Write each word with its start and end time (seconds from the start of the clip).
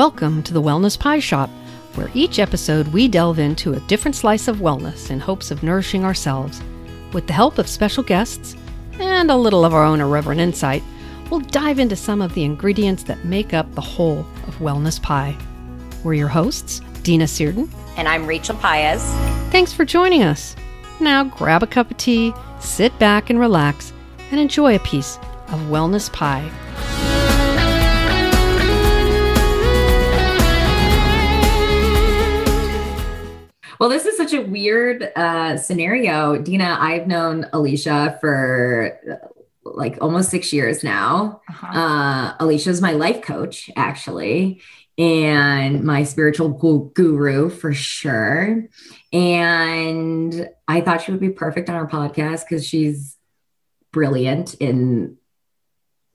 Welcome 0.00 0.42
to 0.44 0.54
the 0.54 0.62
Wellness 0.62 0.98
Pie 0.98 1.18
Shop, 1.18 1.50
where 1.94 2.10
each 2.14 2.38
episode 2.38 2.88
we 2.88 3.06
delve 3.06 3.38
into 3.38 3.74
a 3.74 3.80
different 3.80 4.16
slice 4.16 4.48
of 4.48 4.56
wellness 4.56 5.10
in 5.10 5.20
hopes 5.20 5.50
of 5.50 5.62
nourishing 5.62 6.06
ourselves. 6.06 6.62
With 7.12 7.26
the 7.26 7.34
help 7.34 7.58
of 7.58 7.68
special 7.68 8.02
guests 8.02 8.56
and 8.98 9.30
a 9.30 9.36
little 9.36 9.62
of 9.62 9.74
our 9.74 9.84
own 9.84 10.00
irreverent 10.00 10.40
insight, 10.40 10.82
we'll 11.28 11.40
dive 11.40 11.78
into 11.78 11.96
some 11.96 12.22
of 12.22 12.32
the 12.32 12.44
ingredients 12.44 13.02
that 13.02 13.26
make 13.26 13.52
up 13.52 13.70
the 13.74 13.82
whole 13.82 14.20
of 14.46 14.56
Wellness 14.56 15.02
Pie. 15.02 15.36
We're 16.02 16.14
your 16.14 16.28
hosts, 16.28 16.80
Dina 17.02 17.28
Searden. 17.28 17.70
And 17.98 18.08
I'm 18.08 18.26
Rachel 18.26 18.56
Paez. 18.56 19.02
Thanks 19.50 19.74
for 19.74 19.84
joining 19.84 20.22
us. 20.22 20.56
Now 20.98 21.24
grab 21.24 21.62
a 21.62 21.66
cup 21.66 21.90
of 21.90 21.98
tea, 21.98 22.32
sit 22.58 22.98
back 22.98 23.28
and 23.28 23.38
relax, 23.38 23.92
and 24.30 24.40
enjoy 24.40 24.76
a 24.76 24.80
piece 24.80 25.18
of 25.48 25.60
Wellness 25.68 26.10
Pie. 26.10 26.50
Well, 33.80 33.88
this 33.88 34.04
is 34.04 34.14
such 34.18 34.34
a 34.34 34.42
weird 34.42 35.10
uh, 35.16 35.56
scenario. 35.56 36.36
Dina, 36.36 36.76
I've 36.78 37.06
known 37.06 37.44
Alisha 37.54 38.20
for 38.20 39.00
like 39.64 39.96
almost 40.02 40.30
six 40.30 40.52
years 40.52 40.84
now. 40.84 41.40
Uh-huh. 41.48 41.66
Uh, 41.66 42.36
Alisha's 42.36 42.82
my 42.82 42.92
life 42.92 43.22
coach, 43.22 43.70
actually, 43.76 44.60
and 44.98 45.82
my 45.82 46.04
spiritual 46.04 46.50
guru 46.50 47.48
for 47.48 47.72
sure. 47.72 48.68
And 49.14 50.50
I 50.68 50.82
thought 50.82 51.00
she 51.00 51.12
would 51.12 51.20
be 51.20 51.30
perfect 51.30 51.70
on 51.70 51.76
our 51.76 51.88
podcast 51.88 52.44
because 52.50 52.66
she's 52.66 53.16
brilliant 53.92 54.56
in 54.60 55.16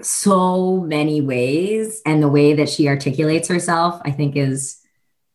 so 0.03 0.81
many 0.81 1.19
ways. 1.19 1.99
And 2.05 2.21
the 2.21 2.29
way 2.29 2.53
that 2.53 2.69
she 2.69 2.87
articulates 2.87 3.47
herself, 3.47 3.99
I 4.05 4.11
think, 4.11 4.35
is 4.35 4.77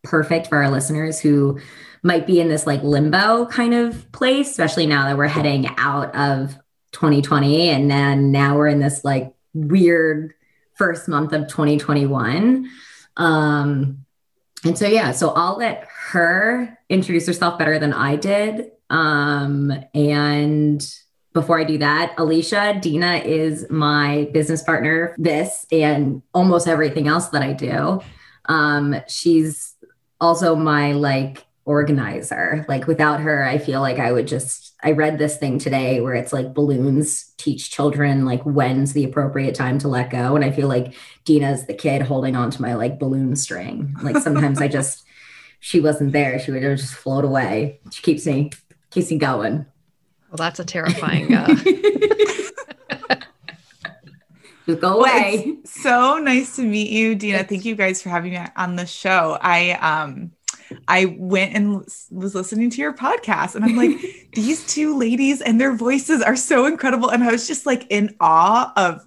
perfect 0.01 0.47
for 0.47 0.63
our 0.63 0.71
listeners 0.71 1.19
who 1.19 1.59
might 2.03 2.25
be 2.25 2.39
in 2.39 2.49
this 2.49 2.65
like 2.65 2.81
limbo 2.83 3.45
kind 3.45 3.73
of 3.73 4.11
place, 4.11 4.49
especially 4.49 4.87
now 4.87 5.05
that 5.05 5.17
we're 5.17 5.27
heading 5.27 5.67
out 5.77 6.13
of 6.15 6.55
2020 6.93 7.69
and 7.69 7.89
then 7.89 8.31
now 8.31 8.57
we're 8.57 8.67
in 8.67 8.79
this 8.79 9.03
like 9.03 9.33
weird 9.53 10.33
first 10.75 11.07
month 11.07 11.33
of 11.33 11.47
2021. 11.47 12.69
Um, 13.17 14.05
and 14.63 14.77
so, 14.77 14.87
yeah, 14.87 15.11
so 15.11 15.29
I'll 15.31 15.57
let 15.57 15.87
her 16.11 16.77
introduce 16.89 17.27
herself 17.27 17.57
better 17.57 17.79
than 17.79 17.93
I 17.93 18.15
did. 18.15 18.71
Um, 18.89 19.71
and 19.93 20.85
before 21.33 21.59
I 21.59 21.63
do 21.63 21.77
that, 21.77 22.15
Alisha, 22.17 22.81
Dina 22.81 23.17
is 23.17 23.69
my 23.69 24.29
business 24.33 24.63
partner, 24.63 25.15
this 25.17 25.65
and 25.71 26.21
almost 26.33 26.67
everything 26.67 27.07
else 27.07 27.27
that 27.29 27.41
I 27.41 27.53
do. 27.53 28.01
Um, 28.45 28.95
she's 29.07 29.75
also 30.19 30.55
my 30.55 30.91
like 30.91 31.45
organizer. 31.65 32.65
Like 32.67 32.87
without 32.87 33.21
her, 33.21 33.43
I 33.43 33.57
feel 33.57 33.81
like 33.81 33.99
I 33.99 34.11
would 34.11 34.27
just, 34.27 34.73
I 34.83 34.91
read 34.91 35.17
this 35.17 35.37
thing 35.37 35.59
today 35.59 36.01
where 36.01 36.15
it's 36.15 36.33
like 36.33 36.53
balloons 36.53 37.33
teach 37.37 37.69
children 37.69 38.25
like 38.25 38.41
when's 38.43 38.93
the 38.93 39.03
appropriate 39.03 39.55
time 39.55 39.77
to 39.79 39.87
let 39.87 40.09
go. 40.09 40.35
And 40.35 40.43
I 40.43 40.51
feel 40.51 40.67
like 40.67 40.93
Dina's 41.23 41.67
the 41.67 41.73
kid 41.73 42.01
holding 42.01 42.35
on 42.35 42.49
to 42.51 42.61
my 42.61 42.73
like 42.73 42.99
balloon 42.99 43.35
string. 43.35 43.95
Like 44.01 44.17
sometimes 44.17 44.59
I 44.59 44.67
just, 44.67 45.05
she 45.59 45.79
wasn't 45.79 46.13
there. 46.13 46.39
She 46.39 46.51
would 46.51 46.61
just 46.61 46.95
float 46.95 47.25
away. 47.25 47.79
She 47.91 48.01
keeps 48.01 48.25
me, 48.25 48.51
keeps 48.89 49.11
me 49.11 49.17
going. 49.17 49.65
Well, 50.29 50.37
that's 50.37 50.59
a 50.59 50.65
terrifying. 50.65 51.33
Uh... 51.33 51.55
Just 54.67 54.79
go 54.81 54.99
away. 54.99 55.43
Well, 55.45 55.55
so 55.65 56.17
nice 56.19 56.55
to 56.55 56.63
meet 56.63 56.91
you, 56.91 57.15
Dina. 57.15 57.43
Thank 57.43 57.65
you 57.65 57.75
guys 57.75 58.01
for 58.01 58.09
having 58.09 58.33
me 58.33 58.39
on 58.55 58.75
the 58.75 58.85
show. 58.85 59.37
I 59.41 59.71
um 59.71 60.31
I 60.87 61.15
went 61.17 61.55
and 61.55 61.85
was 62.11 62.35
listening 62.35 62.69
to 62.71 62.81
your 62.81 62.93
podcast 62.93 63.55
and 63.55 63.65
I'm 63.65 63.75
like, 63.75 63.97
these 64.33 64.65
two 64.67 64.97
ladies 64.97 65.41
and 65.41 65.59
their 65.59 65.73
voices 65.73 66.21
are 66.21 66.35
so 66.35 66.65
incredible. 66.65 67.09
And 67.09 67.23
I 67.23 67.31
was 67.31 67.47
just 67.47 67.65
like 67.65 67.85
in 67.89 68.15
awe 68.19 68.71
of 68.75 69.05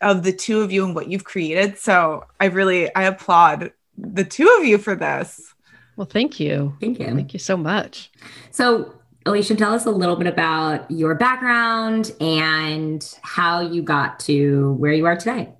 of 0.00 0.22
the 0.22 0.32
two 0.32 0.60
of 0.60 0.70
you 0.70 0.84
and 0.84 0.94
what 0.94 1.08
you've 1.08 1.24
created. 1.24 1.78
So 1.78 2.24
I 2.40 2.46
really 2.46 2.94
I 2.94 3.04
applaud 3.04 3.72
the 3.96 4.24
two 4.24 4.48
of 4.58 4.64
you 4.64 4.78
for 4.78 4.94
this. 4.94 5.54
Well, 5.96 6.06
thank 6.06 6.38
you. 6.38 6.76
Thank 6.80 7.00
you. 7.00 7.06
Thank 7.06 7.32
you 7.32 7.40
so 7.40 7.56
much. 7.56 8.10
So 8.50 8.94
Alisha, 9.26 9.58
tell 9.58 9.74
us 9.74 9.84
a 9.84 9.90
little 9.90 10.16
bit 10.16 10.26
about 10.26 10.90
your 10.90 11.14
background 11.14 12.12
and 12.20 13.14
how 13.22 13.60
you 13.60 13.82
got 13.82 14.20
to 14.20 14.72
where 14.74 14.92
you 14.92 15.06
are 15.06 15.16
today. 15.16 15.50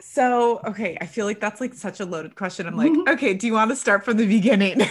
So, 0.00 0.60
okay, 0.64 0.98
I 1.00 1.06
feel 1.06 1.26
like 1.26 1.40
that's 1.40 1.60
like 1.60 1.74
such 1.74 2.00
a 2.00 2.04
loaded 2.04 2.34
question. 2.34 2.66
I'm 2.66 2.76
like, 2.76 2.92
mm-hmm. 2.92 3.08
okay, 3.08 3.34
do 3.34 3.46
you 3.46 3.54
want 3.54 3.70
to 3.70 3.76
start 3.76 4.04
from 4.04 4.18
the 4.18 4.26
beginning? 4.26 4.82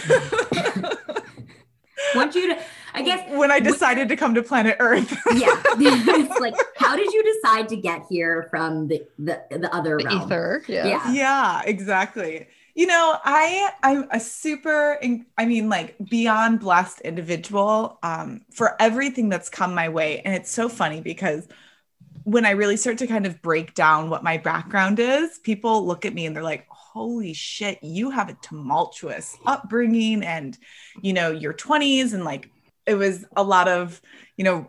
want 2.16 2.34
you 2.34 2.54
to, 2.54 2.62
I 2.94 3.02
guess, 3.02 3.28
when 3.38 3.50
I 3.50 3.60
decided 3.60 4.08
to 4.08 4.16
come 4.16 4.34
to 4.34 4.42
planet 4.42 4.76
Earth. 4.80 5.10
yeah, 5.34 5.62
it's 5.76 6.40
like, 6.40 6.54
how 6.76 6.96
did 6.96 7.12
you 7.12 7.22
decide 7.34 7.68
to 7.68 7.76
get 7.76 8.04
here 8.08 8.48
from 8.50 8.88
the 8.88 9.06
the, 9.18 9.42
the 9.50 9.72
other 9.74 9.98
the 9.98 10.10
ether? 10.10 10.62
Yeah. 10.66 10.86
yeah, 10.86 11.12
yeah, 11.12 11.62
exactly. 11.64 12.48
You 12.74 12.86
know, 12.86 13.16
I 13.24 13.70
I'm 13.82 14.06
a 14.10 14.20
super, 14.20 14.98
I 15.38 15.46
mean, 15.46 15.68
like 15.68 15.96
beyond 16.10 16.60
blessed 16.60 17.00
individual 17.02 17.98
um, 18.02 18.42
for 18.52 18.80
everything 18.80 19.28
that's 19.28 19.48
come 19.48 19.74
my 19.74 19.88
way, 19.88 20.20
and 20.20 20.34
it's 20.34 20.50
so 20.50 20.68
funny 20.68 21.00
because 21.00 21.48
when 22.26 22.44
I 22.44 22.50
really 22.50 22.76
start 22.76 22.98
to 22.98 23.06
kind 23.06 23.24
of 23.24 23.40
break 23.40 23.72
down 23.72 24.10
what 24.10 24.24
my 24.24 24.36
background 24.36 24.98
is, 24.98 25.38
people 25.38 25.86
look 25.86 26.04
at 26.04 26.12
me 26.12 26.26
and 26.26 26.34
they're 26.34 26.42
like, 26.42 26.66
holy 26.68 27.32
shit, 27.32 27.78
you 27.84 28.10
have 28.10 28.28
a 28.28 28.36
tumultuous 28.42 29.36
upbringing 29.46 30.24
and, 30.24 30.58
you 31.00 31.12
know, 31.12 31.30
your 31.30 31.54
20s. 31.54 32.14
And 32.14 32.24
like, 32.24 32.50
it 32.84 32.96
was 32.96 33.24
a 33.36 33.44
lot 33.44 33.68
of, 33.68 34.00
you 34.36 34.42
know, 34.42 34.68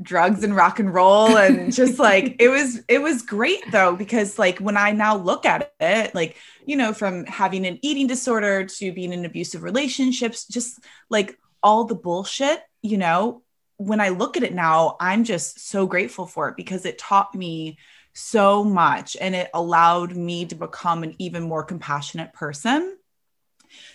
drugs 0.00 0.44
and 0.44 0.54
rock 0.54 0.78
and 0.78 0.94
roll 0.94 1.36
and 1.36 1.72
just 1.74 1.98
like 1.98 2.36
it 2.38 2.48
was 2.48 2.80
it 2.86 3.02
was 3.02 3.20
great 3.20 3.60
though 3.70 3.94
because 3.94 4.38
like 4.38 4.58
when 4.60 4.78
i 4.78 4.92
now 4.92 5.14
look 5.14 5.44
at 5.44 5.74
it 5.78 6.14
like 6.14 6.38
you 6.64 6.74
know 6.74 6.94
from 6.94 7.26
having 7.26 7.66
an 7.66 7.78
eating 7.82 8.06
disorder 8.06 8.64
to 8.64 8.92
being 8.92 9.12
in 9.12 9.26
abusive 9.26 9.62
relationships 9.62 10.46
just 10.46 10.80
like 11.10 11.38
all 11.62 11.84
the 11.84 11.94
bullshit 11.94 12.62
you 12.80 12.96
know 12.96 13.42
when 13.78 14.00
I 14.00 14.10
look 14.10 14.36
at 14.36 14.42
it 14.42 14.52
now, 14.52 14.96
I'm 15.00 15.24
just 15.24 15.68
so 15.68 15.86
grateful 15.86 16.26
for 16.26 16.48
it 16.48 16.56
because 16.56 16.84
it 16.84 16.98
taught 16.98 17.34
me 17.34 17.78
so 18.12 18.64
much 18.64 19.16
and 19.20 19.34
it 19.34 19.48
allowed 19.54 20.16
me 20.16 20.44
to 20.46 20.56
become 20.56 21.04
an 21.04 21.14
even 21.18 21.44
more 21.44 21.62
compassionate 21.62 22.32
person. 22.32 22.96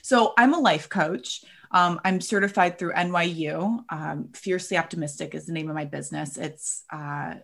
So 0.02 0.34
I'm 0.38 0.54
a 0.54 0.60
life 0.60 0.88
coach. 0.88 1.44
Um, 1.72 2.00
I'm 2.06 2.22
certified 2.22 2.80
through 2.80 2.94
NYU. 2.94 3.84
Um, 3.90 4.30
Fiercely 4.34 4.78
Optimistic 4.78 5.36
is 5.36 5.46
the 5.46 5.54
name 5.54 5.70
of 5.70 5.76
my 5.76 5.86
business. 5.86 6.38
It's 6.38 6.84
uh, 6.92 7.36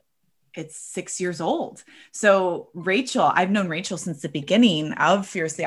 it's 0.55 0.77
six 0.77 1.19
years 1.19 1.41
old. 1.41 1.83
So 2.11 2.69
Rachel, 2.73 3.31
I've 3.33 3.51
known 3.51 3.67
Rachel 3.67 3.97
since 3.97 4.21
the 4.21 4.29
beginning 4.29 4.93
of 4.93 5.27
Fiercely 5.27 5.65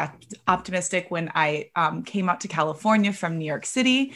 Optimistic 0.49 1.07
when 1.11 1.31
I 1.35 1.71
um, 1.77 2.03
came 2.03 2.29
out 2.29 2.41
to 2.41 2.49
California 2.49 3.13
from 3.13 3.39
New 3.39 3.45
York 3.45 3.67
City 3.67 4.15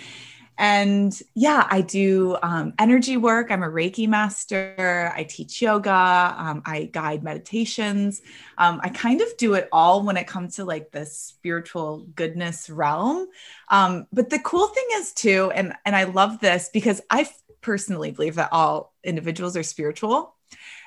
and 0.58 1.18
yeah, 1.34 1.66
I 1.70 1.82
do 1.82 2.36
um, 2.42 2.72
energy 2.78 3.18
work. 3.18 3.50
I'm 3.50 3.62
a 3.62 3.68
Reiki 3.68 4.08
master. 4.08 5.12
I 5.14 5.24
teach 5.24 5.60
yoga. 5.60 6.34
Um, 6.36 6.62
I 6.64 6.84
guide 6.84 7.22
meditations. 7.22 8.22
Um, 8.56 8.80
I 8.82 8.88
kind 8.88 9.20
of 9.20 9.36
do 9.36 9.54
it 9.54 9.68
all 9.70 10.02
when 10.02 10.16
it 10.16 10.26
comes 10.26 10.56
to 10.56 10.64
like 10.64 10.92
the 10.92 11.04
spiritual 11.04 12.06
goodness 12.14 12.70
realm. 12.70 13.26
Um, 13.68 14.06
but 14.12 14.30
the 14.30 14.38
cool 14.38 14.68
thing 14.68 14.86
is 14.92 15.12
too, 15.12 15.50
and 15.54 15.74
and 15.84 15.94
I 15.94 16.04
love 16.04 16.40
this 16.40 16.70
because 16.72 17.02
I 17.10 17.28
personally 17.60 18.12
believe 18.12 18.36
that 18.36 18.52
all 18.52 18.94
individuals 19.04 19.56
are 19.58 19.62
spiritual, 19.62 20.34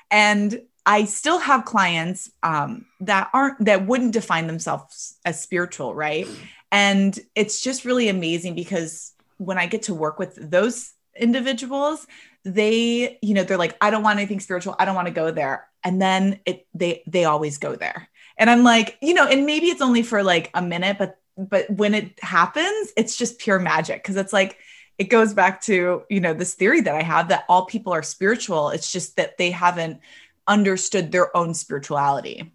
and 0.09 0.61
I 0.85 1.05
still 1.05 1.37
have 1.37 1.65
clients 1.65 2.31
um, 2.41 2.85
that 3.01 3.29
aren't 3.33 3.65
that 3.65 3.85
wouldn't 3.85 4.13
define 4.13 4.47
themselves 4.47 5.19
as 5.25 5.39
spiritual, 5.39 5.93
right? 5.93 6.27
And 6.71 7.17
it's 7.35 7.61
just 7.61 7.85
really 7.85 8.09
amazing 8.09 8.55
because 8.55 9.13
when 9.39 9.57
I 9.57 9.65
get 9.65 9.83
to 9.83 9.95
work 9.95 10.19
with 10.19 10.35
those 10.35 10.93
individuals, 11.17 12.05
they, 12.45 13.17
you 13.21 13.33
know, 13.33 13.43
they're 13.43 13.57
like, 13.57 13.75
I 13.81 13.89
don't 13.89 14.03
want 14.03 14.19
anything 14.19 14.39
spiritual. 14.39 14.75
I 14.77 14.85
don't 14.85 14.95
want 14.95 15.07
to 15.07 15.13
go 15.13 15.31
there. 15.31 15.67
And 15.83 16.01
then 16.01 16.39
it 16.45 16.67
they 16.73 17.03
they 17.07 17.25
always 17.25 17.57
go 17.57 17.75
there. 17.75 18.09
And 18.37 18.49
I'm 18.49 18.63
like, 18.63 18.97
you 19.01 19.13
know, 19.13 19.27
and 19.27 19.45
maybe 19.45 19.67
it's 19.67 19.81
only 19.81 20.03
for 20.03 20.23
like 20.23 20.49
a 20.53 20.61
minute, 20.61 20.97
but 20.99 21.17
but 21.37 21.69
when 21.69 21.93
it 21.93 22.21
happens, 22.21 22.91
it's 22.97 23.15
just 23.15 23.39
pure 23.39 23.59
magic 23.59 24.03
because 24.03 24.17
it's 24.17 24.33
like 24.33 24.57
it 24.97 25.05
goes 25.05 25.33
back 25.33 25.61
to, 25.61 26.03
you 26.09 26.19
know, 26.19 26.33
this 26.33 26.53
theory 26.55 26.81
that 26.81 26.93
I 26.93 27.01
have 27.01 27.29
that 27.29 27.45
all 27.47 27.65
people 27.65 27.93
are 27.93 28.03
spiritual. 28.03 28.69
It's 28.69 28.91
just 28.91 29.15
that 29.15 29.37
they 29.37 29.51
haven't 29.51 30.01
understood 30.47 31.11
their 31.11 31.35
own 31.35 31.53
spirituality. 31.53 32.51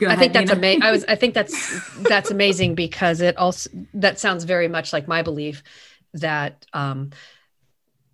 Ahead, 0.00 0.10
I 0.10 0.16
think 0.16 0.32
that's 0.32 0.50
amazing. 0.52 0.82
I 0.82 0.92
was 0.92 1.04
I 1.06 1.16
think 1.16 1.34
that's 1.34 1.94
that's 2.02 2.30
amazing 2.30 2.76
because 2.76 3.20
it 3.20 3.36
also 3.36 3.68
that 3.94 4.20
sounds 4.20 4.44
very 4.44 4.68
much 4.68 4.92
like 4.92 5.08
my 5.08 5.22
belief 5.22 5.64
that 6.14 6.66
um, 6.72 7.10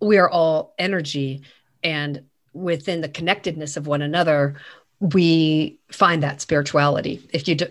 we 0.01 0.17
are 0.17 0.29
all 0.29 0.73
energy 0.77 1.41
and 1.83 2.23
within 2.53 3.01
the 3.01 3.09
connectedness 3.09 3.77
of 3.77 3.87
one 3.87 4.01
another 4.01 4.55
we 4.99 5.79
find 5.91 6.23
that 6.23 6.41
spirituality 6.41 7.21
if 7.31 7.47
you 7.47 7.55
do 7.55 7.67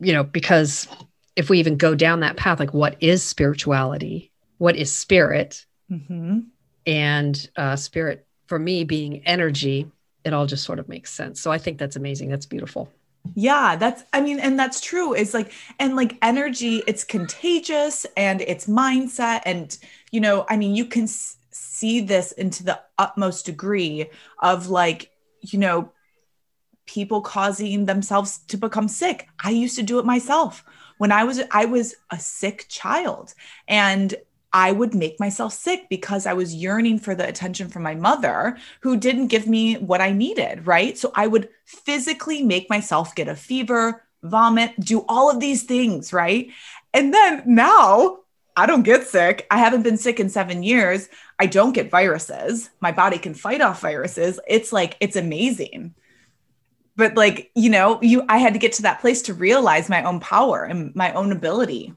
you 0.00 0.12
know, 0.12 0.24
because 0.24 0.88
if 1.36 1.50
we 1.50 1.58
even 1.58 1.76
go 1.76 1.94
down 1.94 2.20
that 2.20 2.36
path, 2.36 2.58
like 2.60 2.74
what 2.74 2.96
is 3.00 3.22
spirituality? 3.22 4.32
What 4.58 4.76
is 4.76 4.92
spirit? 4.92 5.64
Mm-hmm. 5.90 6.40
And 6.86 7.50
uh, 7.56 7.76
spirit 7.76 8.26
for 8.46 8.58
me 8.58 8.84
being 8.84 9.26
energy, 9.26 9.90
it 10.24 10.32
all 10.32 10.46
just 10.46 10.64
sort 10.64 10.78
of 10.78 10.88
makes 10.88 11.12
sense. 11.12 11.40
So 11.40 11.52
I 11.52 11.58
think 11.58 11.78
that's 11.78 11.96
amazing. 11.96 12.28
That's 12.28 12.46
beautiful. 12.46 12.90
Yeah, 13.34 13.76
that's, 13.76 14.04
I 14.12 14.20
mean, 14.20 14.40
and 14.40 14.58
that's 14.58 14.80
true. 14.80 15.14
It's 15.14 15.34
like, 15.34 15.52
and 15.78 15.94
like 15.96 16.16
energy, 16.22 16.82
it's 16.86 17.04
contagious 17.04 18.06
and 18.16 18.40
it's 18.40 18.66
mindset. 18.66 19.42
And, 19.44 19.76
you 20.10 20.20
know, 20.20 20.44
I 20.48 20.56
mean, 20.56 20.74
you 20.74 20.84
can 20.86 21.04
s- 21.04 21.36
see 21.50 22.00
this 22.00 22.32
into 22.32 22.64
the 22.64 22.80
utmost 22.98 23.46
degree 23.46 24.10
of 24.40 24.68
like, 24.68 25.10
you 25.40 25.58
know, 25.58 25.92
people 26.86 27.20
causing 27.20 27.86
themselves 27.86 28.38
to 28.48 28.56
become 28.56 28.88
sick. 28.88 29.28
I 29.42 29.50
used 29.50 29.76
to 29.76 29.82
do 29.82 29.98
it 29.98 30.04
myself. 30.06 30.64
When 30.98 31.12
I 31.12 31.24
was 31.24 31.40
I 31.52 31.66
was 31.66 31.94
a 32.10 32.18
sick 32.18 32.66
child 32.68 33.34
and 33.68 34.14
I 34.52 34.72
would 34.72 34.94
make 34.94 35.20
myself 35.20 35.52
sick 35.52 35.88
because 35.90 36.26
I 36.26 36.32
was 36.32 36.54
yearning 36.54 36.98
for 36.98 37.14
the 37.14 37.28
attention 37.28 37.68
from 37.68 37.82
my 37.82 37.94
mother 37.94 38.56
who 38.80 38.96
didn't 38.96 39.28
give 39.28 39.46
me 39.46 39.74
what 39.74 40.00
I 40.00 40.12
needed, 40.12 40.66
right? 40.66 40.96
So 40.96 41.12
I 41.14 41.26
would 41.26 41.50
physically 41.66 42.42
make 42.42 42.70
myself 42.70 43.14
get 43.14 43.28
a 43.28 43.36
fever, 43.36 44.04
vomit, 44.22 44.78
do 44.80 45.04
all 45.08 45.30
of 45.30 45.40
these 45.40 45.64
things, 45.64 46.12
right? 46.12 46.50
And 46.94 47.12
then 47.12 47.42
now 47.46 48.18
I 48.56 48.66
don't 48.66 48.82
get 48.82 49.06
sick. 49.06 49.46
I 49.50 49.58
haven't 49.58 49.82
been 49.82 49.98
sick 49.98 50.18
in 50.18 50.30
seven 50.30 50.62
years. 50.62 51.08
I 51.38 51.46
don't 51.46 51.74
get 51.74 51.90
viruses. 51.90 52.70
My 52.80 52.90
body 52.90 53.18
can 53.18 53.34
fight 53.34 53.60
off 53.60 53.82
viruses. 53.82 54.40
It's 54.48 54.72
like, 54.72 54.96
it's 55.00 55.16
amazing 55.16 55.94
but 56.96 57.16
like 57.16 57.50
you 57.54 57.70
know 57.70 57.98
you 58.02 58.22
i 58.28 58.36
had 58.36 58.52
to 58.52 58.58
get 58.58 58.72
to 58.72 58.82
that 58.82 59.00
place 59.00 59.22
to 59.22 59.32
realize 59.32 59.88
my 59.88 60.02
own 60.02 60.20
power 60.20 60.64
and 60.64 60.94
my 60.94 61.12
own 61.12 61.32
ability 61.32 61.94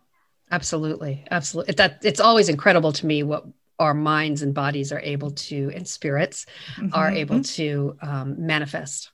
absolutely. 0.51 1.25
Absolutely 1.31 1.74
that 1.75 2.00
it's 2.03 2.19
always 2.19 2.50
incredible 2.50 2.92
to 2.92 3.06
me 3.06 3.24
what 3.24 3.45
our 3.80 3.94
minds 3.94 4.44
and 4.44 4.53
bodies 4.53 4.92
are 4.92 5.00
able 5.00 5.31
to 5.31 5.71
and 5.74 5.88
spirits 5.88 6.45
mm-hmm. 6.75 6.89
are 6.94 7.09
able 7.09 7.42
to 7.42 7.98
um, 8.01 8.45
manifest. 8.45 9.12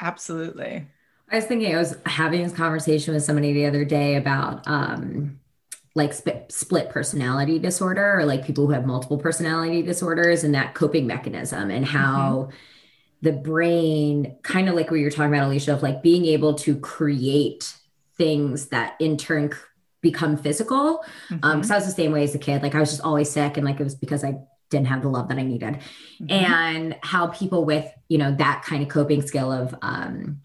Absolutely. 0.00 0.86
I 1.30 1.36
was 1.36 1.44
thinking 1.46 1.74
i 1.74 1.78
was 1.78 1.96
having 2.04 2.42
this 2.42 2.52
conversation 2.52 3.14
with 3.14 3.22
somebody 3.22 3.54
the 3.54 3.64
other 3.64 3.86
day 3.86 4.16
about 4.16 4.68
um 4.68 5.40
like 5.94 6.12
sp- 6.16 6.48
split 6.48 6.88
personality 6.90 7.58
disorder 7.58 8.18
or 8.18 8.24
like 8.24 8.46
people 8.46 8.66
who 8.66 8.72
have 8.72 8.86
multiple 8.86 9.18
personality 9.18 9.82
disorders 9.82 10.44
and 10.44 10.54
that 10.54 10.74
coping 10.74 11.06
mechanism 11.06 11.70
and 11.70 11.84
how 11.84 12.48
mm-hmm. 12.48 12.56
the 13.22 13.32
brain, 13.32 14.36
kind 14.42 14.68
of 14.68 14.74
like 14.74 14.90
what 14.90 15.00
you're 15.00 15.10
talking 15.10 15.34
about, 15.34 15.50
Alisha, 15.50 15.74
of 15.74 15.82
like 15.82 16.02
being 16.02 16.24
able 16.26 16.54
to 16.54 16.76
create 16.76 17.74
things 18.16 18.68
that 18.68 18.96
in 19.00 19.16
turn 19.16 19.52
become 20.02 20.36
physical. 20.36 21.02
Um, 21.30 21.38
mm-hmm. 21.38 21.44
Um, 21.44 21.58
because 21.58 21.70
I 21.70 21.76
was 21.76 21.86
the 21.86 21.92
same 21.92 22.12
way 22.12 22.24
as 22.24 22.34
a 22.34 22.38
kid. 22.38 22.62
Like 22.62 22.74
I 22.74 22.80
was 22.80 22.90
just 22.90 23.02
always 23.02 23.30
sick, 23.30 23.56
and 23.56 23.64
like 23.64 23.80
it 23.80 23.84
was 23.84 23.94
because 23.94 24.24
I 24.24 24.36
didn't 24.70 24.88
have 24.88 25.02
the 25.02 25.08
love 25.08 25.28
that 25.28 25.38
I 25.38 25.42
needed. 25.42 25.78
Mm-hmm. 26.20 26.30
And 26.30 26.96
how 27.02 27.28
people 27.28 27.64
with 27.64 27.90
you 28.08 28.18
know 28.18 28.34
that 28.36 28.62
kind 28.66 28.82
of 28.82 28.88
coping 28.88 29.22
skill 29.22 29.50
of 29.50 29.74
um, 29.80 30.40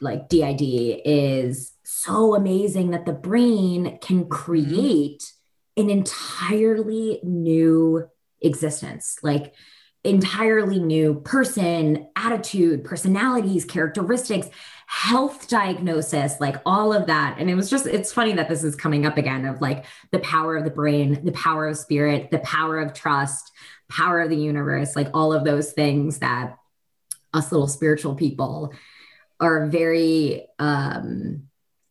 like 0.00 0.28
DID 0.28 0.62
is 1.04 1.72
so 1.82 2.34
amazing 2.34 2.90
that 2.90 3.06
the 3.06 3.12
brain 3.12 3.98
can 4.00 4.20
mm-hmm. 4.20 4.28
create 4.28 5.32
an 5.76 5.90
entirely 5.90 7.20
new 7.22 8.08
existence. 8.40 9.18
Like 9.22 9.54
entirely 10.04 10.78
new 10.78 11.20
person, 11.20 12.08
attitude, 12.16 12.84
personalities, 12.84 13.64
characteristics, 13.64 14.48
health 14.90 15.48
diagnosis, 15.48 16.40
like 16.40 16.56
all 16.64 16.94
of 16.94 17.06
that. 17.08 17.36
And 17.38 17.50
it 17.50 17.54
was 17.54 17.68
just, 17.68 17.86
it's 17.86 18.10
funny 18.10 18.32
that 18.32 18.48
this 18.48 18.64
is 18.64 18.74
coming 18.74 19.04
up 19.04 19.18
again 19.18 19.44
of 19.44 19.60
like 19.60 19.84
the 20.12 20.18
power 20.20 20.56
of 20.56 20.64
the 20.64 20.70
brain, 20.70 21.22
the 21.24 21.32
power 21.32 21.68
of 21.68 21.76
spirit, 21.76 22.30
the 22.30 22.38
power 22.38 22.78
of 22.78 22.94
trust, 22.94 23.52
power 23.90 24.22
of 24.22 24.30
the 24.30 24.36
universe, 24.36 24.96
like 24.96 25.10
all 25.12 25.34
of 25.34 25.44
those 25.44 25.72
things 25.72 26.20
that 26.20 26.56
us 27.34 27.52
little 27.52 27.68
spiritual 27.68 28.14
people 28.14 28.72
are 29.38 29.66
very 29.66 30.48
um 30.58 31.42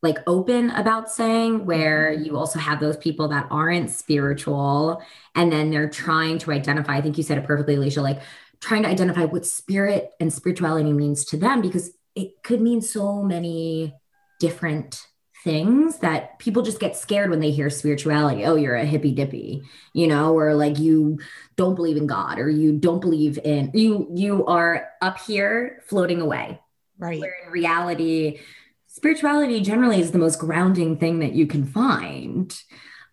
like 0.01 0.17
open 0.25 0.71
about 0.71 1.11
saying 1.11 1.67
where 1.67 2.11
mm-hmm. 2.11 2.23
you 2.23 2.35
also 2.35 2.57
have 2.57 2.79
those 2.79 2.97
people 2.97 3.27
that 3.27 3.47
aren't 3.51 3.91
spiritual 3.91 5.01
and 5.35 5.51
then 5.51 5.69
they're 5.69 5.89
trying 5.89 6.39
to 6.39 6.51
identify 6.51 6.97
i 6.97 7.01
think 7.01 7.15
you 7.15 7.23
said 7.23 7.37
it 7.37 7.45
perfectly 7.45 7.75
alisha 7.75 8.01
like 8.01 8.19
trying 8.59 8.81
to 8.81 8.89
identify 8.89 9.23
what 9.23 9.45
spirit 9.45 10.11
and 10.19 10.33
spirituality 10.33 10.91
means 10.91 11.23
to 11.25 11.37
them 11.37 11.61
because 11.61 11.91
it 12.17 12.43
could 12.43 12.61
mean 12.61 12.81
so 12.81 13.21
many 13.21 13.93
different 14.39 15.05
things 15.43 15.99
that 15.99 16.39
people 16.39 16.63
just 16.63 16.79
get 16.79 16.97
scared 16.97 17.29
when 17.29 17.39
they 17.39 17.51
hear 17.51 17.69
spirituality. 17.69 18.43
Oh 18.43 18.55
you're 18.55 18.75
a 18.75 18.85
hippy 18.85 19.11
dippy 19.11 19.61
you 19.93 20.07
know 20.07 20.33
or 20.33 20.55
like 20.55 20.79
you 20.79 21.19
don't 21.55 21.75
believe 21.75 21.95
in 21.95 22.07
god 22.07 22.39
or 22.39 22.49
you 22.49 22.73
don't 22.73 22.99
believe 22.99 23.39
in 23.43 23.71
you 23.73 24.07
you 24.13 24.45
are 24.47 24.89
up 25.01 25.19
here 25.19 25.81
floating 25.85 26.21
away. 26.21 26.59
Right. 26.97 27.21
Where 27.21 27.35
in 27.45 27.51
reality 27.51 28.39
spirituality 28.87 29.61
generally 29.61 30.01
is 30.01 30.11
the 30.11 30.17
most 30.17 30.39
grounding 30.39 30.97
thing 30.97 31.19
that 31.19 31.33
you 31.33 31.45
can 31.45 31.65
find. 31.65 32.59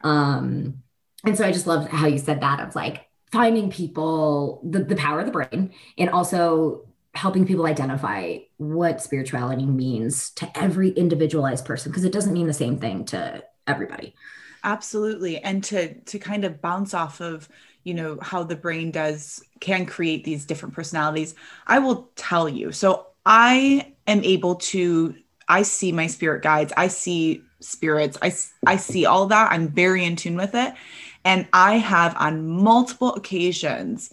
Um, 0.01 0.83
and 1.25 1.37
so 1.37 1.47
I 1.47 1.53
just 1.53 1.67
love 1.67 1.89
how 1.89 2.07
you 2.07 2.19
said 2.19 2.41
that 2.41 2.61
of 2.61 2.75
like 2.75 3.07
finding 3.31 3.71
people 3.71 4.63
the, 4.65 4.83
the 4.83 4.97
power 4.97 5.21
of 5.21 5.27
the 5.27 5.33
brain 5.33 5.73
and 5.99 6.09
also 6.09 6.87
helping 7.15 7.47
people 7.47 7.67
identify 7.67 8.39
what 8.57 9.01
spirituality 9.01 9.67
means 9.67 10.31
to 10.31 10.59
every 10.59 10.91
individualized 10.91 11.65
person 11.65 11.91
because 11.91 12.05
it 12.05 12.13
doesn't 12.13 12.33
mean 12.33 12.47
the 12.47 12.53
same 12.53 12.79
thing 12.79 13.05
to 13.05 13.43
everybody 13.67 14.15
absolutely 14.65 15.39
and 15.39 15.63
to 15.63 15.95
to 16.03 16.19
kind 16.19 16.45
of 16.45 16.61
bounce 16.61 16.93
off 16.93 17.21
of 17.21 17.49
you 17.85 17.95
know 17.95 18.19
how 18.21 18.43
the 18.43 18.57
brain 18.57 18.91
does 18.91 19.43
can 19.61 19.87
create 19.87 20.25
these 20.25 20.45
different 20.45 20.75
personalities 20.75 21.35
i 21.67 21.79
will 21.79 22.11
tell 22.17 22.49
you 22.49 22.73
so 22.73 23.07
i 23.25 23.93
am 24.07 24.23
able 24.25 24.57
to 24.57 25.15
I 25.49 25.63
see 25.63 25.93
my 25.93 26.07
spirit 26.07 26.43
guides, 26.43 26.73
I 26.77 26.89
see 26.89 27.43
spirits, 27.61 28.19
I, 28.23 28.33
I 28.67 28.77
see 28.77 29.07
all 29.07 29.27
that. 29.27 29.53
I'm 29.53 29.69
very 29.69 30.05
in 30.05 30.17
tune 30.17 30.37
with 30.37 30.55
it. 30.55 30.75
And 31.25 31.47
I 31.53 31.79
have 31.79 32.15
on 32.19 32.47
multiple 32.47 33.15
occasions 33.15 34.11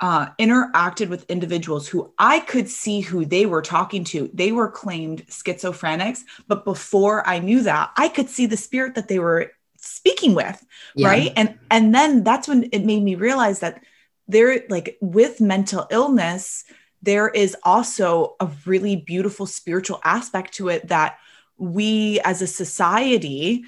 uh, 0.00 0.28
interacted 0.38 1.08
with 1.08 1.28
individuals 1.30 1.88
who 1.88 2.12
I 2.18 2.40
could 2.40 2.68
see 2.68 3.00
who 3.00 3.24
they 3.24 3.46
were 3.46 3.62
talking 3.62 4.04
to. 4.04 4.30
They 4.34 4.52
were 4.52 4.70
claimed 4.70 5.26
schizophrenics, 5.26 6.20
but 6.48 6.64
before 6.64 7.26
I 7.26 7.38
knew 7.38 7.62
that, 7.62 7.92
I 7.96 8.08
could 8.08 8.28
see 8.28 8.46
the 8.46 8.56
spirit 8.56 8.94
that 8.94 9.08
they 9.08 9.18
were 9.18 9.52
speaking 9.78 10.34
with, 10.34 10.64
yeah. 10.94 11.08
right? 11.08 11.32
And 11.36 11.58
and 11.70 11.94
then 11.94 12.24
that's 12.24 12.48
when 12.48 12.68
it 12.72 12.84
made 12.84 13.02
me 13.02 13.14
realize 13.14 13.60
that 13.60 13.82
they're 14.28 14.64
like 14.68 14.98
with 15.00 15.40
mental 15.40 15.86
illness, 15.90 16.64
there 17.02 17.28
is 17.28 17.56
also 17.62 18.36
a 18.40 18.50
really 18.66 18.96
beautiful 18.96 19.46
spiritual 19.46 20.00
aspect 20.04 20.54
to 20.54 20.68
it 20.68 20.88
that 20.88 21.18
we 21.56 22.20
as 22.20 22.42
a 22.42 22.46
society 22.46 23.64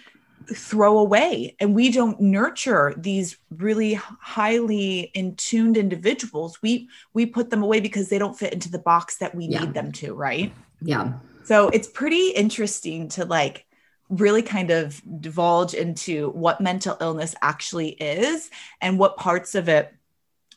throw 0.55 0.99
away 0.99 1.55
and 1.61 1.75
we 1.75 1.91
don't 1.91 2.21
nurture 2.21 2.95
these 2.97 3.37
really 3.51 3.95
highly 3.95 5.01
in 5.15 5.35
tuned 5.37 5.77
individuals 5.77 6.61
we 6.63 6.89
we 7.13 7.27
put 7.27 7.51
them 7.51 7.63
away 7.63 7.81
because 7.81 8.09
they 8.09 8.19
don't 8.19 8.39
fit 8.39 8.53
into 8.53 8.71
the 8.71 8.79
box 8.79 9.19
that 9.19 9.35
we 9.35 9.47
yeah. 9.47 9.61
need 9.61 9.75
them 9.75 9.93
to 9.93 10.15
right 10.15 10.53
yeah 10.81 11.13
so 11.45 11.69
it's 11.69 11.89
pretty 11.89 12.29
interesting 12.31 13.09
to 13.09 13.25
like 13.25 13.67
really 14.09 14.43
kind 14.43 14.71
of 14.71 15.03
divulge 15.21 15.75
into 15.75 16.31
what 16.31 16.61
mental 16.61 16.97
illness 17.01 17.35
actually 17.43 17.91
is 17.91 18.51
and 18.81 18.99
what 18.99 19.17
parts 19.19 19.55
of 19.55 19.69
it 19.69 19.95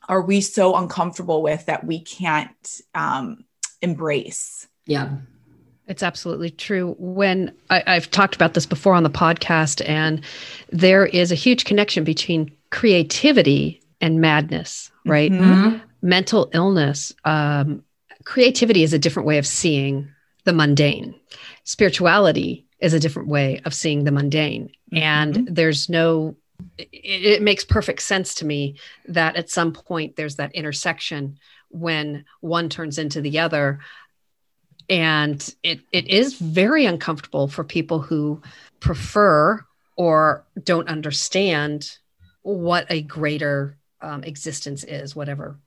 are 0.08 0.22
we 0.22 0.42
so 0.42 0.76
uncomfortable 0.76 1.42
with 1.42 1.66
that 1.68 1.86
we 1.86 2.00
can't 2.00 2.82
um, 2.96 3.46
embrace? 3.82 4.68
Yeah. 4.86 5.18
It's 5.92 6.04
absolutely 6.04 6.52
true. 6.52 6.96
When 7.00 7.54
I, 7.70 7.84
have 7.86 8.10
talked 8.10 8.34
about 8.34 8.54
this 8.54 8.66
before 8.66 8.94
on 8.94 9.04
the 9.04 9.10
podcast, 9.10 9.86
and 9.86 10.22
there 10.70 11.06
is 11.06 11.34
a 11.34 11.36
huge 11.36 11.66
connection 11.66 12.06
between 12.06 12.50
creativity 12.70 13.82
and 14.00 14.22
madness, 14.22 14.90
right? 15.06 15.30
Mm-hmm. 15.30 15.80
Mental 16.02 16.50
illness, 16.54 17.12
um, 17.26 17.84
creativity 18.24 18.84
is 18.84 18.94
a 18.94 19.00
different 19.00 19.28
way 19.28 19.38
of 19.38 19.46
seeing 19.46 20.10
the 20.46 20.54
mundane. 20.54 21.14
Spirituality 21.66 22.66
is 22.80 22.94
a 22.94 23.00
different 23.00 23.28
way 23.28 23.60
of 23.66 23.74
seeing 23.74 24.06
the 24.06 24.14
mundane. 24.14 24.70
Mm-hmm. 24.94 24.98
And 24.98 25.48
there's 25.52 25.90
no 25.90 26.38
it, 26.78 26.88
it 26.94 27.42
makes 27.42 27.66
perfect 27.66 28.02
sense 28.02 28.36
to 28.36 28.46
me 28.46 28.78
that 29.10 29.36
at 29.36 29.50
some 29.50 29.74
point 29.74 30.16
there's 30.16 30.38
that 30.38 30.56
intersection 30.56 31.38
when 31.70 32.26
one 32.40 32.70
turns 32.70 32.98
into 32.98 33.20
the 33.22 33.40
other 33.40 33.80
and 34.92 35.56
it, 35.64 35.80
it 35.92 36.08
is 36.08 36.36
very 36.36 36.86
uncomfortable 36.86 37.48
for 37.48 37.64
people 37.64 38.00
who 38.00 38.40
prefer 38.80 39.64
or 39.96 40.46
don't 40.64 40.88
understand 40.88 41.98
what 42.44 42.86
a 42.90 43.02
greater 43.02 43.78
um, 44.02 44.24
existence 44.24 44.84
is 44.84 45.16
whatever 45.16 45.58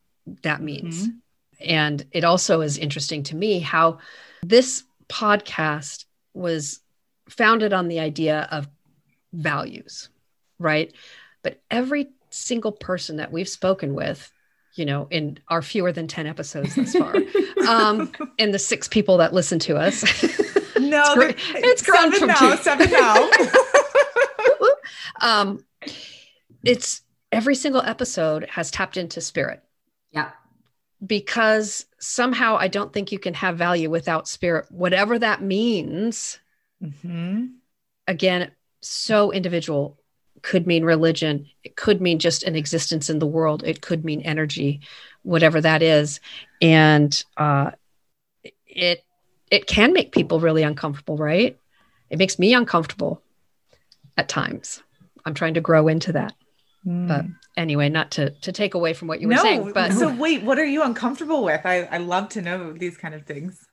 that 0.42 0.62
means 0.62 1.08
mm-hmm. 1.08 1.16
and 1.60 2.06
it 2.12 2.24
also 2.24 2.60
is 2.60 2.78
interesting 2.78 3.22
to 3.24 3.34
me 3.34 3.58
how 3.58 3.98
this 4.42 4.84
podcast 5.08 6.04
was 6.34 6.80
founded 7.28 7.72
on 7.72 7.88
the 7.88 8.00
idea 8.00 8.48
of 8.50 8.68
values, 9.32 10.08
right? 10.58 10.92
But 11.42 11.60
every 11.70 12.08
single 12.30 12.72
person 12.72 13.16
that 13.16 13.32
we've 13.32 13.48
spoken 13.48 13.94
with, 13.94 14.30
you 14.74 14.84
know, 14.84 15.06
in 15.10 15.38
our 15.48 15.62
fewer 15.62 15.92
than 15.92 16.08
10 16.08 16.26
episodes 16.26 16.74
thus 16.74 16.94
far, 16.94 17.14
um, 17.68 18.12
and 18.38 18.52
the 18.52 18.58
six 18.58 18.88
people 18.88 19.16
that 19.18 19.32
listen 19.32 19.58
to 19.60 19.76
us. 19.76 20.04
No, 20.76 21.02
it's, 21.02 21.14
gr- 21.14 21.56
it's 21.56 21.82
grown 21.82 22.12
seven 22.12 22.18
from 22.18 22.28
now, 22.28 22.56
two. 22.56 22.62
seven 22.62 22.90
now. 22.90 23.30
um, 25.20 25.64
it's 26.64 27.02
every 27.32 27.54
single 27.54 27.80
episode 27.80 28.46
has 28.50 28.70
tapped 28.70 28.96
into 28.96 29.20
spirit 29.20 29.62
Yeah. 30.12 30.30
because 31.04 31.86
somehow 32.00 32.56
I 32.56 32.68
don't 32.68 32.92
think 32.92 33.12
you 33.12 33.18
can 33.18 33.34
have 33.34 33.56
value 33.56 33.88
without 33.88 34.28
spirit, 34.28 34.66
whatever 34.70 35.18
that 35.18 35.42
means. 35.42 36.38
Mm-hmm. 36.82 37.46
Again, 38.06 38.50
so 38.82 39.32
individual 39.32 39.98
could 40.42 40.66
mean 40.66 40.84
religion, 40.84 41.46
it 41.62 41.76
could 41.76 42.00
mean 42.00 42.18
just 42.18 42.42
an 42.42 42.56
existence 42.56 43.08
in 43.08 43.18
the 43.18 43.26
world, 43.26 43.64
it 43.64 43.80
could 43.80 44.04
mean 44.04 44.20
energy, 44.20 44.80
whatever 45.24 45.60
that 45.60 45.82
is. 45.82 46.20
And 46.62 47.24
uh, 47.36 47.72
it 48.66 49.04
it 49.50 49.66
can 49.66 49.92
make 49.92 50.12
people 50.12 50.38
really 50.40 50.62
uncomfortable, 50.62 51.16
right? 51.16 51.58
It 52.10 52.18
makes 52.18 52.38
me 52.38 52.54
uncomfortable 52.54 53.22
at 54.16 54.28
times. 54.28 54.82
I'm 55.24 55.34
trying 55.34 55.54
to 55.54 55.60
grow 55.60 55.88
into 55.88 56.12
that. 56.12 56.34
But 56.86 57.24
anyway, 57.56 57.88
not 57.88 58.10
to 58.12 58.30
to 58.30 58.52
take 58.52 58.74
away 58.74 58.92
from 58.92 59.08
what 59.08 59.20
you 59.20 59.28
were 59.28 59.34
no, 59.34 59.42
saying, 59.42 59.72
but 59.72 59.92
so 59.92 60.14
wait, 60.14 60.42
what 60.42 60.58
are 60.58 60.64
you 60.64 60.82
uncomfortable 60.82 61.42
with? 61.42 61.64
I, 61.64 61.84
I 61.84 61.96
love 61.96 62.28
to 62.30 62.42
know 62.42 62.72
these 62.72 62.96
kind 62.98 63.14
of 63.14 63.24
things. 63.24 63.66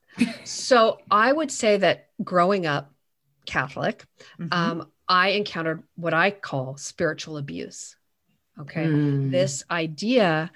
So 0.45 0.99
I 1.09 1.31
would 1.31 1.51
say 1.51 1.77
that 1.77 2.07
growing 2.23 2.65
up 2.65 2.93
Catholic, 3.45 4.05
Mhm. 4.39 4.53
um, 4.53 4.91
I 5.09 5.29
encountered 5.29 5.83
what 5.95 6.13
I 6.13 6.31
call 6.31 6.77
spiritual 6.77 7.37
abuse. 7.37 7.97
Okay. 8.59 8.85
Mm. 8.85 9.31
This 9.31 9.63
idea 9.69 10.51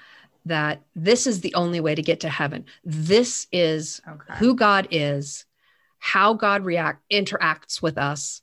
that 0.45 0.81
this 0.95 1.25
is 1.27 1.41
the 1.41 1.53
only 1.55 1.79
way 1.79 1.95
to 1.95 2.01
get 2.01 2.19
to 2.21 2.29
heaven. 2.29 2.65
This 2.83 3.47
is 3.51 4.01
okay. 4.07 4.33
who 4.37 4.55
God 4.55 4.87
is, 4.91 5.45
how 5.99 6.33
God 6.33 6.63
react 6.63 7.03
interacts 7.11 7.81
with 7.81 7.97
us, 7.97 8.41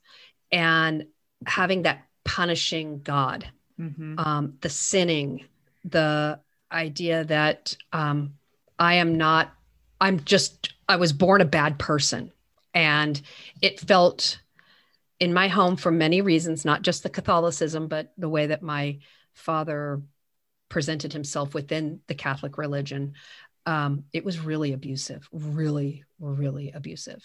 and 0.51 1.05
having 1.45 1.83
that 1.83 2.05
punishing 2.25 3.01
God, 3.01 3.47
Mhm. 3.79 4.19
um, 4.19 4.57
the 4.61 4.69
sinning, 4.69 5.45
the 5.83 6.39
idea 6.71 7.23
that 7.25 7.75
um, 7.91 8.35
I 8.79 8.95
am 8.95 9.17
not, 9.17 9.53
I'm 10.01 10.23
just, 10.23 10.73
I 10.89 10.97
was 10.97 11.13
born 11.13 11.41
a 11.41 11.45
bad 11.45 11.79
person. 11.79 12.31
And 12.73 13.21
it 13.61 13.79
felt 13.79 14.39
in 15.19 15.33
my 15.33 15.47
home 15.47 15.75
for 15.75 15.91
many 15.91 16.21
reasons, 16.21 16.65
not 16.65 16.81
just 16.81 17.03
the 17.03 17.09
Catholicism, 17.09 17.87
but 17.87 18.11
the 18.17 18.29
way 18.29 18.47
that 18.47 18.63
my 18.63 18.99
father 19.33 20.01
presented 20.73 21.13
himself 21.13 21.53
within 21.53 21.99
the 22.07 22.15
Catholic 22.15 22.57
religion. 22.57 23.13
Um, 23.67 24.05
it 24.11 24.25
was 24.25 24.39
really 24.39 24.73
abusive, 24.73 25.29
really, 25.31 26.03
really 26.19 26.71
abusive. 26.71 27.21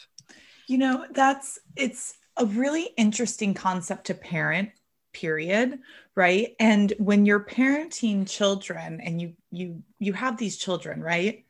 You 0.66 0.76
know, 0.76 1.06
that's 1.12 1.58
it's 1.74 2.18
a 2.36 2.44
really 2.44 2.90
interesting 2.98 3.54
concept 3.54 4.08
to 4.08 4.14
parent 4.14 4.68
period 5.14 5.78
right 6.14 6.54
and 6.60 6.92
when 6.98 7.24
you're 7.24 7.42
parenting 7.42 8.28
children 8.28 9.00
and 9.00 9.20
you 9.20 9.32
you 9.50 9.82
you 9.98 10.12
have 10.12 10.36
these 10.36 10.58
children 10.58 11.02
right 11.02 11.46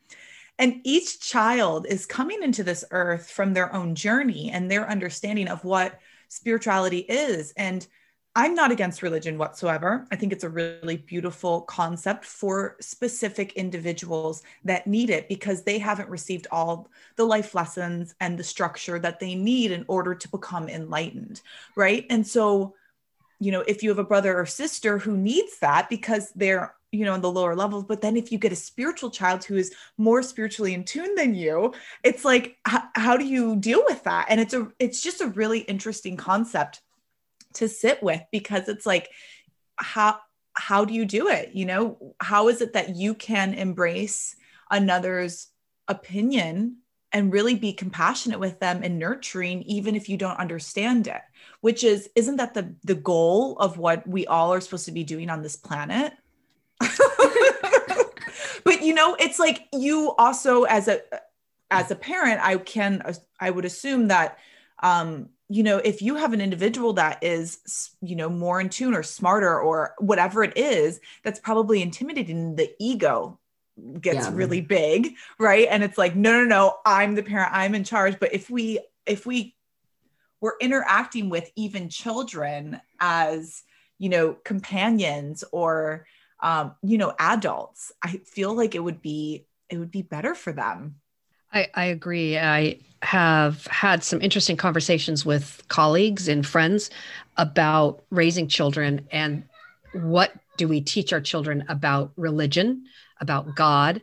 and 0.61 0.81
each 0.85 1.21
child 1.21 1.85
is 1.91 2.07
coming 2.07 2.41
into 2.45 2.63
this 2.63 2.85
earth 2.93 3.29
from 3.29 3.53
their 3.53 3.75
own 3.75 3.97
journey 3.97 4.51
and 4.53 4.71
their 4.71 4.89
understanding 4.89 5.49
of 5.49 5.65
what 5.65 5.99
spirituality 6.29 7.01
is 7.01 7.53
and 7.57 7.89
i'm 8.39 8.55
not 8.55 8.71
against 8.71 9.03
religion 9.03 9.37
whatsoever. 9.37 10.07
I 10.13 10.17
think 10.17 10.33
it's 10.33 10.45
a 10.45 10.49
really 10.49 10.99
beautiful 10.99 11.63
concept 11.63 12.25
for 12.25 12.77
specific 12.81 13.55
individuals 13.55 14.45
that 14.65 14.87
need 14.87 15.11
it 15.11 15.29
because 15.29 15.65
they 15.65 15.79
haven't 15.79 16.09
received 16.09 16.47
all 16.53 16.89
the 17.17 17.25
life 17.25 17.57
lessons 17.57 18.15
and 18.21 18.39
the 18.39 18.45
structure 18.45 19.01
that 19.01 19.19
they 19.19 19.35
need 19.35 19.73
in 19.73 19.85
order 19.89 20.15
to 20.15 20.29
become 20.29 20.69
enlightened 20.69 21.43
right? 21.75 22.07
And 22.11 22.25
so 22.25 22.75
you 23.41 23.51
know 23.51 23.65
if 23.67 23.83
you 23.83 23.89
have 23.89 23.99
a 23.99 24.05
brother 24.05 24.39
or 24.39 24.47
sister 24.47 24.99
who 24.99 25.17
needs 25.17 25.59
that 25.59 25.89
because 25.89 26.31
they're 26.37 26.75
you 26.93 27.05
know 27.05 27.15
in 27.15 27.21
the 27.21 27.31
lower 27.31 27.55
levels 27.55 27.85
but 27.85 28.01
then 28.01 28.17
if 28.17 28.33
you 28.33 28.39
get 28.39 28.53
a 28.53 28.57
spiritual 28.57 29.11
child 29.11 29.45
who 29.45 29.57
is 29.57 29.73
more 29.97 30.23
spiritually 30.23 30.75
in 30.75 30.85
tune 30.85 31.15
than 31.15 31.35
you 31.35 31.73
it's 32.03 32.25
like 32.25 32.57
h- 32.69 32.81
how 32.95 33.17
do 33.17 33.25
you 33.25 33.57
deal 33.57 33.83
with 33.87 34.03
that? 34.05 34.27
And 34.29 34.41
it's 34.41 34.55
a 34.55 34.69
it's 34.79 35.03
just 35.03 35.21
a 35.21 35.29
really 35.29 35.61
interesting 35.61 36.17
concept 36.17 36.81
to 37.55 37.69
sit 37.69 38.03
with 38.03 38.23
because 38.33 38.69
it's 38.69 38.87
like 38.87 39.11
how 39.77 40.19
how 40.55 40.85
do 40.85 40.93
you 40.93 41.05
do 41.05 41.29
it? 41.29 41.51
You 41.55 41.67
know 41.67 42.15
how 42.21 42.49
is 42.49 42.61
it 42.61 42.73
that 42.73 42.97
you 42.97 43.15
can 43.15 43.55
embrace 43.55 44.35
another's 44.71 45.49
opinion 45.87 46.79
and 47.13 47.33
really 47.33 47.55
be 47.55 47.73
compassionate 47.73 48.41
with 48.41 48.61
them 48.61 48.83
and 48.83 48.99
nurturing 48.99 49.63
even 49.63 49.97
if 49.97 50.11
you 50.11 50.19
don't 50.19 50.39
understand 50.39 51.07
it 51.07 51.23
which 51.61 51.83
is 51.83 52.09
isn't 52.15 52.37
that 52.37 52.55
the 52.55 52.75
the 52.85 52.95
goal 52.95 53.57
of 53.59 53.79
what 53.79 54.07
we 54.07 54.27
all 54.27 54.53
are 54.53 54.61
supposed 54.61 54.85
to 54.87 54.93
be 54.93 55.05
doing 55.05 55.31
on 55.31 55.43
this 55.43 55.57
planet? 55.57 56.13
But 58.65 58.83
you 58.83 58.93
know 58.93 59.17
it's 59.19 59.39
like 59.39 59.67
you 59.73 60.15
also 60.19 60.65
as 60.65 60.89
a 60.89 61.01
as 61.71 61.91
a 61.91 61.97
parent 61.97 62.41
i 62.43 62.57
can 62.59 63.03
i 63.41 63.49
would 63.49 63.65
assume 63.65 64.09
that 64.09 64.39
um 64.83 65.31
you 65.49 65.63
know 65.63 65.79
if 65.79 66.03
you 66.03 66.17
have 66.17 66.33
an 66.33 66.41
individual 66.41 66.93
that 66.95 67.23
is 67.23 67.91
you 68.01 68.15
know 68.17 68.29
more 68.29 68.61
in 68.61 68.69
tune 68.69 68.95
or 68.95 69.03
smarter 69.03 69.59
or 69.61 69.95
whatever 69.99 70.43
it 70.43 70.57
is 70.57 71.01
that's 71.23 71.41
probably 71.41 71.81
intimidating 71.83 72.57
the 72.57 72.71
ego 72.79 73.39
gets 74.01 74.27
Yeah. 74.27 74.35
really 74.35 74.61
big 74.61 75.15
right? 75.39 75.69
And 75.71 75.83
it's 75.85 75.99
like 75.99 76.17
no 76.17 76.33
no 76.33 76.45
no 76.45 76.77
i'm 76.85 77.15
the 77.15 77.23
parent 77.23 77.51
i'm 77.53 77.75
in 77.75 77.85
charge. 77.85 78.19
But 78.19 78.35
if 78.35 78.51
we 78.51 78.81
if 79.07 79.25
we 79.27 79.55
we're 80.41 80.59
interacting 80.61 81.31
with 81.31 81.51
even 81.57 81.89
children 81.89 82.81
as 83.01 83.63
you 83.99 84.09
know 84.09 84.35
companions 84.45 85.45
or 85.53 86.07
um, 86.41 86.75
you 86.83 86.99
know 86.99 87.15
adults 87.19 87.93
i 88.03 88.19
feel 88.19 88.55
like 88.55 88.75
it 88.75 88.83
would 88.83 89.03
be 89.03 89.47
it 89.69 89.79
would 89.79 89.91
be 89.91 90.03
better 90.03 90.35
for 90.35 90.53
them 90.53 90.97
I, 91.53 91.69
I 91.75 91.85
agree. 91.87 92.39
I 92.39 92.79
have 93.03 93.67
had 93.67 94.03
some 94.03 94.21
interesting 94.21 94.57
conversations 94.57 95.25
with 95.25 95.63
colleagues 95.69 96.29
and 96.29 96.47
friends 96.47 96.91
about 97.37 98.03
raising 98.11 98.49
children 98.49 99.07
and 99.13 99.45
what 99.93 100.33
do 100.57 100.67
we 100.69 100.81
teach 100.81 101.13
our 101.13 101.21
children 101.21 101.65
about 101.69 102.13
religion, 102.17 102.85
about 103.21 103.55
God, 103.55 104.03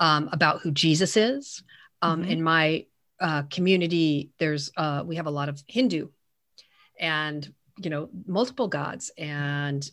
um, 0.00 0.28
about 0.32 0.60
who 0.60 0.70
Jesus 0.72 1.16
is. 1.16 1.62
Um, 2.02 2.24
Mhm. 2.24 2.28
In 2.28 2.42
my 2.42 2.86
uh, 3.20 3.42
community, 3.44 4.30
there's 4.38 4.70
uh, 4.76 5.04
we 5.06 5.16
have 5.16 5.26
a 5.26 5.30
lot 5.30 5.48
of 5.48 5.62
Hindu, 5.68 6.08
and 6.98 7.52
you 7.78 7.88
know 7.88 8.10
multiple 8.26 8.68
gods. 8.68 9.10
And 9.16 9.88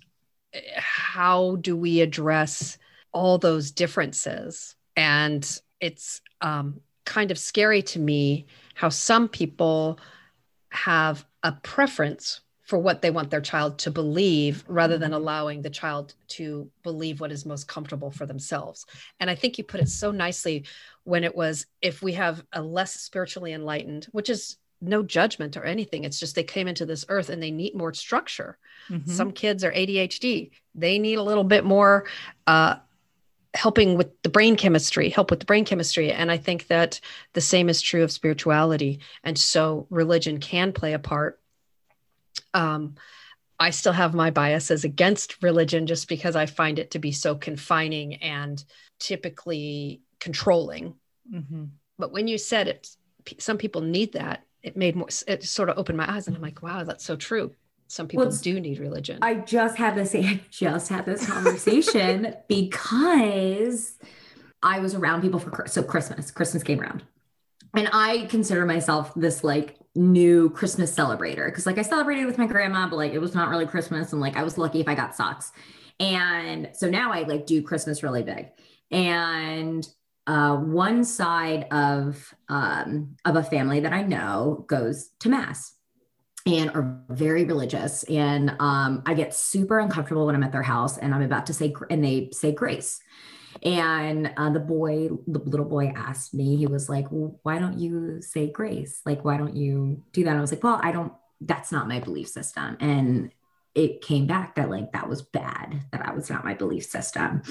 eh, 0.53 0.59
how 0.75 1.57
do 1.57 1.77
we 1.77 2.01
address 2.01 2.77
all 3.13 3.37
those 3.37 3.71
differences? 3.71 4.75
And 4.97 5.61
it's 5.81 6.21
um, 6.39 6.79
kind 7.05 7.31
of 7.31 7.37
scary 7.37 7.81
to 7.81 7.99
me 7.99 8.45
how 8.75 8.89
some 8.89 9.27
people 9.27 9.99
have 10.69 11.25
a 11.43 11.51
preference 11.51 12.41
for 12.71 12.77
what 12.77 13.01
they 13.01 13.11
want 13.11 13.29
their 13.29 13.41
child 13.41 13.77
to 13.79 13.91
believe 13.91 14.63
rather 14.65 14.97
than 14.97 15.11
allowing 15.11 15.61
the 15.61 15.69
child 15.69 16.13
to 16.29 16.69
believe 16.83 17.19
what 17.19 17.31
is 17.31 17.45
most 17.45 17.67
comfortable 17.67 18.09
for 18.09 18.25
themselves. 18.25 18.85
And 19.19 19.29
I 19.29 19.35
think 19.35 19.57
you 19.57 19.65
put 19.65 19.81
it 19.81 19.89
so 19.89 20.11
nicely 20.11 20.63
when 21.03 21.25
it 21.25 21.35
was 21.35 21.65
if 21.81 22.01
we 22.01 22.13
have 22.13 22.41
a 22.53 22.61
less 22.61 22.93
spiritually 22.93 23.51
enlightened, 23.51 24.07
which 24.13 24.29
is 24.29 24.55
no 24.79 25.03
judgment 25.03 25.57
or 25.57 25.65
anything, 25.65 26.05
it's 26.05 26.17
just 26.19 26.33
they 26.33 26.43
came 26.43 26.69
into 26.69 26.85
this 26.85 27.03
earth 27.09 27.29
and 27.29 27.43
they 27.43 27.51
need 27.51 27.75
more 27.75 27.93
structure. 27.93 28.57
Mhm. 28.89 29.09
Some 29.09 29.31
kids 29.33 29.65
are 29.65 29.73
ADHD, 29.73 30.51
they 30.73 30.97
need 30.97 31.15
a 31.15 31.23
little 31.23 31.43
bit 31.43 31.65
more. 31.65 32.07
Uh, 32.47 32.75
helping 33.53 33.97
with 33.97 34.09
the 34.23 34.29
brain 34.29 34.55
chemistry 34.55 35.09
help 35.09 35.29
with 35.29 35.39
the 35.41 35.45
brain 35.45 35.65
chemistry. 35.65 36.11
And 36.11 36.31
i 36.31 36.37
think 36.37 36.67
that 36.67 36.99
the 37.33 37.41
same 37.41 37.69
is 37.69 37.81
true 37.81 38.03
of 38.03 38.11
spirituality. 38.11 38.99
And 39.23 39.37
so 39.37 39.87
religion 39.89 40.39
can 40.39 40.71
play 40.73 40.93
a 40.93 40.99
part. 40.99 41.39
Um, 42.53 42.95
i 43.59 43.69
still 43.69 43.93
have 43.93 44.13
my 44.15 44.31
biases 44.31 44.83
against 44.83 45.41
religion 45.43 45.85
just 45.85 46.07
because 46.09 46.35
i 46.35 46.45
find 46.45 46.79
it 46.79 46.91
to 46.91 46.99
be 46.99 47.11
so 47.11 47.35
confining 47.35 48.15
and 48.15 48.63
typically 48.99 50.01
controlling. 50.19 50.95
Mhm. 51.31 51.69
but 51.97 52.11
when 52.11 52.27
you 52.27 52.37
said 52.37 52.67
it 52.67 52.89
some 53.37 53.57
people 53.57 53.81
need 53.81 54.13
that 54.13 54.43
it 54.63 54.75
made 54.75 54.95
more 54.95 55.07
it 55.27 55.43
sort 55.43 55.69
of 55.69 55.77
opened 55.77 55.97
my 55.97 56.11
eyes 56.11 56.27
and 56.27 56.35
i'm 56.35 56.41
like 56.41 56.61
wow 56.63 56.83
that's 56.83 57.05
so 57.05 57.15
true 57.15 57.53
some 57.91 58.07
people 58.07 58.23
it's- 58.23 58.41
do 58.41 58.59
need 58.59 58.79
religion 58.79 59.19
I 59.21 59.35
just 59.35 59.77
had 59.77 59.95
this 59.95 60.15
I 60.15 60.41
just 60.49 60.89
had 60.89 61.05
this 61.05 61.25
conversation 61.25 62.35
because 62.47 63.97
I 64.63 64.79
was 64.79 64.93
around 64.95 65.21
people 65.21 65.39
for 65.39 65.65
so 65.67 65.81
Christmas. 65.83 66.31
Christmas 66.31 66.63
came 66.63 66.79
around. 66.79 67.03
And 67.75 67.89
I 67.93 68.27
consider 68.29 68.65
myself 68.65 69.13
this 69.15 69.43
like 69.43 69.77
new 69.95 70.49
Christmas 70.49 70.93
celebrator 70.93 71.47
because 71.47 71.65
like 71.65 71.77
I 71.77 71.83
celebrated 71.83 72.25
with 72.25 72.37
my 72.37 72.45
grandma, 72.45 72.87
but 72.89 72.97
like 72.97 73.13
it 73.13 73.19
was 73.19 73.33
not 73.33 73.49
really 73.49 73.65
Christmas, 73.65 74.11
and 74.11 74.21
like 74.21 74.35
I 74.35 74.43
was 74.43 74.57
lucky 74.57 74.81
if 74.81 74.87
I 74.87 74.95
got 74.95 75.15
socks. 75.15 75.51
And 75.99 76.69
so 76.73 76.89
now 76.89 77.11
I 77.13 77.23
like 77.23 77.45
do 77.45 77.61
Christmas 77.61 78.03
really 78.03 78.23
big. 78.23 78.49
And 78.91 79.87
uh, 80.27 80.57
one 80.57 81.05
side 81.05 81.67
of 81.71 82.33
um, 82.49 83.15
of 83.23 83.37
a 83.37 83.43
family 83.43 83.79
that 83.79 83.93
I 83.93 84.03
know 84.03 84.65
goes 84.67 85.09
to 85.21 85.29
mass 85.29 85.73
and 86.45 86.71
are 86.71 87.01
very 87.09 87.43
religious. 87.45 88.03
And 88.03 88.55
um, 88.59 89.03
I 89.05 89.13
get 89.13 89.33
super 89.33 89.79
uncomfortable 89.79 90.25
when 90.25 90.35
I'm 90.35 90.43
at 90.43 90.51
their 90.51 90.63
house 90.63 90.97
and 90.97 91.13
I'm 91.13 91.21
about 91.21 91.45
to 91.47 91.53
say 91.53 91.73
and 91.89 92.03
they 92.03 92.29
say 92.31 92.51
grace. 92.51 92.99
And 93.63 94.33
uh, 94.37 94.49
the 94.49 94.59
boy, 94.59 95.09
the 95.27 95.39
little 95.39 95.65
boy 95.65 95.93
asked 95.95 96.33
me, 96.33 96.55
he 96.55 96.67
was 96.67 96.89
like, 96.89 97.11
well, 97.11 97.39
why 97.43 97.59
don't 97.59 97.77
you 97.77 98.21
say 98.21 98.49
grace? 98.49 99.01
Like, 99.05 99.23
why 99.23 99.37
don't 99.37 99.55
you 99.55 100.03
do 100.13 100.23
that? 100.23 100.31
And 100.31 100.37
I 100.37 100.41
was 100.41 100.51
like, 100.51 100.63
well, 100.63 100.79
I 100.81 100.91
don't, 100.91 101.13
that's 101.41 101.71
not 101.71 101.87
my 101.87 101.99
belief 101.99 102.29
system. 102.29 102.77
And 102.79 103.31
it 103.75 104.01
came 104.01 104.25
back 104.25 104.55
that 104.55 104.69
like 104.69 104.91
that 104.93 105.07
was 105.07 105.21
bad, 105.21 105.81
that 105.91 106.05
I 106.05 106.13
was 106.13 106.29
not 106.29 106.43
my 106.43 106.53
belief 106.53 106.85
system. 106.85 107.41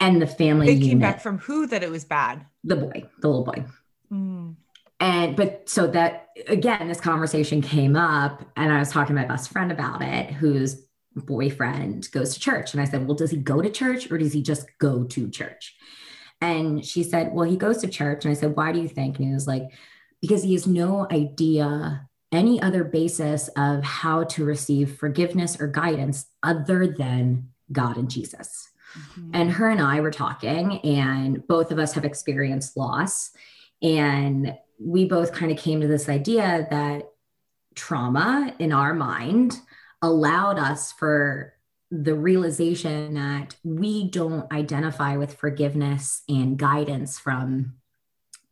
And 0.00 0.20
the 0.22 0.26
family 0.26 0.68
it 0.68 0.78
came 0.78 0.84
unit, 0.84 1.00
back 1.00 1.20
from 1.20 1.38
who 1.38 1.66
that 1.66 1.82
it 1.82 1.90
was 1.90 2.04
bad? 2.04 2.46
The 2.64 2.76
boy, 2.76 3.04
the 3.20 3.28
little 3.28 3.44
boy. 3.44 3.64
Mm. 4.12 4.54
And 5.00 5.36
but 5.36 5.68
so 5.68 5.86
that 5.88 6.28
again, 6.46 6.88
this 6.88 7.00
conversation 7.00 7.62
came 7.62 7.96
up, 7.96 8.42
and 8.56 8.72
I 8.72 8.78
was 8.78 8.90
talking 8.90 9.14
to 9.14 9.22
my 9.22 9.28
best 9.28 9.50
friend 9.50 9.70
about 9.70 10.02
it, 10.02 10.30
whose 10.30 10.84
boyfriend 11.14 12.10
goes 12.12 12.34
to 12.34 12.40
church. 12.40 12.72
And 12.72 12.80
I 12.80 12.84
said, 12.84 13.06
Well, 13.06 13.16
does 13.16 13.30
he 13.30 13.36
go 13.36 13.60
to 13.60 13.70
church 13.70 14.10
or 14.10 14.18
does 14.18 14.32
he 14.32 14.42
just 14.42 14.66
go 14.78 15.04
to 15.04 15.30
church? 15.30 15.76
And 16.40 16.84
she 16.84 17.02
said, 17.02 17.32
Well, 17.32 17.48
he 17.48 17.56
goes 17.56 17.78
to 17.78 17.88
church. 17.88 18.24
And 18.24 18.32
I 18.32 18.34
said, 18.34 18.56
Why 18.56 18.72
do 18.72 18.80
you 18.80 18.88
think? 18.88 19.16
And 19.16 19.26
he 19.26 19.34
was 19.34 19.46
like, 19.46 19.64
Because 20.20 20.42
he 20.42 20.52
has 20.52 20.66
no 20.66 21.06
idea 21.10 22.08
any 22.30 22.60
other 22.60 22.84
basis 22.84 23.48
of 23.56 23.82
how 23.82 24.24
to 24.24 24.44
receive 24.44 24.98
forgiveness 24.98 25.60
or 25.60 25.66
guidance 25.66 26.26
other 26.42 26.86
than 26.86 27.48
God 27.72 27.96
and 27.96 28.10
Jesus. 28.10 28.68
Mm-hmm. 28.98 29.30
And 29.34 29.50
her 29.52 29.68
and 29.70 29.80
I 29.80 30.00
were 30.00 30.10
talking, 30.10 30.78
and 30.80 31.46
both 31.46 31.70
of 31.70 31.78
us 31.78 31.94
have 31.94 32.04
experienced 32.04 32.76
loss. 32.76 33.30
And 33.82 34.56
we 34.78 35.04
both 35.06 35.32
kind 35.32 35.50
of 35.50 35.58
came 35.58 35.80
to 35.80 35.86
this 35.86 36.08
idea 36.08 36.66
that 36.70 37.10
trauma 37.74 38.54
in 38.58 38.72
our 38.72 38.94
mind 38.94 39.60
allowed 40.02 40.58
us 40.58 40.92
for 40.92 41.54
the 41.90 42.14
realization 42.14 43.14
that 43.14 43.56
we 43.64 44.10
don't 44.10 44.50
identify 44.52 45.16
with 45.16 45.34
forgiveness 45.34 46.22
and 46.28 46.58
guidance 46.58 47.18
from, 47.18 47.74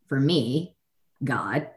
for 0.07 0.19
me, 0.19 0.75
God, 1.23 1.69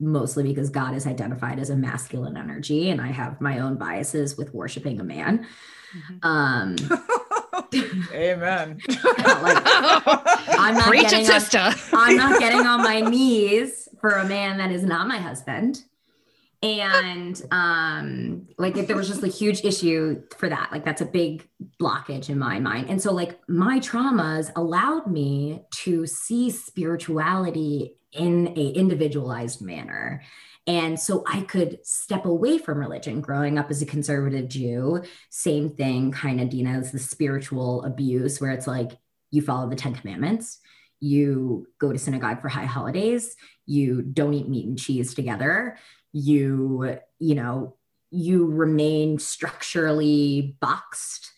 mostly 0.00 0.42
because 0.42 0.70
God 0.70 0.94
is 0.94 1.06
identified 1.06 1.58
as 1.58 1.70
a 1.70 1.76
masculine 1.76 2.36
energy, 2.36 2.90
and 2.90 3.00
I 3.00 3.08
have 3.08 3.40
my 3.40 3.58
own 3.60 3.76
biases 3.76 4.36
with 4.36 4.54
worshiping 4.54 5.00
a 5.00 5.04
man. 5.04 5.46
Mm-hmm. 5.96 6.18
Um, 6.22 6.76
Amen. 8.12 8.80
like, 8.88 9.62
I'm 10.58 10.74
not 10.74 10.88
Preach 10.88 11.10
getting 11.10 11.26
it, 11.26 11.54
on, 11.54 11.74
I'm 11.92 12.16
not 12.16 12.40
getting 12.40 12.66
on 12.66 12.82
my 12.82 13.00
knees 13.00 13.88
for 14.00 14.10
a 14.10 14.24
man 14.26 14.58
that 14.58 14.70
is 14.70 14.84
not 14.84 15.08
my 15.08 15.18
husband. 15.18 15.82
And 16.60 17.40
um, 17.52 18.48
like 18.58 18.76
if 18.76 18.88
there 18.88 18.96
was 18.96 19.06
just 19.06 19.22
a 19.22 19.28
huge 19.28 19.64
issue 19.64 20.22
for 20.36 20.48
that, 20.48 20.70
like 20.72 20.84
that's 20.84 21.00
a 21.00 21.06
big 21.06 21.48
blockage 21.80 22.30
in 22.30 22.38
my 22.38 22.58
mind. 22.58 22.90
And 22.90 23.00
so 23.00 23.12
like 23.12 23.38
my 23.48 23.78
traumas 23.78 24.50
allowed 24.56 25.06
me 25.06 25.62
to 25.82 26.04
see 26.06 26.50
spirituality 26.50 27.94
in 28.12 28.48
a 28.56 28.68
individualized 28.70 29.62
manner 29.62 30.22
and 30.68 31.00
so 31.00 31.24
I 31.26 31.40
could 31.40 31.78
step 31.82 32.26
away 32.26 32.58
from 32.58 32.78
religion 32.78 33.22
growing 33.22 33.58
up 33.58 33.70
as 33.70 33.80
a 33.80 33.86
conservative 33.86 34.48
Jew. 34.48 35.02
Same 35.30 35.70
thing, 35.70 36.12
kind 36.12 36.42
of, 36.42 36.50
Dina, 36.50 36.72
as 36.72 36.92
the 36.92 36.98
spiritual 36.98 37.82
abuse, 37.84 38.38
where 38.38 38.50
it's 38.50 38.66
like 38.66 38.90
you 39.30 39.40
follow 39.40 39.70
the 39.70 39.76
10 39.76 39.94
commandments, 39.94 40.58
you 41.00 41.66
go 41.78 41.90
to 41.90 41.98
synagogue 41.98 42.42
for 42.42 42.50
high 42.50 42.66
holidays, 42.66 43.34
you 43.64 44.02
don't 44.02 44.34
eat 44.34 44.46
meat 44.46 44.66
and 44.66 44.78
cheese 44.78 45.14
together, 45.14 45.78
you, 46.12 46.98
you 47.18 47.34
know, 47.34 47.74
you 48.10 48.46
remain 48.46 49.18
structurally 49.18 50.54
boxed. 50.60 51.32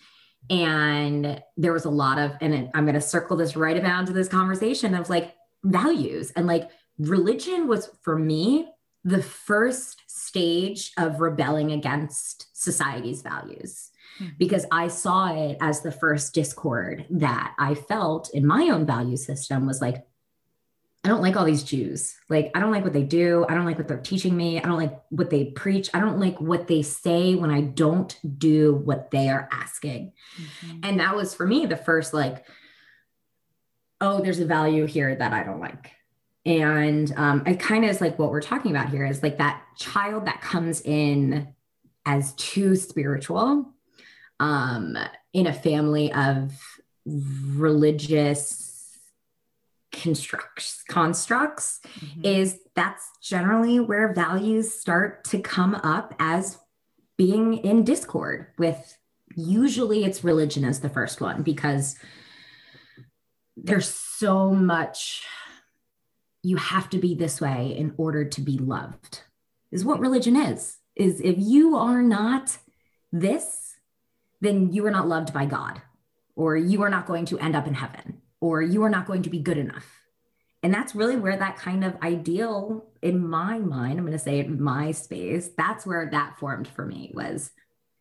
And 0.49 1.41
there 1.57 1.73
was 1.73 1.85
a 1.85 1.91
lot 1.91 2.19
of, 2.19 2.33
and 2.41 2.69
I'm 2.75 2.85
going 2.85 2.95
to 2.95 3.01
circle 3.01 3.37
this 3.37 3.55
right 3.55 3.81
around 3.81 4.07
to 4.07 4.13
this 4.13 4.29
conversation 4.29 4.97
of 4.97 5.09
like 5.09 5.37
values 5.63 6.33
and 6.33 6.49
like 6.49 6.69
religion 6.99 7.69
was 7.69 7.91
for 8.03 8.19
me 8.19 8.67
the 9.05 9.23
first 9.23 10.03
stage 10.07 10.93
of 10.99 11.21
rebelling 11.21 11.73
against 11.73 12.49
society's 12.53 13.23
values 13.23 13.91
mm-hmm. 14.19 14.33
because 14.39 14.67
I 14.71 14.89
saw 14.89 15.35
it 15.35 15.57
as 15.61 15.81
the 15.81 15.93
first 15.93 16.35
discord 16.35 17.07
that 17.11 17.55
I 17.59 17.75
felt 17.75 18.31
in 18.35 18.47
my 18.47 18.69
own 18.71 18.87
value 18.87 19.17
system 19.17 19.67
was 19.67 19.81
like, 19.81 20.05
I 21.03 21.09
don't 21.09 21.23
like 21.23 21.35
all 21.35 21.47
these 21.47 21.63
Jews. 21.63 22.15
Like, 22.29 22.51
I 22.55 22.61
don't 22.61 22.73
like 22.73 22.85
what 22.85 22.93
they 22.93 23.05
do. 23.05 23.47
I 23.49 23.55
don't 23.55 23.65
like 23.65 23.79
what 23.79 23.89
they're 23.89 23.97
teaching 23.97 24.37
me. 24.37 24.61
I 24.61 24.67
don't 24.67 24.77
like 24.77 25.01
what 25.09 25.31
they 25.31 25.47
preach. 25.47 25.89
I 25.95 26.01
don't 26.01 26.21
like 26.21 26.39
what 26.39 26.69
they 26.69 26.83
say 26.83 27.35
when 27.35 27.51
I 27.51 27.63
don't 27.63 28.15
do 28.39 28.75
what 28.75 29.11
they 29.11 29.31
are 29.31 29.49
asking. 29.51 30.13
Mm-hmm. 30.37 30.81
And 30.83 31.01
that 31.01 31.17
was 31.17 31.35
for 31.35 31.47
me 31.47 31.65
the 31.65 31.79
first, 31.79 32.13
like, 32.13 32.45
oh, 34.03 34.21
there's 34.21 34.41
a 34.41 34.45
value 34.45 34.85
here 34.85 35.15
that 35.15 35.33
I 35.33 35.43
don't 35.43 35.61
like 35.61 35.91
and 36.47 37.13
um, 37.17 37.43
it 37.47 37.61
kind 37.61 37.85
of 37.85 37.91
is 37.91 38.01
like 38.01 38.19
what 38.19 38.31
we're 38.31 38.41
talking 38.41 38.71
about 38.71 38.89
here 38.89 39.05
is 39.05 39.23
like 39.23 39.39
that 39.39 39.63
child 39.77 40.27
that 40.27 40.41
comes 40.41 40.81
in 40.83 41.49
as 42.07 42.33
too 42.35 42.77
spiritual 42.77 43.75
um, 44.39 44.97
in 45.33 45.47
a 45.47 45.53
family 45.53 46.13
of 46.13 46.53
religious 47.05 48.69
constructs 49.93 50.85
constructs 50.89 51.81
mm-hmm. 51.99 52.25
is 52.25 52.61
that's 52.77 53.11
generally 53.21 53.81
where 53.81 54.15
values 54.15 54.73
start 54.73 55.25
to 55.25 55.41
come 55.41 55.75
up 55.75 56.15
as 56.21 56.59
being 57.19 57.59
in 57.59 57.83
discord 57.83 58.47
with 58.57 58.97
usually 59.35 60.05
it's 60.05 60.23
religion 60.23 60.65
as 60.65 60.81
the 60.81 60.89
first 60.89 61.21
one 61.21 61.43
because 61.43 61.97
there's 63.57 63.89
so 63.89 64.51
much 64.51 65.25
you 66.43 66.57
have 66.57 66.89
to 66.91 66.99
be 66.99 67.15
this 67.15 67.41
way 67.41 67.75
in 67.77 67.95
order 67.97 68.25
to 68.25 68.41
be 68.41 68.59
loved 68.59 69.23
is 69.71 69.85
what 69.85 70.01
religion 70.01 70.37
is 70.37 70.79
is 70.97 71.21
if 71.21 71.37
you 71.39 71.77
are 71.77 72.03
not 72.03 72.59
this 73.13 73.77
then 74.41 74.73
you 74.73 74.87
are 74.87 74.91
not 74.91 75.09
loved 75.09 75.33
by 75.33 75.45
god 75.45 75.83
or 76.37 76.57
you 76.57 76.83
are 76.83 76.91
not 76.91 77.07
going 77.07 77.27
to 77.27 77.39
end 77.39 77.55
up 77.55 77.67
in 77.67 77.75
heaven 77.75 78.21
or 78.41 78.63
you 78.63 78.83
are 78.83 78.91
not 78.91 79.07
going 79.07 79.23
to 79.23 79.31
be 79.31 79.39
good 79.39 79.59
enough. 79.59 79.87
And 80.63 80.73
that's 80.73 80.95
really 80.95 81.17
where 81.17 81.37
that 81.37 81.57
kind 81.57 81.85
of 81.85 81.97
ideal 82.03 82.85
in 83.03 83.27
my 83.27 83.59
mind 83.59 83.99
i'm 83.99 84.05
going 84.05 84.13
to 84.13 84.19
say 84.19 84.41
in 84.41 84.63
my 84.63 84.93
space 84.93 85.49
that's 85.57 85.87
where 85.87 86.11
that 86.11 86.39
formed 86.39 86.69
for 86.69 86.85
me 86.85 87.11
was 87.15 87.51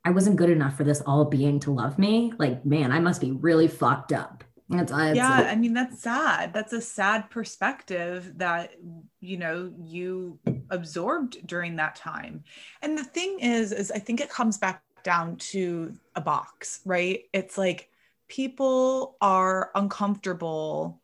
i 0.03 0.09
wasn't 0.09 0.35
good 0.35 0.49
enough 0.49 0.75
for 0.75 0.83
this 0.83 0.99
all 1.05 1.23
being 1.23 1.57
to 1.61 1.71
love 1.71 1.97
me. 1.97 2.33
Like 2.37 2.65
man 2.65 2.91
i 2.91 2.99
must 2.99 3.21
be 3.21 3.31
really 3.31 3.69
fucked 3.69 4.11
up 4.11 4.43
that's, 4.69 4.91
that's 4.91 5.15
yeah, 5.15 5.47
I 5.49 5.55
mean 5.55 5.73
that's 5.73 6.01
sad. 6.01 6.53
That's 6.53 6.73
a 6.73 6.81
sad 6.81 7.29
perspective 7.31 8.33
that 8.37 8.73
you 9.19 9.37
know 9.37 9.73
you 9.81 10.37
absorbed 10.69 11.45
during 11.47 11.75
that 11.77 11.95
time. 11.95 12.43
And 12.81 12.97
the 12.97 13.03
thing 13.03 13.39
is, 13.39 13.71
is 13.71 13.91
I 13.91 13.99
think 13.99 14.21
it 14.21 14.29
comes 14.29 14.59
back 14.59 14.83
down 15.03 15.37
to 15.37 15.93
a 16.15 16.21
box, 16.21 16.81
right? 16.85 17.23
It's 17.33 17.57
like 17.57 17.89
people 18.27 19.17
are 19.21 19.71
uncomfortable 19.73 21.01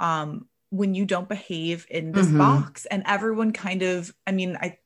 um, 0.00 0.48
when 0.70 0.94
you 0.94 1.06
don't 1.06 1.28
behave 1.28 1.86
in 1.90 2.10
this 2.10 2.26
mm-hmm. 2.26 2.38
box, 2.38 2.84
and 2.86 3.04
everyone 3.06 3.52
kind 3.52 3.82
of, 3.82 4.12
I 4.26 4.32
mean, 4.32 4.56
I 4.60 4.78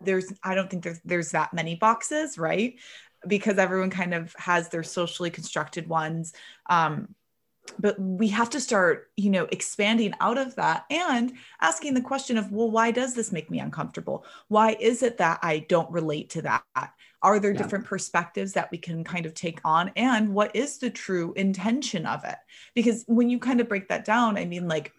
there's 0.00 0.32
I 0.42 0.56
don't 0.56 0.68
think 0.68 0.82
there's 0.82 1.00
there's 1.04 1.30
that 1.30 1.54
many 1.54 1.76
boxes, 1.76 2.38
right? 2.38 2.74
Because 3.24 3.58
everyone 3.58 3.90
kind 3.90 4.14
of 4.14 4.34
has 4.36 4.68
their 4.70 4.82
socially 4.82 5.30
constructed 5.30 5.88
ones. 5.88 6.32
Um, 6.68 7.14
but 7.78 7.98
we 7.98 8.28
have 8.28 8.50
to 8.50 8.60
start 8.60 9.10
you 9.16 9.30
know 9.30 9.46
expanding 9.52 10.12
out 10.20 10.38
of 10.38 10.54
that 10.56 10.84
and 10.90 11.32
asking 11.60 11.94
the 11.94 12.00
question 12.00 12.36
of 12.36 12.50
well 12.52 12.70
why 12.70 12.90
does 12.90 13.14
this 13.14 13.32
make 13.32 13.50
me 13.50 13.60
uncomfortable? 13.60 14.24
Why 14.48 14.76
is 14.80 15.02
it 15.02 15.18
that 15.18 15.38
i 15.42 15.60
don't 15.68 15.90
relate 15.90 16.30
to 16.30 16.42
that? 16.42 16.64
Are 17.22 17.38
there 17.38 17.52
yeah. 17.52 17.58
different 17.58 17.84
perspectives 17.84 18.52
that 18.54 18.70
we 18.70 18.78
can 18.78 19.04
kind 19.04 19.26
of 19.26 19.34
take 19.34 19.60
on? 19.64 19.92
And 19.94 20.32
what 20.34 20.56
is 20.56 20.78
the 20.78 20.90
true 20.90 21.34
intention 21.34 22.06
of 22.06 22.24
it? 22.24 22.38
Because 22.74 23.04
when 23.06 23.28
you 23.28 23.38
kind 23.38 23.60
of 23.60 23.68
break 23.68 23.88
that 23.88 24.04
down 24.04 24.36
i 24.36 24.44
mean 24.44 24.68
like 24.68 24.92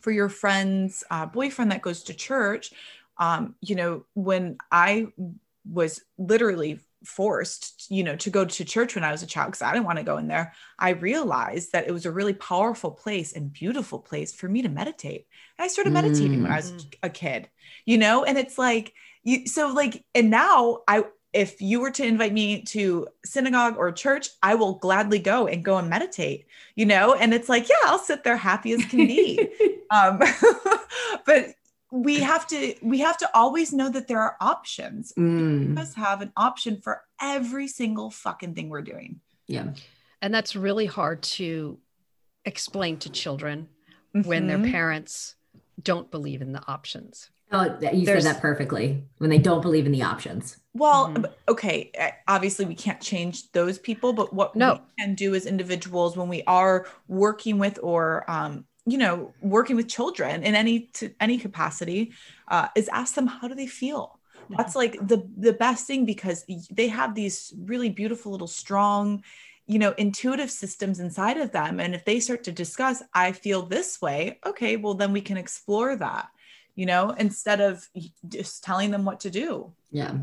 for 0.00 0.10
your 0.10 0.28
friend's 0.28 1.04
uh, 1.10 1.26
boyfriend 1.26 1.70
that 1.72 1.82
goes 1.82 2.02
to 2.04 2.14
church 2.14 2.72
um, 3.18 3.54
you 3.60 3.74
know 3.74 4.04
when 4.14 4.56
i 4.70 5.06
was 5.70 6.02
literally 6.18 6.80
forced, 7.04 7.90
you 7.90 8.04
know, 8.04 8.16
to 8.16 8.30
go 8.30 8.44
to 8.44 8.64
church 8.64 8.94
when 8.94 9.04
I 9.04 9.12
was 9.12 9.22
a 9.22 9.26
child 9.26 9.48
because 9.48 9.62
I 9.62 9.72
didn't 9.72 9.86
want 9.86 9.98
to 9.98 10.04
go 10.04 10.18
in 10.18 10.28
there. 10.28 10.52
I 10.78 10.90
realized 10.90 11.72
that 11.72 11.88
it 11.88 11.92
was 11.92 12.06
a 12.06 12.10
really 12.10 12.34
powerful 12.34 12.90
place 12.90 13.32
and 13.32 13.52
beautiful 13.52 13.98
place 13.98 14.34
for 14.34 14.48
me 14.48 14.62
to 14.62 14.68
meditate. 14.68 15.26
And 15.58 15.64
I 15.64 15.68
started 15.68 15.92
meditating 15.92 16.38
mm. 16.38 16.42
when 16.42 16.52
I 16.52 16.56
was 16.56 16.72
mm. 16.72 16.94
a 17.02 17.10
kid, 17.10 17.48
you 17.84 17.98
know, 17.98 18.24
and 18.24 18.38
it's 18.38 18.58
like 18.58 18.92
you 19.22 19.46
so 19.46 19.72
like 19.72 20.04
and 20.14 20.30
now 20.30 20.78
I 20.88 21.04
if 21.32 21.62
you 21.62 21.80
were 21.80 21.92
to 21.92 22.04
invite 22.04 22.32
me 22.32 22.62
to 22.62 23.06
synagogue 23.24 23.76
or 23.76 23.92
church, 23.92 24.28
I 24.42 24.56
will 24.56 24.74
gladly 24.74 25.20
go 25.20 25.46
and 25.46 25.64
go 25.64 25.78
and 25.78 25.88
meditate, 25.88 26.46
you 26.74 26.86
know? 26.86 27.14
And 27.14 27.32
it's 27.32 27.48
like, 27.48 27.68
yeah, 27.68 27.76
I'll 27.84 28.00
sit 28.00 28.24
there 28.24 28.36
happy 28.36 28.72
as 28.72 28.84
can 28.84 29.06
be. 29.06 29.48
um, 29.90 30.20
but 31.26 31.54
we 31.90 32.20
have 32.20 32.46
to 32.48 32.74
we 32.82 32.98
have 33.00 33.16
to 33.18 33.30
always 33.34 33.72
know 33.72 33.88
that 33.90 34.08
there 34.08 34.20
are 34.20 34.36
options. 34.40 35.12
Mm. 35.18 35.60
We 35.60 35.66
must 35.66 35.96
have 35.96 36.22
an 36.22 36.32
option 36.36 36.80
for 36.80 37.02
every 37.20 37.68
single 37.68 38.10
fucking 38.10 38.54
thing 38.54 38.68
we're 38.68 38.82
doing. 38.82 39.20
Yeah. 39.46 39.68
And 40.22 40.32
that's 40.32 40.54
really 40.54 40.86
hard 40.86 41.22
to 41.22 41.78
explain 42.44 42.98
to 42.98 43.10
children 43.10 43.68
mm-hmm. 44.14 44.28
when 44.28 44.46
their 44.46 44.58
mm-hmm. 44.58 44.70
parents 44.70 45.34
don't 45.82 46.10
believe 46.10 46.42
in 46.42 46.52
the 46.52 46.62
options. 46.68 47.30
Oh, 47.52 47.64
you 47.92 48.06
There's, 48.06 48.22
said 48.22 48.36
that 48.36 48.40
perfectly. 48.40 49.02
When 49.18 49.28
they 49.28 49.38
don't 49.38 49.60
believe 49.60 49.84
in 49.84 49.90
the 49.90 50.02
options. 50.02 50.58
Well, 50.72 51.08
mm-hmm. 51.08 51.24
okay. 51.48 51.90
Obviously, 52.28 52.64
we 52.64 52.76
can't 52.76 53.00
change 53.00 53.50
those 53.50 53.76
people, 53.76 54.12
but 54.12 54.32
what 54.32 54.54
no. 54.54 54.74
we 54.74 55.04
can 55.04 55.14
do 55.16 55.34
as 55.34 55.46
individuals 55.46 56.16
when 56.16 56.28
we 56.28 56.44
are 56.44 56.86
working 57.08 57.58
with 57.58 57.80
or 57.82 58.30
um, 58.30 58.66
you 58.86 58.98
know 58.98 59.34
working 59.40 59.76
with 59.76 59.88
children 59.88 60.42
in 60.42 60.54
any 60.54 60.88
to 60.94 61.12
any 61.20 61.38
capacity 61.38 62.12
uh, 62.48 62.68
is 62.74 62.88
ask 62.88 63.14
them 63.14 63.26
how 63.26 63.48
do 63.48 63.54
they 63.54 63.66
feel? 63.66 64.18
That's 64.56 64.74
like 64.74 64.94
the 65.06 65.28
the 65.36 65.52
best 65.52 65.86
thing 65.86 66.04
because 66.04 66.44
they 66.70 66.88
have 66.88 67.14
these 67.14 67.52
really 67.56 67.90
beautiful 67.90 68.32
little 68.32 68.48
strong 68.48 69.22
you 69.66 69.78
know 69.78 69.92
intuitive 69.92 70.50
systems 70.50 70.98
inside 70.98 71.36
of 71.36 71.52
them. 71.52 71.78
And 71.78 71.94
if 71.94 72.04
they 72.04 72.18
start 72.20 72.44
to 72.44 72.52
discuss 72.52 73.02
i 73.14 73.32
feel 73.32 73.62
this 73.62 74.00
way 74.02 74.40
okay 74.44 74.76
well 74.76 74.94
then 74.94 75.12
we 75.12 75.20
can 75.20 75.36
explore 75.36 75.94
that 75.96 76.28
you 76.74 76.86
know 76.86 77.10
instead 77.10 77.60
of 77.60 77.88
just 78.28 78.64
telling 78.64 78.90
them 78.90 79.04
what 79.04 79.20
to 79.20 79.30
do. 79.30 79.72
Yeah. 79.92 80.14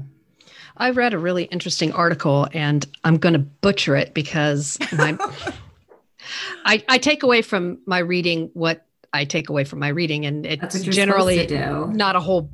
I 0.78 0.92
read 0.92 1.14
a 1.14 1.18
really 1.18 1.44
interesting 1.46 1.92
article 1.92 2.48
and 2.54 2.86
I'm 3.04 3.18
going 3.18 3.34
to 3.34 3.40
butcher 3.40 3.96
it 3.96 4.14
because 4.14 4.78
my 4.92 5.18
I, 6.66 6.84
I 6.88 6.98
take 6.98 7.24
away 7.24 7.42
from 7.42 7.80
my 7.86 8.00
reading 8.00 8.50
what 8.54 8.86
I 9.14 9.26
take 9.26 9.50
away 9.50 9.64
from 9.64 9.80
my 9.80 9.90
reading, 9.90 10.26
and 10.26 10.46
it's 10.46 10.82
generally 10.82 11.48
not 11.48 12.16
a 12.16 12.20
whole 12.20 12.52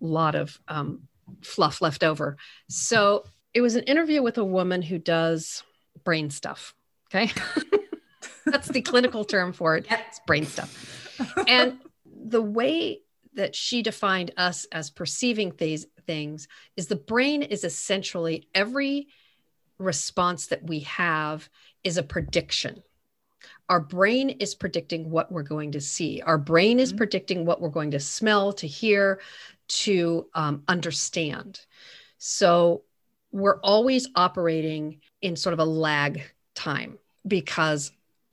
lot 0.00 0.34
of 0.34 0.58
um, 0.68 1.02
fluff 1.42 1.80
left 1.80 2.02
over. 2.02 2.36
So 2.68 3.24
it 3.54 3.60
was 3.60 3.76
an 3.76 3.84
interview 3.84 4.22
with 4.22 4.38
a 4.38 4.44
woman 4.44 4.82
who 4.82 4.98
does 4.98 5.62
brain 6.04 6.30
stuff. 6.30 6.74
Okay. 7.14 7.32
That's 8.46 8.68
the 8.68 8.82
clinical 8.82 9.24
term 9.24 9.52
for 9.52 9.76
it. 9.76 9.86
It's 9.88 10.20
brain 10.26 10.46
stuff. 10.46 11.08
And 11.46 11.78
the 12.04 12.42
way 12.42 13.02
that 13.34 13.54
she 13.54 13.82
defined 13.82 14.32
us 14.36 14.66
as 14.72 14.90
perceiving 14.90 15.52
these 15.56 15.86
things 16.06 16.48
is 16.76 16.88
the 16.88 16.96
brain 16.96 17.42
is 17.42 17.64
essentially 17.64 18.48
every 18.54 19.08
response 19.78 20.48
that 20.48 20.64
we 20.64 20.80
have 20.80 21.48
is 21.84 21.96
a 21.96 22.02
prediction. 22.02 22.82
Our 23.68 23.80
brain 23.80 24.30
is 24.30 24.54
predicting 24.54 25.10
what 25.10 25.32
we're 25.32 25.42
going 25.42 25.72
to 25.72 25.80
see. 25.80 26.20
Our 26.20 26.38
brain 26.38 26.78
is 26.78 26.90
mm-hmm. 26.90 26.98
predicting 26.98 27.44
what 27.44 27.60
we're 27.60 27.68
going 27.68 27.92
to 27.92 28.00
smell, 28.00 28.52
to 28.54 28.66
hear, 28.66 29.20
to 29.68 30.26
um, 30.34 30.62
understand. 30.68 31.60
So 32.18 32.82
we're 33.30 33.60
always 33.60 34.08
operating 34.14 35.00
in 35.22 35.36
sort 35.36 35.54
of 35.54 35.58
a 35.58 35.64
lag 35.64 36.22
time 36.54 36.98
because 37.26 37.92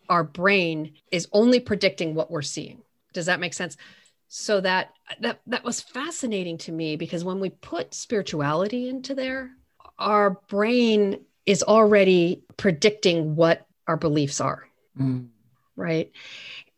our 0.09 0.23
brain 0.23 0.93
is 1.11 1.27
only 1.31 1.59
predicting 1.59 2.15
what 2.15 2.31
we're 2.31 2.41
seeing. 2.41 2.81
Does 3.13 3.27
that 3.27 3.39
make 3.39 3.53
sense? 3.53 3.77
So 4.27 4.61
that 4.61 4.93
that 5.21 5.41
that 5.47 5.63
was 5.63 5.81
fascinating 5.81 6.57
to 6.59 6.71
me 6.71 6.95
because 6.95 7.23
when 7.23 7.39
we 7.39 7.49
put 7.49 7.93
spirituality 7.93 8.89
into 8.89 9.15
there, 9.15 9.51
our 9.97 10.31
brain 10.47 11.21
is 11.45 11.63
already 11.63 12.43
predicting 12.57 13.35
what 13.35 13.65
our 13.87 13.97
beliefs 13.97 14.39
are. 14.39 14.68
Mm. 14.97 15.29
Right. 15.75 16.11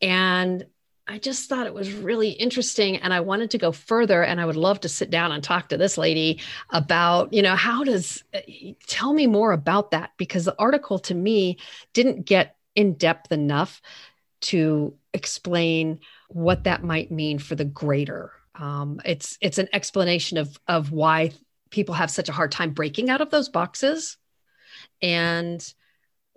And 0.02 0.66
I 1.08 1.18
just 1.18 1.50
thought 1.50 1.68
it 1.68 1.74
was 1.74 1.92
really 1.92 2.30
interesting 2.30 2.98
and 2.98 3.14
I 3.14 3.20
wanted 3.20 3.52
to 3.52 3.58
go 3.58 3.72
further 3.72 4.24
and 4.24 4.40
I 4.40 4.46
would 4.46 4.56
love 4.56 4.80
to 4.82 4.90
sit 4.90 5.10
down 5.10 5.32
and 5.32 5.44
talk 5.44 5.70
to 5.70 5.78
this 5.78 5.98
lady 5.98 6.40
about, 6.70 7.34
you 7.34 7.42
know, 7.42 7.56
how 7.56 7.84
does 7.84 8.24
tell 8.88 9.12
me 9.12 9.28
more 9.28 9.52
about 9.52 9.92
that 9.92 10.12
because 10.18 10.46
the 10.46 10.56
article 10.58 11.00
to 11.00 11.16
me 11.16 11.58
didn't 11.94 12.26
get 12.26 12.56
in 12.76 12.94
depth 12.94 13.32
enough 13.32 13.82
to 14.42 14.96
explain 15.14 16.00
what 16.30 16.64
that 16.64 16.84
might 16.84 17.12
mean 17.12 17.40
for 17.40 17.56
the 17.56 17.66
greater. 17.66 18.32
Um, 18.56 19.02
it's 19.04 19.38
it's 19.42 19.58
an 19.58 19.70
explanation 19.74 20.38
of 20.38 20.58
of 20.68 20.92
why 20.92 21.32
people 21.72 21.96
have 21.96 22.12
such 22.12 22.30
a 22.30 22.34
hard 22.34 22.52
time 22.52 22.72
breaking 22.72 23.10
out 23.10 23.22
of 23.22 23.32
those 23.32 23.50
boxes 23.50 24.18
and 25.02 25.74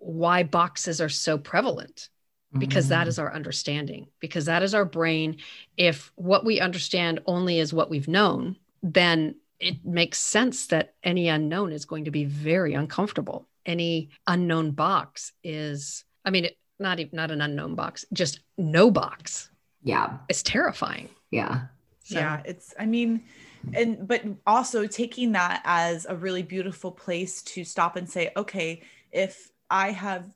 why 0.05 0.43
boxes 0.43 1.01
are 1.01 1.09
so 1.09 1.39
prevalent 1.39 2.11
because 2.57 2.89
that 2.89 3.09
is 3.09 3.19
mm. 3.19 3.23
our 3.23 3.35
understanding 3.35 4.07
because 4.21 4.45
that 4.45 4.63
is 4.63 4.75
our 4.75 4.85
brain 4.85 5.39
if 5.77 6.13
what 6.15 6.45
we 6.45 6.61
understand 6.61 7.21
only 7.27 7.59
is 7.59 7.73
what 7.73 7.91
we've 7.91 8.07
known 8.07 8.57
then 8.83 9.35
it 9.59 9.85
makes 9.85 10.19
sense 10.19 10.69
that 10.69 10.95
any 11.03 11.29
unknown 11.29 11.73
is 11.73 11.85
going 11.85 12.05
to 12.05 12.11
be 12.11 12.25
very 12.25 12.75
uncomfortable 12.75 13.49
any 13.67 14.11
unknown 14.27 14.71
box 14.71 15.33
is 15.43 16.05
i 16.25 16.31
mean 16.31 16.45
it, 16.45 16.59
not 16.79 17.01
even 17.01 17.17
not 17.17 17.31
an 17.31 17.41
unknown 17.41 17.75
box 17.75 18.05
just 18.13 18.41
no 18.57 18.91
box 18.91 19.51
yeah 19.83 20.19
it's 20.29 20.43
terrifying 20.43 21.09
yeah 21.31 21.63
so. 22.05 22.19
yeah 22.19 22.41
it's 22.45 22.75
i 22.79 22.87
mean 22.87 23.25
and 23.73 24.07
but 24.07 24.23
also 24.47 24.87
taking 24.87 25.33
that 25.33 25.63
as 25.65 26.07
a 26.09 26.15
really 26.15 26.43
beautiful 26.43 26.93
place 26.93 27.43
to 27.43 27.65
stop 27.65 27.97
and 27.97 28.09
say 28.09 28.31
okay 28.37 28.83
if 29.11 29.51
i 29.71 29.91
have 29.91 30.27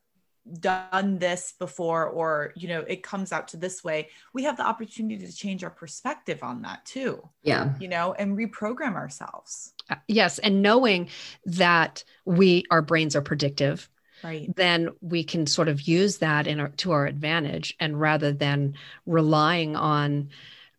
done 0.60 1.18
this 1.18 1.54
before 1.58 2.06
or 2.06 2.52
you 2.56 2.68
know 2.68 2.80
it 2.80 3.02
comes 3.02 3.32
out 3.32 3.48
to 3.48 3.56
this 3.56 3.84
way 3.84 4.08
we 4.32 4.44
have 4.44 4.56
the 4.56 4.66
opportunity 4.66 5.26
to 5.26 5.32
change 5.32 5.62
our 5.62 5.70
perspective 5.70 6.42
on 6.42 6.62
that 6.62 6.84
too. 6.84 7.26
Yeah. 7.42 7.74
You 7.78 7.88
know 7.88 8.14
and 8.14 8.36
reprogram 8.36 8.94
ourselves. 8.94 9.74
Uh, 9.90 9.96
yes 10.06 10.38
and 10.38 10.62
knowing 10.62 11.08
that 11.44 12.04
we 12.24 12.64
our 12.70 12.82
brains 12.82 13.16
are 13.16 13.22
predictive 13.22 13.88
right. 14.22 14.54
then 14.56 14.90
we 15.00 15.24
can 15.24 15.46
sort 15.46 15.68
of 15.68 15.82
use 15.82 16.18
that 16.18 16.46
in 16.46 16.60
our 16.60 16.68
to 16.68 16.92
our 16.92 17.06
advantage 17.06 17.74
and 17.80 18.00
rather 18.00 18.32
than 18.32 18.74
relying 19.06 19.76
on 19.76 20.30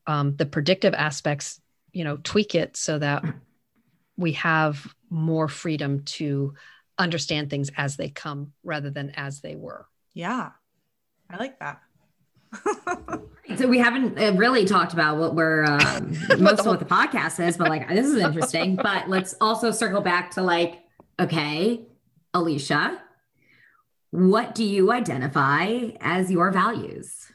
um, 0.07 0.35
the 0.35 0.45
predictive 0.45 0.93
aspects 0.93 1.59
you 1.91 2.03
know 2.03 2.17
tweak 2.23 2.55
it 2.55 2.75
so 2.75 2.97
that 2.97 3.23
we 4.17 4.33
have 4.33 4.93
more 5.09 5.47
freedom 5.47 6.03
to 6.03 6.53
understand 6.99 7.49
things 7.49 7.71
as 7.77 7.97
they 7.97 8.09
come 8.09 8.53
rather 8.63 8.89
than 8.89 9.11
as 9.15 9.41
they 9.41 9.55
were. 9.55 9.87
Yeah 10.13 10.51
i 11.29 11.37
like 11.37 11.59
that. 11.59 11.81
So 13.57 13.67
we 13.67 13.79
haven't 13.79 14.19
uh, 14.19 14.33
really 14.33 14.63
talked 14.63 14.93
about 14.93 15.17
what 15.17 15.33
we're 15.33 15.65
um, 15.65 16.15
most 16.39 16.59
of 16.59 16.67
what 16.67 16.77
the 16.77 16.85
podcast 16.85 17.43
is 17.45 17.57
but 17.57 17.67
like 17.67 17.89
this 17.89 18.05
is 18.05 18.17
interesting. 18.17 18.75
But 18.75 19.09
let's 19.09 19.33
also 19.41 19.71
circle 19.71 20.01
back 20.01 20.29
to 20.31 20.43
like 20.43 20.83
okay 21.19 21.81
alisha 22.35 22.99
what 24.11 24.53
do 24.53 24.63
you 24.63 24.91
identify 24.91 25.89
as 25.99 26.29
your 26.29 26.51
values? 26.51 27.31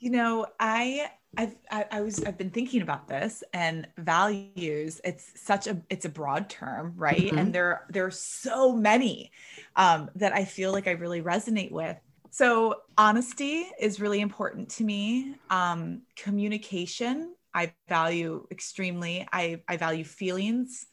You 0.00 0.10
know 0.10 0.46
i 0.58 1.12
I've, 1.36 1.56
I, 1.70 1.84
I 1.90 2.00
was 2.00 2.22
I've 2.24 2.38
been 2.38 2.50
thinking 2.50 2.82
about 2.82 3.08
this 3.08 3.44
and 3.52 3.86
values. 3.98 5.00
It's 5.04 5.32
such 5.34 5.66
a 5.66 5.80
it's 5.90 6.04
a 6.04 6.08
broad 6.08 6.48
term, 6.48 6.94
right? 6.96 7.16
Mm-hmm. 7.16 7.38
And 7.38 7.54
there 7.54 7.86
there 7.90 8.06
are 8.06 8.10
so 8.10 8.72
many 8.72 9.30
um, 9.76 10.10
that 10.16 10.32
I 10.32 10.44
feel 10.44 10.72
like 10.72 10.88
I 10.88 10.92
really 10.92 11.22
resonate 11.22 11.70
with. 11.70 11.96
So 12.30 12.82
honesty 12.98 13.66
is 13.80 14.00
really 14.00 14.20
important 14.20 14.68
to 14.70 14.84
me. 14.84 15.36
Um, 15.50 16.02
communication 16.16 17.34
I 17.54 17.72
value 17.88 18.46
extremely. 18.50 19.26
I 19.32 19.62
I 19.66 19.76
value 19.78 20.04
feelings. 20.04 20.86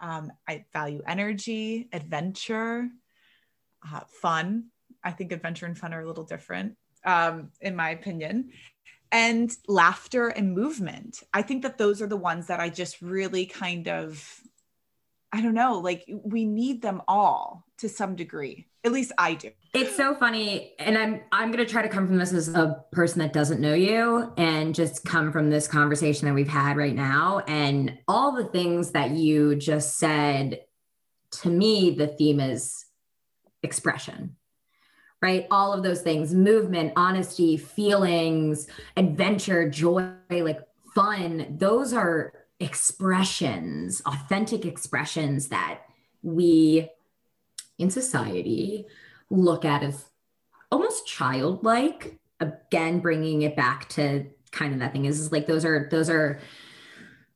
Um, 0.00 0.32
I 0.48 0.64
value 0.72 1.02
energy, 1.06 1.88
adventure, 1.92 2.88
uh, 3.92 4.00
fun. 4.20 4.66
I 5.02 5.12
think 5.12 5.32
adventure 5.32 5.66
and 5.66 5.76
fun 5.76 5.92
are 5.92 6.02
a 6.02 6.06
little 6.06 6.24
different, 6.24 6.76
um, 7.04 7.50
in 7.60 7.74
my 7.74 7.90
opinion 7.90 8.50
and 9.12 9.54
laughter 9.66 10.28
and 10.28 10.54
movement. 10.54 11.22
I 11.32 11.42
think 11.42 11.62
that 11.62 11.78
those 11.78 12.02
are 12.02 12.06
the 12.06 12.16
ones 12.16 12.46
that 12.48 12.60
I 12.60 12.68
just 12.68 13.00
really 13.00 13.46
kind 13.46 13.88
of, 13.88 14.40
I 15.32 15.40
don't 15.40 15.54
know, 15.54 15.78
like 15.78 16.04
we 16.08 16.44
need 16.44 16.82
them 16.82 17.02
all 17.08 17.64
to 17.78 17.88
some 17.88 18.16
degree. 18.16 18.66
At 18.84 18.92
least 18.92 19.12
I 19.18 19.34
do. 19.34 19.50
It's 19.74 19.96
so 19.96 20.14
funny. 20.14 20.74
And 20.78 20.96
I'm 20.96 21.20
I'm 21.32 21.50
gonna 21.50 21.66
try 21.66 21.82
to 21.82 21.88
come 21.88 22.06
from 22.06 22.16
this 22.16 22.32
as 22.32 22.48
a 22.48 22.84
person 22.92 23.18
that 23.20 23.32
doesn't 23.32 23.60
know 23.60 23.74
you 23.74 24.32
and 24.36 24.74
just 24.74 25.04
come 25.04 25.32
from 25.32 25.50
this 25.50 25.66
conversation 25.66 26.26
that 26.26 26.34
we've 26.34 26.48
had 26.48 26.76
right 26.76 26.94
now. 26.94 27.42
And 27.46 27.98
all 28.06 28.32
the 28.32 28.44
things 28.44 28.92
that 28.92 29.10
you 29.10 29.56
just 29.56 29.98
said 29.98 30.60
to 31.30 31.50
me, 31.50 31.90
the 31.90 32.06
theme 32.06 32.40
is 32.40 32.86
expression, 33.62 34.36
right? 35.20 35.46
All 35.50 35.72
of 35.72 35.82
those 35.82 36.02
things 36.02 36.34
movement, 36.34 36.92
honesty, 36.96 37.56
feelings, 37.56 38.68
adventure, 38.96 39.68
joy, 39.68 40.12
like 40.30 40.60
fun. 40.94 41.56
Those 41.58 41.92
are 41.92 42.32
expressions, 42.60 44.02
authentic 44.06 44.64
expressions 44.64 45.48
that 45.48 45.80
we 46.22 46.88
in 47.78 47.90
society 47.90 48.86
look 49.30 49.64
at 49.64 49.82
as 49.82 50.06
almost 50.70 51.06
childlike. 51.06 52.18
Again, 52.40 53.00
bringing 53.00 53.42
it 53.42 53.56
back 53.56 53.88
to 53.90 54.26
kind 54.52 54.72
of 54.72 54.80
that 54.80 54.92
thing 54.92 55.04
is, 55.04 55.32
like 55.32 55.46
those 55.46 55.64
are, 55.64 55.88
those 55.90 56.08
are, 56.08 56.40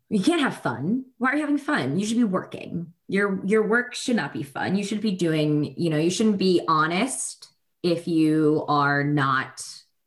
you 0.09 0.23
can't 0.23 0.41
have 0.41 0.59
fun. 0.59 1.07
Why 1.19 1.33
are 1.33 1.35
you 1.37 1.41
having 1.41 1.59
fun? 1.59 1.99
You 1.99 2.07
should 2.07 2.19
be 2.19 2.25
working. 2.25 2.93
Your 3.09 3.45
your 3.47 3.67
work 3.67 3.95
should 3.95 4.17
not 4.17 4.35
be 4.35 4.43
fun. 4.43 4.77
You 4.77 4.85
should 4.85 5.01
be 5.01 5.13
doing, 5.13 5.75
you 5.79 5.89
know, 5.89 5.97
you 5.97 6.11
shouldn't 6.11 6.37
be 6.37 6.61
honest 6.69 7.52
if 7.83 8.07
you 8.07 8.65
are 8.69 9.05
not, 9.05 9.65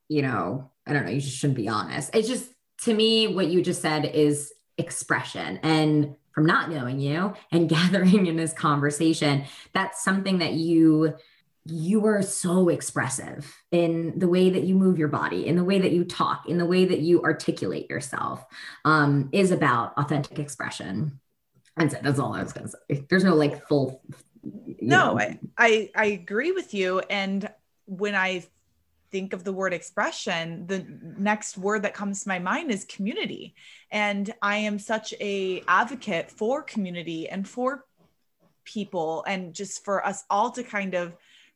you 0.08 0.22
know, 0.22 0.70
I 0.88 0.94
don't 0.94 1.06
know, 1.06 1.12
you 1.12 1.22
just 1.22 1.38
shouldn't 1.38 1.58
be 1.58 1.68
honest. 1.68 2.16
It's 2.16 2.28
just 2.28 2.50
to 2.84 2.94
me 2.94 3.28
what 3.28 3.48
you 3.48 3.62
just 3.62 3.82
said 3.82 4.06
is 4.06 4.54
expression. 4.78 5.60
And 5.64 6.16
from 6.36 6.46
not 6.46 6.70
knowing 6.70 7.00
you 7.00 7.34
and 7.52 7.70
gathering 7.78 8.28
in 8.28 8.36
this 8.36 8.54
conversation 8.54 9.46
that's 9.74 10.04
something 10.04 10.40
that 10.40 10.54
you 10.54 11.16
you 11.68 12.06
are 12.06 12.22
so 12.22 12.70
expressive 12.70 13.58
in 13.72 14.14
the 14.20 14.28
way 14.28 14.52
that 14.52 14.64
you 14.64 14.76
move 14.76 15.00
your 15.00 15.08
body 15.08 15.48
in 15.48 15.56
the 15.56 15.64
way 15.64 15.80
that 15.80 15.92
you 15.92 16.04
talk 16.04 16.48
in 16.48 16.60
the 16.60 16.66
way 16.66 16.86
that 16.86 17.00
you 17.00 17.24
articulate 17.24 17.90
yourself 17.90 18.46
um, 18.84 19.30
is 19.32 19.50
about 19.50 19.98
authentic 19.98 20.38
expression. 20.38 21.20
And 21.78 21.92
so 21.92 21.98
that's 22.02 22.20
all 22.20 22.34
i 22.34 22.44
was 22.44 22.54
going 22.54 22.68
to 22.68 22.72
say. 22.72 23.06
There's 23.10 23.24
no 23.24 23.34
like 23.34 23.68
full 23.68 24.02
no 24.44 25.18
I, 25.20 25.40
I 25.58 25.90
i 25.96 26.06
agree 26.06 26.52
with 26.52 26.74
you. 26.74 27.00
And 27.00 27.50
when 27.86 28.16
i 28.16 28.44
think 29.12 29.34
of 29.34 29.44
the 29.44 29.54
word 29.54 29.74
expression 29.74 30.66
the 30.68 30.86
next 31.18 31.58
word 31.58 31.84
that 31.84 31.94
comes 31.94 32.24
to 32.24 32.30
my 32.30 32.40
mind 32.40 32.72
is 32.72 32.86
community 32.86 33.56
and 33.92 34.34
i 34.42 34.58
am 34.58 34.80
such 34.80 35.14
a 35.20 35.62
advocate 35.68 36.30
for 36.32 36.62
community 36.62 37.30
and 37.30 37.48
for 37.48 37.86
people 38.66 39.24
and 39.28 39.54
just 39.54 39.86
for 39.86 40.06
us 40.06 40.24
all 40.30 40.52
to 40.52 40.64
kind 40.64 40.96
of 40.96 41.16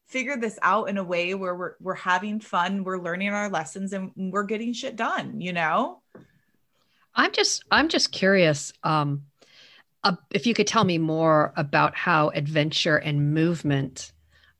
figure 0.09 0.37
this 0.37 0.57
out 0.63 0.89
in 0.89 0.97
a 0.97 1.03
way 1.03 1.35
where 1.35 1.55
we're 1.55 1.73
we're 1.79 1.93
having 1.93 2.39
fun, 2.39 2.83
we're 2.83 2.99
learning 2.99 3.29
our 3.29 3.49
lessons 3.49 3.93
and 3.93 4.11
we're 4.15 4.43
getting 4.43 4.73
shit 4.73 4.95
done, 4.95 5.39
you 5.39 5.53
know? 5.53 6.01
I'm 7.15 7.31
just 7.31 7.63
I'm 7.71 7.89
just 7.89 8.11
curious 8.11 8.73
um 8.83 9.23
uh, 10.03 10.15
if 10.31 10.47
you 10.47 10.53
could 10.53 10.67
tell 10.67 10.83
me 10.83 10.97
more 10.97 11.53
about 11.57 11.95
how 11.95 12.29
adventure 12.29 12.97
and 12.97 13.33
movement 13.33 14.13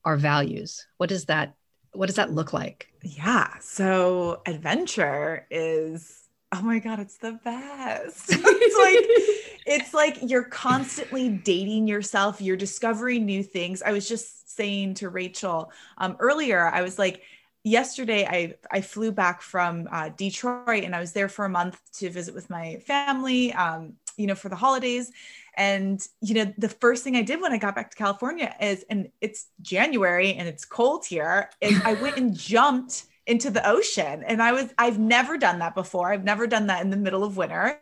are 0.04 0.18
values. 0.18 0.86
What 0.98 1.10
does 1.10 1.26
that 1.26 1.54
what 2.00 2.06
does 2.06 2.16
that 2.16 2.32
look 2.32 2.54
like? 2.54 2.88
Yeah. 3.02 3.50
So 3.60 4.42
adventure 4.46 5.46
is 5.52 6.30
oh 6.54 6.62
my 6.62 6.80
god, 6.80 7.00
it's 7.00 7.18
the 7.18 7.34
best. 7.44 8.28
it's 8.30 8.38
like 8.40 9.60
it's 9.66 9.94
like 9.94 10.18
you're 10.22 10.46
constantly 10.46 11.28
dating 11.28 11.90
yourself, 11.90 12.40
you're 12.40 12.56
discovering 12.56 13.26
new 13.26 13.44
things. 13.44 13.82
I 13.82 13.92
was 13.92 14.08
just 14.08 14.56
saying 14.56 14.94
to 14.96 15.10
Rachel 15.10 15.74
um, 15.98 16.16
earlier, 16.20 16.68
I 16.68 16.84
was 16.84 16.98
like, 16.98 17.22
yesterday 17.66 18.26
I, 18.26 18.56
I 18.72 18.80
flew 18.80 19.12
back 19.12 19.42
from 19.42 19.90
uh, 19.92 20.08
Detroit 20.16 20.86
and 20.86 20.96
I 20.96 21.02
was 21.02 21.12
there 21.12 21.28
for 21.28 21.44
a 21.44 21.50
month 21.50 21.82
to 21.96 22.10
visit 22.10 22.34
with 22.34 22.50
my 22.50 22.78
family, 22.78 23.52
um, 23.52 23.96
you 24.16 24.26
know, 24.26 24.36
for 24.36 24.48
the 24.48 24.56
holidays. 24.56 25.12
And, 25.60 26.02
you 26.22 26.36
know, 26.36 26.54
the 26.58 26.70
first 26.70 27.04
thing 27.04 27.18
I 27.18 27.22
did 27.22 27.42
when 27.42 27.52
I 27.52 27.58
got 27.58 27.76
back 27.76 27.92
to 27.92 27.98
California 27.98 28.56
is, 28.62 28.86
and 28.90 29.10
it's 29.20 29.48
January 29.62 30.34
and 30.34 30.48
it's 30.48 30.64
cold 30.64 31.06
here, 31.06 31.50
is 31.60 31.80
I 31.84 31.94
went 31.96 32.16
and 32.16 32.34
jumped 32.38 33.04
into 33.28 33.52
the 33.52 33.68
ocean. 33.70 34.24
And 34.26 34.42
I 34.42 34.54
was, 34.54 34.74
I've 34.78 34.98
never 34.98 35.38
done 35.38 35.60
that 35.60 35.76
before. 35.76 36.14
I've 36.14 36.24
never 36.24 36.48
done 36.48 36.68
that 36.68 36.82
in 36.82 36.90
the 36.90 36.98
middle 36.98 37.26
of 37.26 37.36
winter. 37.36 37.78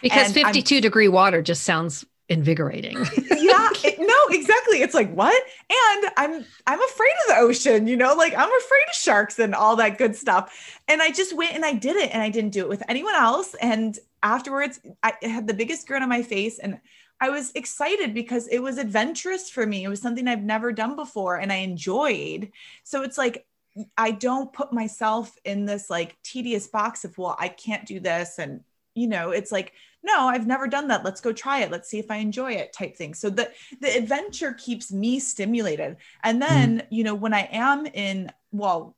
Because 0.00 0.26
and 0.26 0.34
52 0.34 0.76
I'm, 0.76 0.80
degree 0.80 1.08
water 1.08 1.42
just 1.42 1.64
sounds 1.64 2.06
invigorating. 2.30 2.96
yeah, 3.36 3.68
it, 3.84 3.98
no, 3.98 4.34
exactly. 4.34 4.80
It's 4.80 4.94
like 4.94 5.12
what? 5.12 5.42
And 5.70 6.12
I'm 6.16 6.44
I'm 6.66 6.82
afraid 6.82 7.12
of 7.22 7.28
the 7.28 7.36
ocean, 7.38 7.86
you 7.86 7.96
know, 7.96 8.14
like 8.14 8.32
I'm 8.32 8.50
afraid 8.58 8.82
of 8.88 8.94
sharks 8.94 9.38
and 9.38 9.54
all 9.54 9.76
that 9.76 9.98
good 9.98 10.16
stuff. 10.16 10.80
And 10.88 11.00
I 11.00 11.10
just 11.10 11.36
went 11.36 11.54
and 11.54 11.64
I 11.64 11.74
did 11.74 11.96
it 11.96 12.10
and 12.12 12.22
I 12.22 12.28
didn't 12.28 12.50
do 12.50 12.60
it 12.60 12.68
with 12.68 12.82
anyone 12.88 13.14
else 13.14 13.54
and 13.60 13.98
afterwards 14.22 14.80
I 15.02 15.14
had 15.22 15.46
the 15.46 15.54
biggest 15.54 15.86
grin 15.86 16.02
on 16.02 16.08
my 16.08 16.22
face 16.22 16.58
and 16.58 16.80
I 17.20 17.30
was 17.30 17.50
excited 17.54 18.14
because 18.14 18.46
it 18.48 18.60
was 18.60 18.78
adventurous 18.78 19.50
for 19.50 19.66
me. 19.66 19.84
It 19.84 19.88
was 19.88 20.00
something 20.00 20.28
I've 20.28 20.42
never 20.42 20.72
done 20.72 20.96
before 20.96 21.36
and 21.36 21.52
I 21.52 21.56
enjoyed. 21.56 22.52
So 22.84 23.02
it's 23.02 23.18
like 23.18 23.46
I 23.96 24.12
don't 24.12 24.52
put 24.52 24.72
myself 24.72 25.36
in 25.44 25.64
this 25.64 25.90
like 25.90 26.16
tedious 26.22 26.66
box 26.66 27.04
of, 27.04 27.16
well, 27.18 27.36
I 27.38 27.48
can't 27.48 27.86
do 27.86 28.00
this. 28.00 28.38
And, 28.38 28.62
you 28.94 29.08
know, 29.08 29.30
it's 29.30 29.52
like 29.52 29.72
no 30.02 30.28
i've 30.28 30.46
never 30.46 30.66
done 30.66 30.88
that 30.88 31.04
let's 31.04 31.20
go 31.20 31.32
try 31.32 31.60
it 31.60 31.70
let's 31.70 31.88
see 31.88 31.98
if 31.98 32.10
i 32.10 32.16
enjoy 32.16 32.52
it 32.52 32.72
type 32.72 32.96
thing 32.96 33.14
so 33.14 33.28
the 33.30 33.50
the 33.80 33.96
adventure 33.96 34.52
keeps 34.52 34.92
me 34.92 35.18
stimulated 35.18 35.96
and 36.22 36.40
mm-hmm. 36.40 36.54
then 36.54 36.78
mm. 36.78 36.86
you 36.90 37.04
know 37.04 37.14
when 37.14 37.34
i 37.34 37.48
am 37.50 37.86
in 37.86 38.30
well 38.52 38.94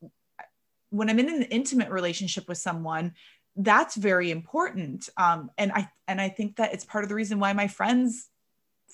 when 0.91 1.09
i'm 1.09 1.19
in 1.19 1.29
an 1.29 1.43
intimate 1.45 1.91
relationship 1.91 2.49
with 2.49 2.59
someone 2.59 3.15
that's 3.65 3.97
very 3.97 4.31
important. 4.31 5.09
Um 5.17 5.51
and 5.59 5.73
i 5.73 5.89
and 6.09 6.21
i 6.21 6.29
think 6.29 6.57
that 6.57 6.73
it's 6.73 6.85
part 6.85 7.05
of 7.05 7.09
the 7.09 7.15
reason 7.15 7.39
why 7.39 7.53
my 7.53 7.69
friends 7.69 8.29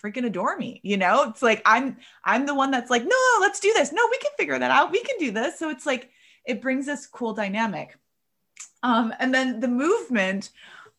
freaking 0.03 0.27
adore 0.27 0.57
me 0.59 0.81
you 0.83 0.97
know? 0.97 1.31
It's 1.31 1.43
like 1.43 1.63
i'm 1.65 1.97
i'm 2.25 2.47
the 2.47 2.55
one 2.55 2.71
that's 2.71 2.91
like 2.91 3.05
no 3.05 3.17
let's 3.41 3.61
do 3.61 3.73
this. 3.75 3.93
No 3.93 4.03
we 4.11 4.19
can 4.19 4.33
figure 4.37 4.59
that 4.59 4.71
out. 4.71 4.93
We 4.93 5.03
can 5.03 5.17
do 5.19 5.31
this. 5.31 5.59
So 5.59 5.71
it's 5.71 5.87
like 5.87 6.11
it 6.45 6.63
brings 6.63 6.87
this 6.87 7.07
cool 7.07 7.33
dynamic. 7.33 7.99
Um 8.83 9.15
and 9.19 9.33
then 9.33 9.61
the 9.61 9.69
movement 9.69 10.51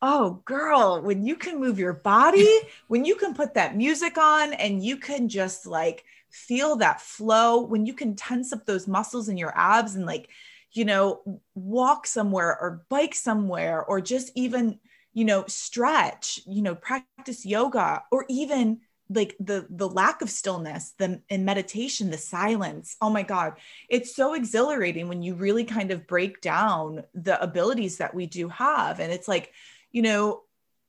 oh 0.02 0.42
girl 0.46 1.02
when 1.02 1.26
you 1.26 1.36
can 1.36 1.60
move 1.60 1.80
your 1.80 1.94
body 1.94 2.60
when 2.88 3.04
you 3.04 3.16
can 3.16 3.34
put 3.34 3.56
that 3.56 3.76
music 3.76 4.18
on 4.18 4.54
and 4.54 4.84
you 4.84 4.98
can 4.98 5.28
just 5.28 5.66
like 5.66 6.06
feel 6.30 6.76
that 6.76 7.02
flow 7.02 7.62
when 7.62 7.86
you 7.86 7.94
can 7.94 8.16
tense 8.16 8.54
up 8.54 8.66
those 8.66 8.88
muscles 8.88 9.30
in 9.30 9.38
your 9.38 9.54
abs 9.58 9.96
and 9.96 10.06
like 10.06 10.30
you 10.78 10.86
know 10.86 11.42
walk 11.56 12.08
somewhere 12.08 12.58
or 12.60 12.86
bike 12.90 13.16
somewhere 13.16 13.84
or 13.84 14.00
just 14.00 14.32
even 14.36 14.80
you 15.14 15.26
know 15.26 15.44
stretch 15.48 16.40
you 16.46 16.62
know 16.62 16.76
practice 16.76 17.46
yoga 17.46 18.04
or 18.12 18.26
even 18.30 18.80
like 19.10 19.36
the 19.40 19.66
the 19.70 19.88
lack 19.88 20.22
of 20.22 20.30
stillness 20.30 20.94
the 20.98 21.22
in 21.30 21.46
meditation 21.46 22.12
the 22.12 22.18
silence. 22.18 22.98
Oh 23.02 23.10
my 23.10 23.24
god. 23.24 23.54
It's 23.90 24.16
so 24.16 24.34
exhilarating 24.34 25.08
when 25.08 25.22
you 25.22 25.36
really 25.36 25.64
kind 25.64 25.92
of 25.92 26.08
break 26.08 26.42
down 26.42 27.04
the 27.14 27.42
abilities 27.42 27.98
that 27.98 28.14
we 28.14 28.26
do 28.26 28.50
have. 28.50 29.00
And 29.00 29.12
it's 29.12 29.28
like 29.28 29.54
you 29.92 30.02
know, 30.02 30.44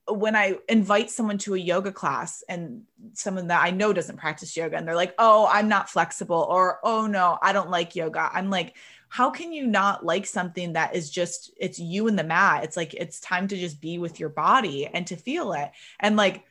when 0.08 0.34
I 0.34 0.56
invite 0.68 1.10
someone 1.10 1.38
to 1.38 1.54
a 1.54 1.58
yoga 1.58 1.92
class 1.92 2.42
and 2.48 2.82
someone 3.12 3.48
that 3.48 3.62
I 3.62 3.70
know 3.70 3.92
doesn't 3.92 4.16
practice 4.16 4.56
yoga 4.56 4.76
and 4.76 4.88
they're 4.88 4.96
like, 4.96 5.14
oh, 5.18 5.48
I'm 5.50 5.68
not 5.68 5.90
flexible, 5.90 6.46
or 6.48 6.80
oh, 6.82 7.06
no, 7.06 7.38
I 7.40 7.52
don't 7.52 7.70
like 7.70 7.94
yoga. 7.94 8.30
I'm 8.32 8.50
like, 8.50 8.74
how 9.08 9.30
can 9.30 9.52
you 9.52 9.66
not 9.66 10.04
like 10.04 10.26
something 10.26 10.74
that 10.74 10.94
is 10.94 11.10
just, 11.10 11.52
it's 11.58 11.78
you 11.78 12.08
and 12.08 12.18
the 12.18 12.24
mat? 12.24 12.64
It's 12.64 12.76
like, 12.76 12.94
it's 12.94 13.20
time 13.20 13.48
to 13.48 13.56
just 13.56 13.80
be 13.80 13.98
with 13.98 14.20
your 14.20 14.28
body 14.28 14.86
and 14.86 15.06
to 15.06 15.16
feel 15.16 15.52
it. 15.52 15.70
And 16.00 16.16
like, 16.16 16.44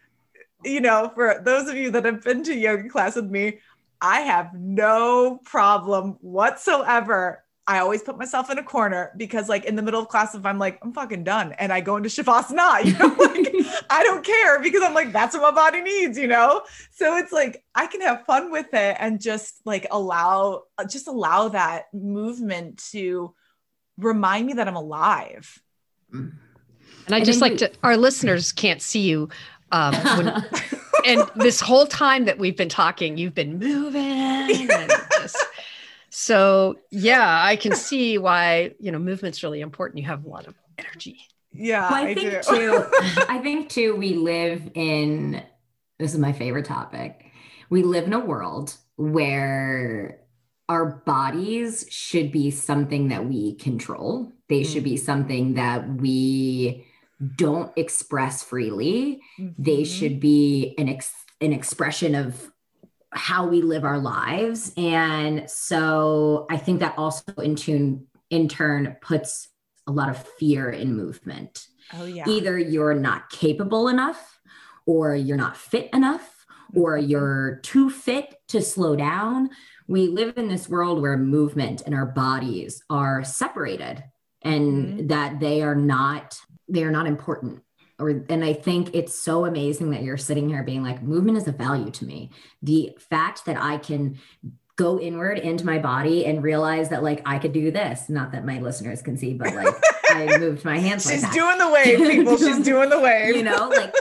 you 0.63 0.81
know, 0.81 1.11
for 1.13 1.41
those 1.43 1.69
of 1.69 1.75
you 1.75 1.91
that 1.91 2.05
have 2.05 2.23
been 2.23 2.43
to 2.43 2.55
yoga 2.55 2.89
class 2.89 3.15
with 3.15 3.29
me, 3.29 3.59
I 4.01 4.21
have 4.21 4.53
no 4.53 5.39
problem 5.43 6.17
whatsoever 6.21 7.43
I 7.67 7.79
always 7.79 8.01
put 8.01 8.17
myself 8.17 8.49
in 8.49 8.57
a 8.57 8.63
corner 8.63 9.11
because, 9.17 9.49
like, 9.49 9.65
in 9.65 9.75
the 9.75 9.81
middle 9.81 9.99
of 9.99 10.07
class, 10.07 10.33
if 10.33 10.45
I'm 10.45 10.57
like, 10.57 10.79
I'm 10.81 10.93
fucking 10.93 11.25
done, 11.25 11.51
and 11.59 11.73
I 11.73 11.81
go 11.81 11.97
into 11.97 12.07
shavasana, 12.07 12.83
you 12.85 12.93
know, 12.93 13.13
like, 13.19 13.85
I 13.89 14.03
don't 14.03 14.25
care 14.25 14.61
because 14.61 14.81
I'm 14.81 14.93
like, 14.93 15.11
that's 15.11 15.35
what 15.35 15.53
my 15.53 15.69
body 15.69 15.81
needs, 15.81 16.17
you 16.17 16.27
know. 16.27 16.63
So 16.91 17.17
it's 17.17 17.33
like 17.33 17.63
I 17.75 17.87
can 17.87 18.01
have 18.01 18.25
fun 18.25 18.51
with 18.51 18.73
it 18.73 18.95
and 18.99 19.19
just 19.19 19.59
like 19.65 19.85
allow, 19.91 20.63
just 20.89 21.07
allow 21.07 21.49
that 21.49 21.93
movement 21.93 22.81
to 22.91 23.33
remind 23.97 24.47
me 24.47 24.53
that 24.53 24.67
I'm 24.67 24.75
alive. 24.75 25.61
And 26.11 27.15
I 27.15 27.23
just 27.23 27.41
like 27.41 27.57
to, 27.57 27.71
our 27.83 27.97
listeners 27.97 28.51
can't 28.51 28.81
see 28.81 29.01
you. 29.01 29.29
Um, 29.71 29.93
when, 29.93 30.45
and 31.05 31.29
this 31.35 31.59
whole 31.59 31.85
time 31.85 32.25
that 32.25 32.37
we've 32.37 32.55
been 32.55 32.69
talking, 32.69 33.17
you've 33.17 33.35
been 33.35 33.59
moving 33.59 34.71
and 34.71 34.91
just 35.19 35.37
so 36.19 36.79
yeah, 36.89 37.43
I 37.43 37.57
can 37.57 37.75
see 37.75 38.17
why, 38.17 38.71
you 38.79 38.91
know, 38.91 38.97
movement's 38.97 39.43
really 39.43 39.61
important. 39.61 39.99
You 39.99 40.07
have 40.07 40.25
a 40.25 40.27
lot 40.27 40.47
of 40.47 40.55
energy. 40.79 41.19
Yeah. 41.53 41.87
Well, 41.91 42.03
I, 42.03 42.07
I, 42.07 42.15
think 42.15 42.31
do. 42.31 42.41
too, 42.41 42.85
I 43.29 43.37
think 43.37 43.69
too, 43.69 43.95
we 43.95 44.15
live 44.15 44.67
in 44.73 45.43
this 45.99 46.15
is 46.15 46.19
my 46.19 46.33
favorite 46.33 46.65
topic. 46.65 47.31
We 47.69 47.83
live 47.83 48.05
in 48.05 48.13
a 48.13 48.19
world 48.19 48.75
where 48.95 50.21
our 50.67 51.03
bodies 51.05 51.85
should 51.91 52.31
be 52.31 52.49
something 52.49 53.09
that 53.09 53.27
we 53.27 53.53
control. 53.53 54.33
They 54.49 54.61
mm-hmm. 54.61 54.73
should 54.73 54.83
be 54.83 54.95
mm. 54.95 54.99
something 54.99 55.53
that 55.53 55.87
we 55.87 56.87
don't 57.35 57.71
express 57.75 58.41
freely. 58.41 59.21
Mm-hmm. 59.39 59.61
They 59.61 59.83
should 59.83 60.19
be 60.19 60.73
an 60.79 60.89
ex- 60.89 61.13
an 61.41 61.53
expression 61.53 62.15
of 62.15 62.51
how 63.13 63.47
we 63.47 63.61
live 63.61 63.83
our 63.83 63.99
lives. 63.99 64.73
And 64.77 65.49
so 65.49 66.45
I 66.49 66.57
think 66.57 66.79
that 66.81 66.97
also 66.97 67.31
in 67.37 67.55
tune 67.55 68.07
in 68.29 68.47
turn 68.47 68.97
puts 69.01 69.49
a 69.87 69.91
lot 69.91 70.09
of 70.09 70.17
fear 70.37 70.69
in 70.69 70.95
movement. 70.95 71.67
Oh 71.93 72.05
yeah. 72.05 72.25
Either 72.27 72.57
you're 72.59 72.93
not 72.93 73.29
capable 73.29 73.87
enough 73.87 74.39
or 74.85 75.15
you're 75.15 75.37
not 75.37 75.55
fit 75.55 75.89
enough 75.93 76.45
or 76.75 76.97
mm-hmm. 76.97 77.09
you're 77.09 77.59
too 77.63 77.89
fit 77.89 78.35
to 78.49 78.61
slow 78.61 78.95
down. 78.95 79.49
We 79.87 80.07
live 80.07 80.37
in 80.37 80.49
this 80.49 80.67
world 80.67 81.01
where 81.01 81.17
movement 81.17 81.83
and 81.85 81.95
our 81.95 82.05
bodies 82.05 82.83
are 82.89 83.23
separated 83.23 84.03
and 84.41 84.87
mm-hmm. 84.87 85.07
that 85.07 85.39
they 85.39 85.61
are 85.61 85.75
not 85.75 86.37
they 86.69 86.83
are 86.83 86.91
not 86.91 87.07
important 87.07 87.61
or 87.99 88.09
and 88.29 88.43
i 88.43 88.53
think 88.53 88.93
it's 88.93 89.13
so 89.13 89.45
amazing 89.45 89.91
that 89.91 90.03
you're 90.03 90.17
sitting 90.17 90.49
here 90.49 90.63
being 90.63 90.83
like 90.83 91.01
movement 91.01 91.37
is 91.37 91.47
a 91.47 91.51
value 91.51 91.91
to 91.91 92.05
me. 92.05 92.31
The 92.61 92.97
fact 92.99 93.45
that 93.45 93.57
i 93.61 93.77
can 93.77 94.19
go 94.77 94.99
inward 94.99 95.39
into 95.39 95.65
my 95.65 95.79
body 95.79 96.25
and 96.25 96.43
realize 96.43 96.89
that 96.89 97.03
like 97.03 97.21
i 97.25 97.39
could 97.39 97.51
do 97.51 97.71
this 97.71 98.09
not 98.09 98.31
that 98.31 98.45
my 98.45 98.59
listeners 98.59 99.01
can 99.01 99.17
see 99.17 99.33
but 99.33 99.53
like 99.55 99.73
i 100.11 100.37
moved 100.39 100.63
my 100.63 100.77
hands 100.77 101.09
she's 101.09 101.23
like 101.23 101.33
doing 101.33 101.57
the 101.57 101.69
wave 101.69 101.97
people. 101.97 102.37
She's 102.37 102.63
doing 102.63 102.89
the 102.89 102.99
wave. 102.99 103.35
You 103.35 103.43
know 103.43 103.69
like 103.69 103.93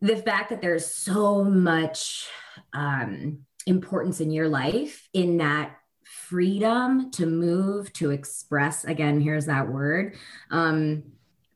the 0.00 0.16
fact 0.16 0.50
that 0.50 0.62
there's 0.62 0.86
so 0.86 1.44
much 1.44 2.28
um 2.72 3.40
importance 3.66 4.20
in 4.20 4.30
your 4.30 4.48
life 4.48 5.08
in 5.12 5.36
that 5.38 5.76
freedom 6.04 7.10
to 7.10 7.26
move 7.26 7.92
to 7.92 8.10
express 8.10 8.84
again 8.84 9.20
here's 9.20 9.46
that 9.46 9.68
word 9.68 10.16
um 10.50 11.02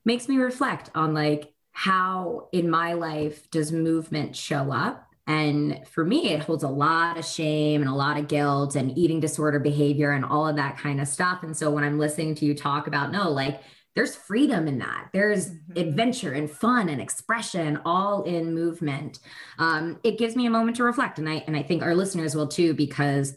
makes 0.05 0.27
me 0.27 0.37
reflect 0.37 0.89
on 0.93 1.13
like 1.13 1.50
how 1.81 2.47
in 2.51 2.69
my 2.69 2.93
life 2.93 3.49
does 3.49 3.71
movement 3.71 4.35
show 4.35 4.71
up? 4.71 5.07
And 5.25 5.81
for 5.87 6.05
me 6.05 6.29
it 6.29 6.43
holds 6.43 6.63
a 6.63 6.67
lot 6.67 7.17
of 7.17 7.25
shame 7.25 7.81
and 7.81 7.89
a 7.89 7.95
lot 7.95 8.19
of 8.19 8.27
guilt 8.27 8.75
and 8.75 8.95
eating 8.95 9.19
disorder 9.19 9.57
behavior 9.57 10.11
and 10.11 10.23
all 10.23 10.47
of 10.47 10.57
that 10.57 10.77
kind 10.77 11.01
of 11.01 11.07
stuff. 11.07 11.41
And 11.41 11.57
so 11.57 11.71
when 11.71 11.83
i'm 11.83 11.97
listening 11.97 12.35
to 12.35 12.45
you 12.45 12.53
talk 12.53 12.85
about 12.85 13.11
no 13.11 13.31
like 13.31 13.61
there's 13.95 14.15
freedom 14.15 14.67
in 14.67 14.77
that. 14.77 15.09
There's 15.11 15.49
mm-hmm. 15.49 15.79
adventure 15.79 16.33
and 16.33 16.49
fun 16.51 16.87
and 16.87 17.01
expression 17.01 17.79
all 17.83 18.23
in 18.23 18.53
movement. 18.53 19.19
Um, 19.57 19.99
it 20.03 20.17
gives 20.17 20.35
me 20.35 20.45
a 20.45 20.51
moment 20.51 20.77
to 20.77 20.83
reflect. 20.83 21.17
And 21.17 21.27
i 21.27 21.43
and 21.47 21.57
i 21.57 21.63
think 21.63 21.81
our 21.81 21.95
listeners 21.95 22.35
will 22.35 22.47
too 22.47 22.75
because 22.75 23.35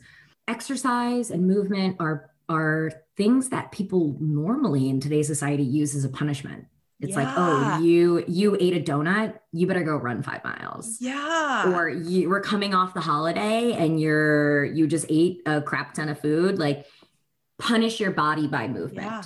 exercise 0.48 1.30
and 1.30 1.46
movement 1.46 1.96
are 1.98 2.30
are 2.50 2.92
things 3.16 3.48
that 3.48 3.72
people 3.72 4.18
normally 4.20 4.90
in 4.90 5.00
today's 5.00 5.28
society 5.28 5.62
use 5.62 5.94
as 5.94 6.04
a 6.04 6.10
punishment 6.10 6.66
it's 7.00 7.16
yeah. 7.16 7.24
like 7.24 7.34
oh 7.36 7.78
you 7.80 8.24
you 8.28 8.56
ate 8.60 8.76
a 8.76 8.80
donut 8.80 9.34
you 9.52 9.66
better 9.66 9.82
go 9.82 9.96
run 9.96 10.22
five 10.22 10.42
miles 10.44 10.98
yeah 11.00 11.72
or 11.74 11.88
you 11.88 12.28
were 12.28 12.40
coming 12.40 12.74
off 12.74 12.94
the 12.94 13.00
holiday 13.00 13.72
and 13.72 14.00
you're 14.00 14.64
you 14.64 14.86
just 14.86 15.06
ate 15.08 15.42
a 15.46 15.60
crap 15.60 15.94
ton 15.94 16.08
of 16.08 16.20
food 16.20 16.58
like 16.58 16.86
punish 17.58 18.00
your 18.00 18.10
body 18.10 18.46
by 18.46 18.68
movement 18.68 19.06
yeah. 19.06 19.22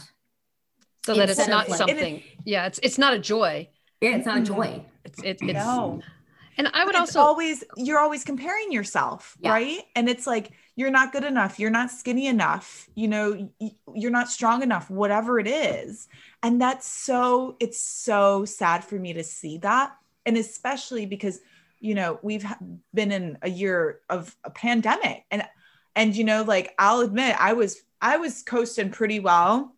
so 1.05 1.15
that 1.15 1.29
it's 1.29 1.47
not 1.47 1.69
like, 1.69 1.79
something 1.79 2.17
it, 2.17 2.23
yeah 2.45 2.67
it's 2.67 2.81
it's 2.83 2.99
not 2.99 3.13
a 3.13 3.19
joy 3.19 3.69
yeah 4.01 4.17
it's 4.17 4.27
not 4.27 4.39
a 4.39 4.41
mm-hmm. 4.41 4.55
joy 4.55 4.85
it's 5.05 5.23
it, 5.23 5.39
it's 5.43 5.43
no. 5.43 6.01
and 6.57 6.69
i 6.73 6.85
would 6.85 6.95
it's 6.95 7.01
also 7.01 7.21
always 7.21 7.65
you're 7.77 7.99
always 7.99 8.25
comparing 8.25 8.73
yourself 8.73 9.37
yeah. 9.41 9.51
right 9.51 9.81
and 9.95 10.09
it's 10.09 10.27
like 10.27 10.53
you're 10.75 10.91
not 10.91 11.13
good 11.13 11.25
enough 11.25 11.59
you're 11.59 11.71
not 11.71 11.91
skinny 11.91 12.27
enough 12.27 12.89
you 12.95 13.09
know 13.09 13.51
you're 13.95 14.11
not 14.11 14.29
strong 14.29 14.63
enough 14.63 14.91
whatever 14.91 15.39
it 15.39 15.49
is 15.49 16.09
and 16.43 16.61
that's 16.61 16.87
so 16.87 17.57
it's 17.61 17.81
so 17.81 18.45
sad 18.45 18.85
for 18.85 18.97
me 18.97 19.13
to 19.13 19.25
see 19.25 19.59
that 19.59 19.97
and 20.27 20.37
especially 20.37 21.07
because 21.07 21.41
you 21.81 21.95
know 21.95 22.19
we've 22.23 22.47
been 22.95 23.13
in 23.13 23.39
a 23.43 23.51
year 23.51 24.01
of 24.09 24.35
a 24.45 24.51
pandemic 24.51 25.25
and 25.31 25.45
and 25.97 26.17
you 26.17 26.25
know 26.25 26.43
like 26.43 26.75
i'll 26.79 27.01
admit 27.01 27.37
i 27.39 27.53
was 27.53 27.83
i 28.01 28.17
was 28.17 28.43
coasting 28.43 28.91
pretty 28.91 29.21
well 29.21 29.75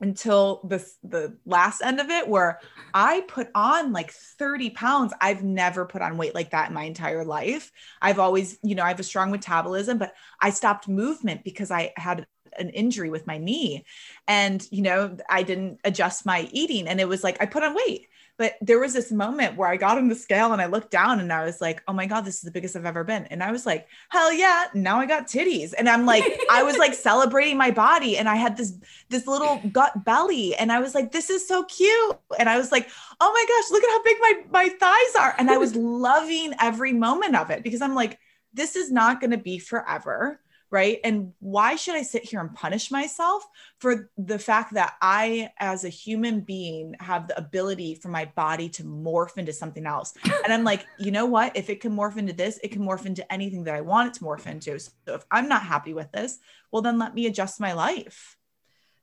until 0.00 0.60
the 0.64 0.86
the 1.02 1.36
last 1.46 1.80
end 1.82 2.00
of 2.00 2.10
it 2.10 2.28
where 2.28 2.60
I 2.92 3.22
put 3.28 3.48
on 3.54 3.92
like 3.92 4.10
30 4.10 4.70
pounds. 4.70 5.12
I've 5.20 5.42
never 5.42 5.86
put 5.86 6.02
on 6.02 6.16
weight 6.16 6.34
like 6.34 6.50
that 6.50 6.68
in 6.68 6.74
my 6.74 6.84
entire 6.84 7.24
life. 7.24 7.72
I've 8.02 8.18
always, 8.18 8.58
you 8.62 8.74
know, 8.74 8.82
I 8.82 8.88
have 8.88 9.00
a 9.00 9.04
strong 9.04 9.30
metabolism, 9.30 9.98
but 9.98 10.14
I 10.40 10.50
stopped 10.50 10.88
movement 10.88 11.44
because 11.44 11.70
I 11.70 11.92
had 11.96 12.26
an 12.58 12.70
injury 12.70 13.10
with 13.10 13.26
my 13.26 13.38
knee 13.38 13.84
and 14.26 14.66
you 14.70 14.82
know 14.82 15.16
i 15.28 15.42
didn't 15.42 15.80
adjust 15.84 16.26
my 16.26 16.48
eating 16.52 16.88
and 16.88 17.00
it 17.00 17.08
was 17.08 17.24
like 17.24 17.36
i 17.40 17.46
put 17.46 17.62
on 17.62 17.74
weight 17.74 18.08
but 18.38 18.56
there 18.60 18.78
was 18.78 18.92
this 18.92 19.10
moment 19.10 19.56
where 19.56 19.68
I 19.68 19.76
got 19.76 19.96
on 19.96 20.08
the 20.08 20.14
scale 20.14 20.52
and 20.52 20.60
I 20.60 20.66
looked 20.66 20.90
down 20.90 21.20
and 21.20 21.32
I 21.32 21.44
was 21.44 21.60
like, 21.60 21.82
oh 21.88 21.94
my 21.94 22.04
God, 22.04 22.22
this 22.22 22.36
is 22.36 22.42
the 22.42 22.50
biggest 22.50 22.76
I've 22.76 22.84
ever 22.84 23.02
been. 23.02 23.24
And 23.26 23.42
I 23.42 23.50
was 23.50 23.64
like, 23.64 23.88
hell 24.10 24.30
yeah, 24.32 24.66
now 24.74 24.98
I 25.00 25.06
got 25.06 25.26
titties. 25.26 25.72
And 25.76 25.88
I'm 25.88 26.04
like, 26.04 26.24
I 26.50 26.62
was 26.62 26.76
like 26.76 26.92
celebrating 26.94 27.56
my 27.56 27.70
body 27.70 28.18
and 28.18 28.28
I 28.28 28.36
had 28.36 28.56
this 28.56 28.74
this 29.08 29.26
little 29.26 29.60
gut 29.72 30.04
belly. 30.04 30.54
And 30.54 30.70
I 30.70 30.80
was 30.80 30.94
like, 30.94 31.12
this 31.12 31.30
is 31.30 31.48
so 31.48 31.64
cute. 31.64 32.18
And 32.38 32.48
I 32.48 32.58
was 32.58 32.70
like, 32.70 32.88
oh 33.20 33.32
my 33.32 33.44
gosh, 33.48 33.70
look 33.70 33.84
at 33.84 33.90
how 33.90 34.02
big 34.02 34.16
my, 34.20 34.64
my 34.64 34.68
thighs 34.68 35.16
are. 35.18 35.34
And 35.38 35.50
I 35.50 35.56
was 35.56 35.74
loving 35.76 36.52
every 36.60 36.92
moment 36.92 37.36
of 37.36 37.50
it 37.50 37.62
because 37.62 37.80
I'm 37.80 37.94
like, 37.94 38.18
this 38.52 38.76
is 38.76 38.92
not 38.92 39.20
going 39.20 39.30
to 39.30 39.38
be 39.38 39.58
forever 39.58 40.40
right? 40.70 40.98
And 41.04 41.32
why 41.38 41.76
should 41.76 41.94
I 41.94 42.02
sit 42.02 42.24
here 42.24 42.40
and 42.40 42.54
punish 42.54 42.90
myself 42.90 43.46
for 43.78 44.10
the 44.18 44.38
fact 44.38 44.74
that 44.74 44.94
I, 45.00 45.50
as 45.58 45.84
a 45.84 45.88
human 45.88 46.40
being, 46.40 46.94
have 47.00 47.28
the 47.28 47.38
ability 47.38 47.94
for 47.94 48.08
my 48.08 48.24
body 48.36 48.68
to 48.70 48.84
morph 48.84 49.38
into 49.38 49.52
something 49.52 49.86
else? 49.86 50.14
And 50.46 50.52
I'm 50.52 50.64
like, 50.64 50.86
you 50.96 51.10
know 51.10 51.26
what? 51.26 51.56
If 51.56 51.70
it 51.70 51.80
can 51.80 51.92
morph 51.92 52.16
into 52.16 52.32
this, 52.32 52.60
it 52.62 52.70
can 52.70 52.82
morph 52.82 53.04
into 53.04 53.30
anything 53.32 53.64
that 53.64 53.74
I 53.74 53.80
want 53.80 54.08
it 54.08 54.14
to 54.18 54.24
morph 54.24 54.46
into. 54.46 54.78
So 54.78 54.92
if 55.08 55.24
I'm 55.30 55.48
not 55.48 55.62
happy 55.62 55.92
with 55.92 56.12
this, 56.12 56.38
well, 56.70 56.82
then 56.82 57.00
let 57.00 57.14
me 57.14 57.26
adjust 57.26 57.58
my 57.58 57.72
life. 57.72 58.36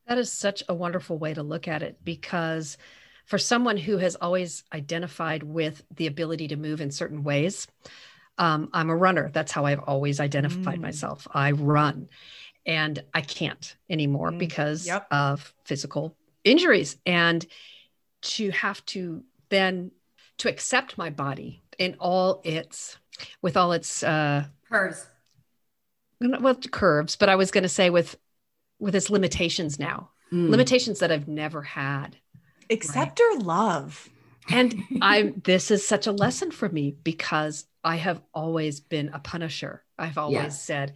That 0.06 0.16
is 0.16 0.32
such 0.32 0.62
a 0.68 0.74
wonderful 0.74 1.18
way 1.18 1.34
to 1.34 1.42
look 1.42 1.68
at 1.68 1.82
it 1.82 1.98
because 2.02 2.78
for 3.26 3.38
someone 3.38 3.76
who 3.76 3.98
has 3.98 4.16
always 4.16 4.64
identified 4.72 5.42
with 5.42 5.82
the 5.96 6.06
ability 6.06 6.48
to 6.48 6.56
move 6.56 6.80
in 6.80 6.90
certain 6.90 7.24
ways, 7.24 7.66
um, 8.38 8.68
I'm 8.72 8.90
a 8.90 8.96
runner. 8.96 9.30
That's 9.32 9.52
how 9.52 9.64
I've 9.64 9.80
always 9.80 10.20
identified 10.20 10.78
mm. 10.78 10.82
myself. 10.82 11.26
I 11.32 11.52
run 11.52 12.08
and 12.66 13.02
I 13.12 13.20
can't 13.20 13.76
anymore 13.88 14.32
mm. 14.32 14.38
because 14.38 14.86
yep. 14.86 15.06
of 15.10 15.54
physical 15.64 16.16
injuries. 16.44 16.96
And 17.06 17.44
to 18.22 18.50
have 18.50 18.84
to 18.86 19.22
then 19.50 19.90
to 20.38 20.48
accept 20.48 20.98
my 20.98 21.10
body 21.10 21.62
in 21.78 21.96
all 22.00 22.40
its 22.44 22.96
with 23.42 23.56
all 23.56 23.72
its 23.72 24.02
uh 24.02 24.44
curves 24.68 25.06
well 26.20 26.54
curves 26.54 27.16
but 27.16 27.28
i 27.28 27.36
was 27.36 27.50
going 27.50 27.62
to 27.62 27.68
say 27.68 27.90
with 27.90 28.16
with 28.78 28.94
its 28.94 29.10
limitations 29.10 29.78
now 29.78 30.10
mm. 30.32 30.48
limitations 30.48 30.98
that 31.00 31.12
i've 31.12 31.28
never 31.28 31.62
had 31.62 32.16
accept 32.70 33.20
right? 33.20 33.36
or 33.36 33.40
love 33.40 34.08
and 34.50 34.74
i 35.02 35.32
this 35.44 35.70
is 35.70 35.86
such 35.86 36.06
a 36.06 36.12
lesson 36.12 36.50
for 36.50 36.68
me 36.68 36.96
because 37.04 37.66
I 37.84 37.96
have 37.96 38.20
always 38.32 38.80
been 38.80 39.10
a 39.12 39.18
punisher. 39.18 39.84
I've 39.98 40.18
always 40.18 40.36
yeah. 40.36 40.48
said, 40.48 40.94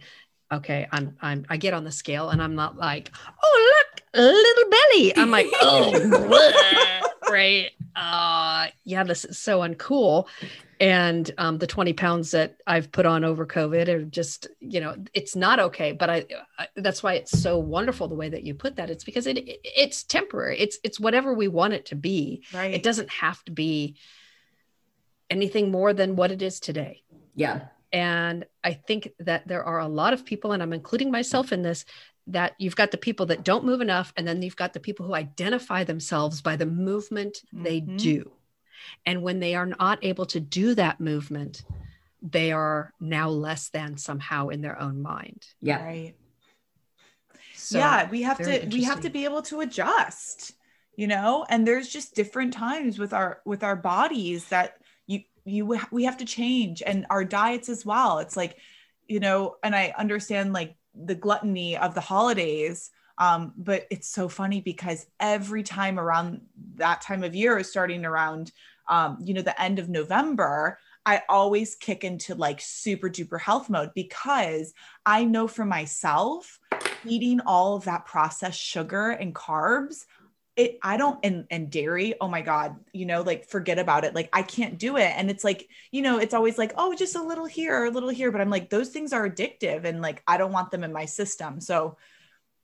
okay, 0.51 0.87
I'm 0.91 1.15
I'm 1.21 1.45
I 1.49 1.57
get 1.57 1.73
on 1.73 1.83
the 1.83 1.91
scale 1.91 2.29
and 2.29 2.41
I'm 2.41 2.55
not 2.55 2.77
like, 2.77 3.11
oh 3.43 3.83
look, 3.85 4.03
little 4.15 4.69
belly. 4.69 5.15
I'm 5.15 5.31
like, 5.31 5.47
oh 5.61 7.01
right. 7.29 7.69
Uh 7.95 8.67
yeah, 8.83 9.03
this 9.03 9.25
is 9.25 9.37
so 9.37 9.59
uncool. 9.59 10.27
And 10.81 11.29
um, 11.37 11.57
the 11.57 11.67
20 11.67 11.91
pounds 11.91 12.31
that 12.31 12.55
I've 12.65 12.89
put 12.89 13.05
on 13.05 13.25
over 13.25 13.45
COVID 13.45 13.89
are 13.89 14.03
just, 14.05 14.47
you 14.61 14.79
know, 14.79 14.95
it's 15.13 15.35
not 15.35 15.59
okay. 15.59 15.91
But 15.91 16.09
I, 16.09 16.25
I 16.57 16.67
that's 16.77 17.03
why 17.03 17.15
it's 17.15 17.37
so 17.37 17.57
wonderful 17.59 18.07
the 18.07 18.15
way 18.15 18.29
that 18.29 18.43
you 18.43 18.53
put 18.53 18.77
that. 18.77 18.89
It's 18.89 19.03
because 19.03 19.27
it, 19.27 19.37
it 19.37 19.59
it's 19.63 20.03
temporary. 20.03 20.57
It's 20.57 20.77
it's 20.83 20.99
whatever 20.99 21.33
we 21.33 21.49
want 21.49 21.73
it 21.73 21.85
to 21.87 21.95
be. 21.95 22.43
Right. 22.53 22.73
It 22.73 22.81
doesn't 22.81 23.09
have 23.09 23.43
to 23.45 23.51
be 23.51 23.97
anything 25.29 25.71
more 25.71 25.93
than 25.93 26.15
what 26.15 26.31
it 26.31 26.41
is 26.41 26.59
today. 26.59 27.03
Yeah. 27.35 27.67
And 27.91 28.45
I 28.63 28.73
think 28.73 29.09
that 29.19 29.47
there 29.47 29.63
are 29.63 29.79
a 29.79 29.87
lot 29.87 30.13
of 30.13 30.25
people, 30.25 30.51
and 30.51 30.61
I'm 30.61 30.73
including 30.73 31.11
myself 31.11 31.51
in 31.51 31.61
this, 31.61 31.85
that 32.27 32.53
you've 32.59 32.75
got 32.75 32.91
the 32.91 32.97
people 32.97 33.25
that 33.27 33.43
don't 33.43 33.65
move 33.65 33.81
enough, 33.81 34.13
and 34.15 34.27
then 34.27 34.41
you've 34.41 34.55
got 34.55 34.73
the 34.73 34.79
people 34.79 35.05
who 35.05 35.15
identify 35.15 35.83
themselves 35.83 36.41
by 36.41 36.55
the 36.55 36.65
movement 36.65 37.41
mm-hmm. 37.47 37.63
they 37.63 37.79
do. 37.79 38.31
And 39.05 39.23
when 39.23 39.39
they 39.39 39.55
are 39.55 39.65
not 39.65 39.99
able 40.03 40.25
to 40.27 40.39
do 40.39 40.75
that 40.75 40.99
movement, 40.99 41.63
they 42.21 42.51
are 42.51 42.93
now 42.99 43.29
less 43.29 43.69
than 43.69 43.97
somehow 43.97 44.49
in 44.49 44.61
their 44.61 44.79
own 44.79 45.01
mind. 45.01 45.45
Yeah. 45.61 45.83
Right. 45.83 46.15
So, 47.55 47.77
yeah, 47.77 48.09
we 48.09 48.21
have 48.23 48.37
to 48.37 48.67
we 48.71 48.83
have 48.83 49.01
to 49.01 49.09
be 49.09 49.25
able 49.25 49.41
to 49.43 49.61
adjust, 49.61 50.53
you 50.95 51.07
know, 51.07 51.45
and 51.49 51.67
there's 51.67 51.89
just 51.89 52.15
different 52.15 52.53
times 52.53 52.97
with 52.97 53.13
our 53.13 53.41
with 53.45 53.63
our 53.63 53.75
bodies 53.75 54.47
that 54.49 54.78
you 55.45 55.79
we 55.91 56.03
have 56.03 56.17
to 56.17 56.25
change 56.25 56.81
and 56.85 57.05
our 57.09 57.23
diets 57.23 57.69
as 57.69 57.85
well. 57.85 58.19
It's 58.19 58.37
like 58.37 58.57
you 59.09 59.19
know 59.19 59.55
and 59.63 59.75
i 59.75 59.93
understand 59.97 60.53
like 60.53 60.75
the 60.95 61.15
gluttony 61.15 61.75
of 61.75 61.93
the 61.95 62.01
holidays 62.01 62.91
um, 63.17 63.51
but 63.57 63.85
it's 63.91 64.07
so 64.07 64.29
funny 64.29 64.61
because 64.61 65.05
every 65.19 65.61
time 65.61 65.99
around 65.99 66.39
that 66.75 67.01
time 67.01 67.21
of 67.21 67.35
year 67.35 67.61
starting 67.63 68.05
around 68.05 68.53
um, 68.87 69.17
you 69.21 69.33
know 69.33 69.41
the 69.41 69.61
end 69.61 69.79
of 69.79 69.89
november 69.89 70.77
I 71.05 71.23
always 71.27 71.75
kick 71.75 72.03
into 72.03 72.35
like 72.35 72.61
super 72.61 73.09
duper 73.09 73.39
health 73.39 73.69
mode 73.69 73.91
because 73.95 74.73
I 75.05 75.23
know 75.23 75.47
for 75.47 75.65
myself, 75.65 76.59
eating 77.03 77.39
all 77.47 77.75
of 77.75 77.85
that 77.85 78.05
processed 78.05 78.59
sugar 78.59 79.11
and 79.11 79.33
carbs, 79.33 80.05
it 80.59 80.77
I 80.83 80.97
don't 80.97 81.17
and 81.23 81.45
and 81.49 81.71
dairy, 81.71 82.15
oh 82.19 82.27
my 82.27 82.41
god, 82.41 82.75
you 82.91 83.05
know, 83.05 83.21
like 83.21 83.47
forget 83.47 83.79
about 83.79 84.03
it. 84.03 84.13
Like 84.13 84.29
I 84.33 84.41
can't 84.41 84.77
do 84.77 84.97
it. 84.97 85.13
And 85.15 85.31
it's 85.31 85.45
like, 85.45 85.69
you 85.91 86.01
know, 86.01 86.19
it's 86.19 86.33
always 86.33 86.57
like, 86.57 86.73
oh, 86.77 86.93
just 86.93 87.15
a 87.15 87.23
little 87.23 87.45
here 87.45 87.85
a 87.85 87.89
little 87.89 88.09
here, 88.09 88.31
but 88.31 88.41
I'm 88.41 88.49
like 88.49 88.69
those 88.69 88.89
things 88.89 89.13
are 89.13 89.27
addictive 89.27 89.85
and 89.85 90.01
like 90.01 90.21
I 90.27 90.37
don't 90.37 90.51
want 90.51 90.69
them 90.69 90.83
in 90.83 90.91
my 90.91 91.05
system. 91.05 91.61
So 91.61 91.97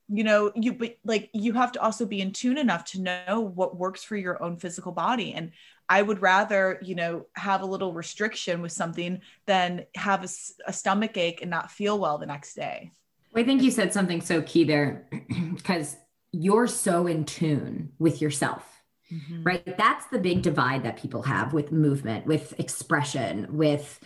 you 0.08 0.22
know 0.22 0.52
you 0.54 0.72
but 0.72 0.96
like 1.04 1.30
you 1.32 1.52
have 1.52 1.72
to 1.72 1.80
also 1.80 2.06
be 2.06 2.20
in 2.20 2.32
tune 2.32 2.58
enough 2.58 2.84
to 2.84 3.00
know 3.00 3.52
what 3.54 3.76
works 3.76 4.04
for 4.04 4.16
your 4.16 4.40
own 4.40 4.56
physical 4.56 4.92
body 4.92 5.32
and 5.34 5.50
i 5.88 6.00
would 6.00 6.22
rather 6.22 6.78
you 6.80 6.94
know 6.94 7.26
have 7.32 7.62
a 7.62 7.66
little 7.66 7.92
restriction 7.92 8.62
with 8.62 8.70
something 8.70 9.20
than 9.46 9.84
have 9.96 10.22
a, 10.22 10.28
a 10.68 10.72
stomach 10.72 11.16
ache 11.16 11.42
and 11.42 11.50
not 11.50 11.72
feel 11.72 11.98
well 11.98 12.18
the 12.18 12.26
next 12.26 12.54
day 12.54 12.92
i 13.34 13.42
think 13.42 13.60
you 13.62 13.70
said 13.72 13.92
something 13.92 14.20
so 14.20 14.40
key 14.42 14.62
there 14.62 15.08
because 15.56 15.96
you're 16.38 16.66
so 16.66 17.06
in 17.06 17.24
tune 17.24 17.92
with 17.98 18.20
yourself 18.20 18.82
mm-hmm. 19.10 19.42
right 19.42 19.76
that's 19.78 20.06
the 20.06 20.18
big 20.18 20.42
divide 20.42 20.82
that 20.82 20.96
people 20.96 21.22
have 21.22 21.52
with 21.52 21.72
movement 21.72 22.26
with 22.26 22.58
expression 22.60 23.46
with 23.56 23.98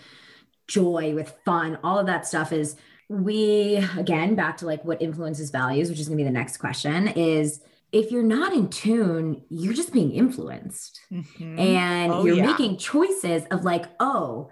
joy 0.68 1.12
with 1.14 1.35
fun 1.45 1.78
all 1.83 1.99
of 1.99 2.07
that 2.07 2.26
stuff 2.26 2.53
is 2.53 2.76
we 3.09 3.85
again 3.99 4.37
back 4.37 4.57
to 4.57 4.66
like 4.66 4.85
what 4.85 5.03
influences 5.03 5.51
values 5.51 5.91
which 5.91 5.99
is 5.99 6.09
going 6.09 6.16
to 6.16 6.22
be 6.22 6.28
the 6.28 6.33
next 6.33 6.59
question 6.59 7.09
is 7.09 7.61
if 7.91 8.12
you're 8.12 8.22
not 8.22 8.53
in 8.53 8.68
tune 8.68 9.43
you're 9.49 9.74
just 9.74 9.93
being 9.93 10.12
influenced 10.12 11.01
mm-hmm. 11.11 11.59
and 11.59 12.12
oh, 12.12 12.24
you're 12.24 12.37
yeah. 12.37 12.47
making 12.47 12.76
choices 12.76 13.43
of 13.51 13.64
like 13.64 13.87
oh 13.99 14.49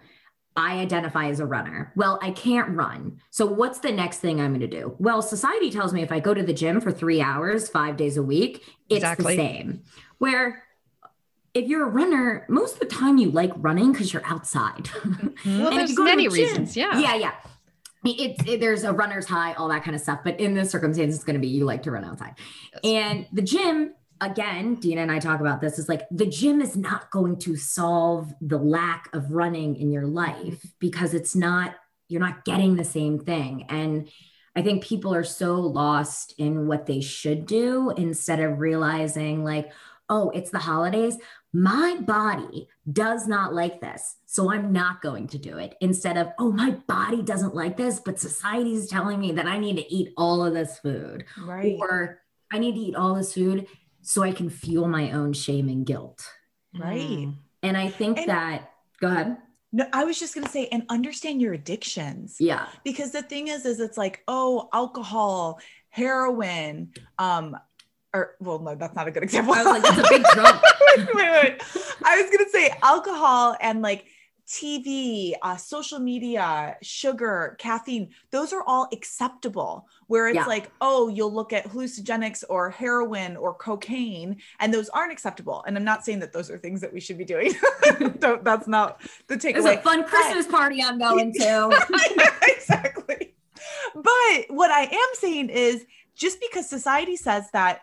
I 0.58 0.80
identify 0.80 1.28
as 1.28 1.40
a 1.40 1.46
runner. 1.46 1.92
Well, 1.96 2.18
I 2.20 2.32
can't 2.32 2.76
run. 2.76 3.20
So, 3.30 3.46
what's 3.46 3.78
the 3.78 3.92
next 3.92 4.18
thing 4.18 4.40
I'm 4.40 4.50
going 4.50 4.60
to 4.60 4.66
do? 4.66 4.96
Well, 4.98 5.22
society 5.22 5.70
tells 5.70 5.92
me 5.92 6.02
if 6.02 6.12
I 6.12 6.20
go 6.20 6.34
to 6.34 6.42
the 6.42 6.52
gym 6.52 6.80
for 6.80 6.90
three 6.90 7.20
hours, 7.20 7.68
five 7.68 7.96
days 7.96 8.16
a 8.16 8.22
week, 8.22 8.64
it's 8.88 8.98
exactly. 8.98 9.36
the 9.36 9.42
same. 9.42 9.82
Where 10.18 10.64
if 11.54 11.68
you're 11.68 11.86
a 11.86 11.90
runner, 11.90 12.44
most 12.48 12.74
of 12.74 12.80
the 12.80 12.86
time 12.86 13.18
you 13.18 13.30
like 13.30 13.52
running 13.56 13.92
because 13.92 14.12
you're 14.12 14.26
outside. 14.26 14.90
Mm-hmm. 15.38 15.62
Well, 15.62 15.70
there's 15.70 15.96
many 15.96 16.24
gym, 16.24 16.32
reasons. 16.32 16.76
Yeah. 16.76 16.98
Yeah. 16.98 17.14
Yeah 17.14 17.32
it's 18.04 18.42
it, 18.46 18.60
there's 18.60 18.84
a 18.84 18.92
runner's 18.92 19.26
high, 19.26 19.54
all 19.54 19.68
that 19.68 19.84
kind 19.84 19.94
of 19.94 20.00
stuff. 20.00 20.20
But 20.24 20.40
in 20.40 20.54
this 20.54 20.70
circumstance, 20.70 21.14
it's 21.14 21.24
going 21.24 21.34
to 21.34 21.40
be 21.40 21.48
you 21.48 21.64
like 21.64 21.82
to 21.84 21.90
run 21.90 22.04
outside. 22.04 22.34
Yes. 22.72 22.80
And 22.84 23.26
the 23.32 23.42
gym, 23.42 23.94
again, 24.20 24.76
Dina 24.76 25.02
and 25.02 25.12
I 25.12 25.18
talk 25.18 25.40
about 25.40 25.60
this, 25.60 25.78
is 25.78 25.88
like 25.88 26.02
the 26.10 26.26
gym 26.26 26.60
is 26.60 26.76
not 26.76 27.10
going 27.10 27.38
to 27.40 27.56
solve 27.56 28.32
the 28.40 28.58
lack 28.58 29.08
of 29.14 29.32
running 29.32 29.76
in 29.76 29.90
your 29.90 30.06
life 30.06 30.36
mm-hmm. 30.36 30.68
because 30.78 31.14
it's 31.14 31.34
not, 31.34 31.74
you're 32.08 32.20
not 32.20 32.44
getting 32.44 32.76
the 32.76 32.84
same 32.84 33.18
thing. 33.18 33.66
And 33.68 34.08
I 34.56 34.62
think 34.62 34.82
people 34.82 35.14
are 35.14 35.24
so 35.24 35.54
lost 35.54 36.34
in 36.38 36.66
what 36.66 36.86
they 36.86 37.00
should 37.00 37.46
do 37.46 37.90
instead 37.96 38.40
of 38.40 38.58
realizing, 38.58 39.44
like, 39.44 39.70
oh, 40.08 40.30
it's 40.30 40.50
the 40.50 40.58
holidays. 40.58 41.16
My 41.52 41.96
body 42.00 42.68
does 42.90 43.26
not 43.26 43.54
like 43.54 43.80
this. 43.80 44.16
So 44.26 44.50
I'm 44.50 44.72
not 44.72 45.00
going 45.00 45.28
to 45.28 45.38
do 45.38 45.58
it. 45.58 45.76
Instead 45.80 46.16
of, 46.16 46.28
oh, 46.38 46.50
my 46.50 46.72
body 46.88 47.22
doesn't 47.22 47.54
like 47.54 47.76
this, 47.76 48.00
but 48.00 48.18
society 48.18 48.74
is 48.74 48.88
telling 48.88 49.20
me 49.20 49.32
that 49.32 49.46
I 49.46 49.58
need 49.58 49.76
to 49.76 49.92
eat 49.92 50.12
all 50.16 50.44
of 50.44 50.54
this 50.54 50.78
food. 50.78 51.24
Right. 51.38 51.76
Or 51.78 52.20
I 52.50 52.58
need 52.58 52.74
to 52.74 52.80
eat 52.80 52.96
all 52.96 53.14
this 53.14 53.34
food 53.34 53.66
so 54.02 54.22
I 54.22 54.32
can 54.32 54.50
fuel 54.50 54.88
my 54.88 55.12
own 55.12 55.32
shame 55.32 55.68
and 55.68 55.84
guilt. 55.84 56.26
Right. 56.78 57.00
Mm. 57.00 57.36
And 57.62 57.76
I 57.76 57.88
think 57.88 58.18
and- 58.18 58.28
that, 58.28 58.72
go 59.00 59.08
ahead. 59.08 59.36
No, 59.70 59.84
I 59.92 60.04
was 60.04 60.18
just 60.18 60.34
gonna 60.34 60.48
say, 60.48 60.66
and 60.72 60.84
understand 60.88 61.42
your 61.42 61.52
addictions. 61.52 62.36
Yeah. 62.40 62.68
Because 62.84 63.10
the 63.10 63.20
thing 63.20 63.48
is, 63.48 63.66
is 63.66 63.80
it's 63.80 63.98
like, 63.98 64.22
oh, 64.26 64.70
alcohol, 64.72 65.60
heroin, 65.90 66.92
um, 67.18 67.54
or 68.14 68.36
well, 68.40 68.58
no, 68.60 68.74
that's 68.74 68.96
not 68.96 69.06
a 69.08 69.10
good 69.10 69.22
example. 69.28 69.52
I 69.52 69.62
was 69.62 69.66
like, 69.66 69.82
that's 69.82 70.08
a 70.08 70.10
big 70.10 70.24
drug. 70.32 70.60
wait, 70.96 71.14
wait, 71.14 71.30
wait. 71.30 71.62
I 72.02 72.20
was 72.20 72.30
gonna 72.30 72.48
say 72.50 72.74
alcohol 72.82 73.56
and 73.60 73.82
like 73.82 74.06
TV, 74.48 75.34
uh, 75.42 75.56
social 75.56 75.98
media, 75.98 76.76
sugar, 76.80 77.54
caffeine, 77.58 78.08
those 78.30 78.54
are 78.54 78.62
all 78.66 78.88
acceptable. 78.92 79.86
Where 80.06 80.28
it's 80.28 80.36
yeah. 80.36 80.46
like, 80.46 80.70
oh, 80.80 81.08
you'll 81.08 81.32
look 81.32 81.52
at 81.52 81.66
hallucinogenics 81.66 82.44
or 82.48 82.70
heroin 82.70 83.36
or 83.36 83.52
cocaine, 83.52 84.38
and 84.58 84.72
those 84.72 84.88
aren't 84.88 85.12
acceptable. 85.12 85.62
And 85.66 85.76
I'm 85.76 85.84
not 85.84 86.02
saying 86.02 86.20
that 86.20 86.32
those 86.32 86.50
are 86.50 86.56
things 86.56 86.80
that 86.80 86.92
we 86.92 86.98
should 86.98 87.18
be 87.18 87.26
doing. 87.26 87.52
that's 88.42 88.66
not 88.66 89.02
the 89.26 89.36
takeaway. 89.36 89.56
It's 89.56 89.66
a 89.66 89.82
fun 89.82 90.04
Christmas 90.04 90.46
party 90.46 90.82
I'm 90.82 90.98
going 90.98 91.32
to. 91.34 91.86
exactly. 92.42 93.34
But 93.94 94.46
what 94.48 94.70
I 94.70 94.84
am 94.84 95.08
saying 95.14 95.50
is 95.50 95.84
just 96.14 96.40
because 96.40 96.68
society 96.68 97.16
says 97.16 97.50
that 97.52 97.82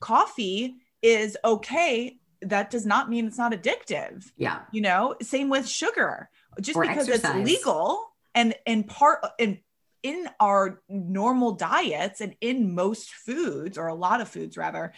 coffee 0.00 0.76
is 1.02 1.36
okay 1.44 2.18
that 2.42 2.70
does 2.70 2.86
not 2.86 3.08
mean 3.08 3.26
it's 3.26 3.38
not 3.38 3.52
addictive 3.52 4.30
yeah. 4.36 4.60
you 4.72 4.80
know? 4.80 5.14
Same 5.22 5.48
with 5.48 5.68
sugar. 5.68 6.28
Just 6.60 6.76
or 6.76 6.82
because 6.82 7.08
exercise. 7.08 7.36
it's 7.36 7.50
legal 7.50 8.10
and 8.34 8.54
in 8.64 8.84
part 8.84 9.24
in 9.38 9.58
in 10.02 10.28
our 10.38 10.80
normal 10.88 11.52
diets 11.52 12.20
and 12.20 12.36
in 12.40 12.74
most 12.74 13.10
foods 13.10 13.76
or 13.76 13.88
a 13.88 13.94
lot 13.94 14.20
of 14.20 14.28
foods 14.28 14.56
rather 14.56 14.92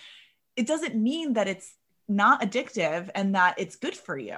it 0.54 0.66
doesn't 0.66 0.94
mean 0.94 1.34
that 1.34 1.48
it's 1.48 1.74
not 2.08 2.42
addictive 2.42 3.10
and 3.14 3.34
that 3.34 3.54
it's 3.58 3.76
good 3.76 3.94
for 3.94 4.18
you. 4.18 4.36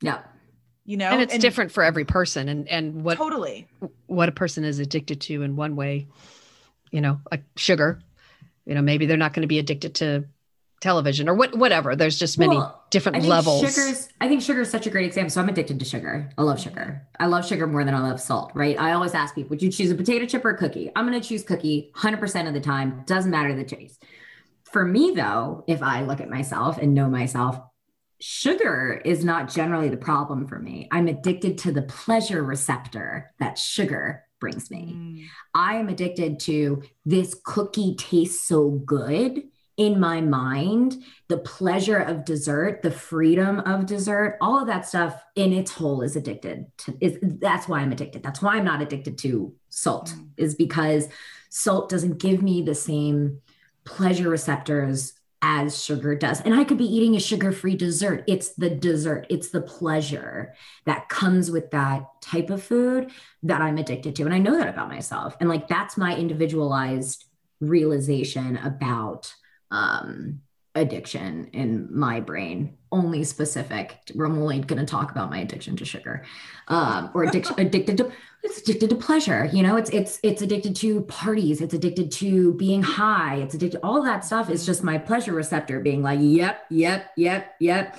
Yeah. 0.00 0.22
You 0.84 0.96
know? 0.96 1.10
And 1.10 1.22
it's 1.22 1.32
and 1.32 1.40
different 1.40 1.70
for 1.70 1.84
every 1.84 2.04
person 2.04 2.48
and 2.48 2.68
and 2.68 3.04
what 3.04 3.16
totally. 3.16 3.68
what 4.06 4.28
a 4.28 4.32
person 4.32 4.64
is 4.64 4.78
addicted 4.78 5.20
to 5.22 5.42
in 5.42 5.56
one 5.56 5.76
way 5.76 6.08
you 6.90 7.00
know 7.00 7.20
like 7.30 7.44
sugar. 7.56 8.00
You 8.66 8.74
know 8.74 8.82
maybe 8.82 9.06
they're 9.06 9.16
not 9.16 9.32
going 9.32 9.42
to 9.42 9.48
be 9.48 9.58
addicted 9.58 9.94
to 9.96 10.24
television 10.82 11.28
or 11.28 11.34
what 11.34 11.56
whatever. 11.56 11.96
There's 11.96 12.18
just 12.18 12.38
many 12.38 12.56
well, 12.56 12.84
different 12.90 13.24
I 13.24 13.26
levels. 13.26 13.60
sugars 13.60 14.08
i 14.20 14.28
think 14.28 14.42
sugar 14.42 14.60
is 14.60 14.70
such 14.70 14.86
a 14.86 14.90
great 14.90 15.06
example. 15.06 15.30
So 15.30 15.40
i'm 15.40 15.48
addicted 15.48 15.78
to 15.78 15.86
sugar. 15.86 16.28
I 16.36 16.42
love 16.42 16.60
sugar. 16.60 17.06
I 17.18 17.26
love 17.26 17.46
sugar 17.46 17.66
more 17.66 17.84
than 17.84 17.94
i 17.94 18.00
love 18.00 18.20
salt 18.20 18.52
right? 18.54 18.78
I 18.78 18.92
always 18.92 19.14
ask 19.14 19.34
people 19.34 19.50
would 19.50 19.62
you 19.62 19.70
choose 19.70 19.90
a 19.90 19.94
potato 19.94 20.26
chip 20.26 20.44
or 20.44 20.50
a 20.50 20.58
cookie? 20.58 20.90
I'm 20.94 21.08
going 21.08 21.18
to 21.18 21.26
choose 21.26 21.44
cookie 21.44 21.92
100% 21.96 22.48
of 22.48 22.54
the 22.54 22.60
time. 22.60 23.04
Doesn't 23.06 23.30
matter 23.30 23.54
the 23.54 23.64
taste. 23.64 24.04
For 24.64 24.84
me 24.84 25.12
though 25.14 25.64
if 25.66 25.82
i 25.82 26.02
look 26.02 26.20
at 26.20 26.28
myself 26.28 26.78
and 26.78 26.92
know 26.92 27.08
myself 27.08 27.58
sugar 28.20 29.00
is 29.04 29.24
not 29.24 29.52
generally 29.52 29.88
the 29.88 29.96
problem 29.96 30.46
for 30.46 30.58
me. 30.58 30.88
I'm 30.90 31.08
addicted 31.08 31.58
to 31.58 31.72
the 31.72 31.82
pleasure 31.82 32.42
receptor 32.42 33.32
that 33.40 33.58
sugar 33.58 34.24
brings 34.40 34.70
me. 34.70 34.94
Mm. 34.96 35.24
I 35.54 35.76
am 35.76 35.88
addicted 35.88 36.40
to 36.40 36.82
this 37.04 37.36
cookie 37.44 37.94
tastes 37.96 38.46
so 38.46 38.70
good 38.70 39.42
in 39.76 39.98
my 39.98 40.20
mind, 40.20 41.02
the 41.28 41.38
pleasure 41.38 41.98
of 41.98 42.24
dessert, 42.24 42.82
the 42.82 42.90
freedom 42.90 43.60
of 43.60 43.86
dessert, 43.86 44.36
all 44.40 44.60
of 44.60 44.66
that 44.66 44.86
stuff 44.86 45.24
in 45.34 45.52
its 45.52 45.72
whole 45.72 46.02
is 46.02 46.14
addicted 46.14 46.66
to 46.78 46.96
is 47.00 47.18
that's 47.22 47.68
why 47.68 47.80
I'm 47.80 47.92
addicted. 47.92 48.22
That's 48.22 48.42
why 48.42 48.56
I'm 48.56 48.64
not 48.64 48.82
addicted 48.82 49.16
to 49.18 49.54
salt, 49.70 50.10
mm. 50.10 50.28
is 50.36 50.54
because 50.54 51.08
salt 51.48 51.88
doesn't 51.88 52.18
give 52.18 52.42
me 52.42 52.62
the 52.62 52.74
same 52.74 53.40
pleasure 53.84 54.28
receptors 54.28 55.14
as 55.40 55.82
sugar 55.82 56.14
does. 56.14 56.40
And 56.42 56.54
I 56.54 56.62
could 56.62 56.78
be 56.78 56.84
eating 56.84 57.16
a 57.16 57.20
sugar 57.20 57.50
free 57.50 57.74
dessert. 57.74 58.22
It's 58.28 58.50
the 58.50 58.70
dessert, 58.70 59.26
it's 59.28 59.48
the 59.48 59.60
pleasure 59.60 60.54
that 60.84 61.08
comes 61.08 61.50
with 61.50 61.70
that 61.72 62.04
type 62.20 62.50
of 62.50 62.62
food 62.62 63.10
that 63.42 63.60
I'm 63.60 63.78
addicted 63.78 64.14
to. 64.16 64.24
And 64.24 64.32
I 64.32 64.38
know 64.38 64.56
that 64.56 64.68
about 64.68 64.88
myself. 64.88 65.36
And 65.40 65.48
like 65.48 65.66
that's 65.66 65.96
my 65.96 66.16
individualized 66.16 67.24
realization 67.60 68.56
about 68.58 69.34
um, 69.72 70.40
addiction 70.74 71.46
in 71.52 71.88
my 71.90 72.20
brain 72.20 72.76
only 72.90 73.24
specific 73.24 73.98
we're 74.14 74.26
only 74.26 74.60
going 74.60 74.78
to 74.78 74.86
talk 74.86 75.10
about 75.10 75.28
my 75.28 75.38
addiction 75.38 75.76
to 75.76 75.84
sugar 75.84 76.24
um, 76.68 77.10
or 77.14 77.24
addiction 77.24 77.54
addicted 77.58 77.98
to 77.98 78.10
it's 78.42 78.58
addicted 78.58 78.88
to 78.88 78.96
pleasure 78.96 79.50
you 79.52 79.62
know 79.62 79.76
it's 79.76 79.90
it's 79.90 80.18
it's 80.22 80.40
addicted 80.40 80.74
to 80.74 81.02
parties 81.02 81.60
it's 81.60 81.74
addicted 81.74 82.10
to 82.10 82.54
being 82.54 82.82
high 82.82 83.36
it's 83.36 83.54
addicted 83.54 83.80
all 83.82 84.02
that 84.02 84.24
stuff 84.24 84.48
is 84.48 84.64
just 84.64 84.82
my 84.82 84.96
pleasure 84.96 85.34
receptor 85.34 85.78
being 85.80 86.02
like 86.02 86.18
yep 86.22 86.64
yep 86.70 87.10
yep 87.16 87.54
yep 87.60 87.98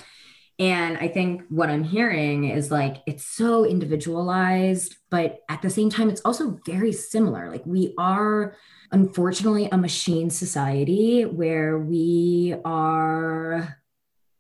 and 0.59 0.97
i 0.97 1.07
think 1.07 1.43
what 1.49 1.69
i'm 1.69 1.83
hearing 1.83 2.49
is 2.49 2.69
like 2.69 2.97
it's 3.07 3.25
so 3.25 3.65
individualized 3.65 4.95
but 5.09 5.39
at 5.49 5.61
the 5.61 5.69
same 5.69 5.89
time 5.89 6.09
it's 6.09 6.21
also 6.25 6.59
very 6.65 6.91
similar 6.91 7.49
like 7.49 7.65
we 7.65 7.93
are 7.97 8.55
unfortunately 8.91 9.67
a 9.71 9.77
machine 9.77 10.29
society 10.29 11.23
where 11.23 11.79
we 11.79 12.55
are 12.63 13.77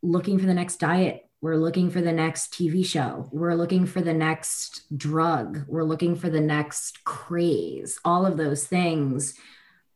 looking 0.03 0.37
for 0.37 0.45
the 0.45 0.53
next 0.53 0.77
diet. 0.77 1.27
We're 1.41 1.55
looking 1.55 1.89
for 1.89 2.01
the 2.01 2.11
next 2.11 2.53
TV 2.53 2.85
show. 2.85 3.27
We're 3.31 3.55
looking 3.55 3.85
for 3.85 4.01
the 4.01 4.13
next 4.13 4.97
drug. 4.97 5.63
We're 5.67 5.83
looking 5.83 6.15
for 6.15 6.29
the 6.29 6.39
next 6.39 7.03
craze. 7.03 7.99
All 8.05 8.25
of 8.25 8.37
those 8.37 8.67
things, 8.67 9.33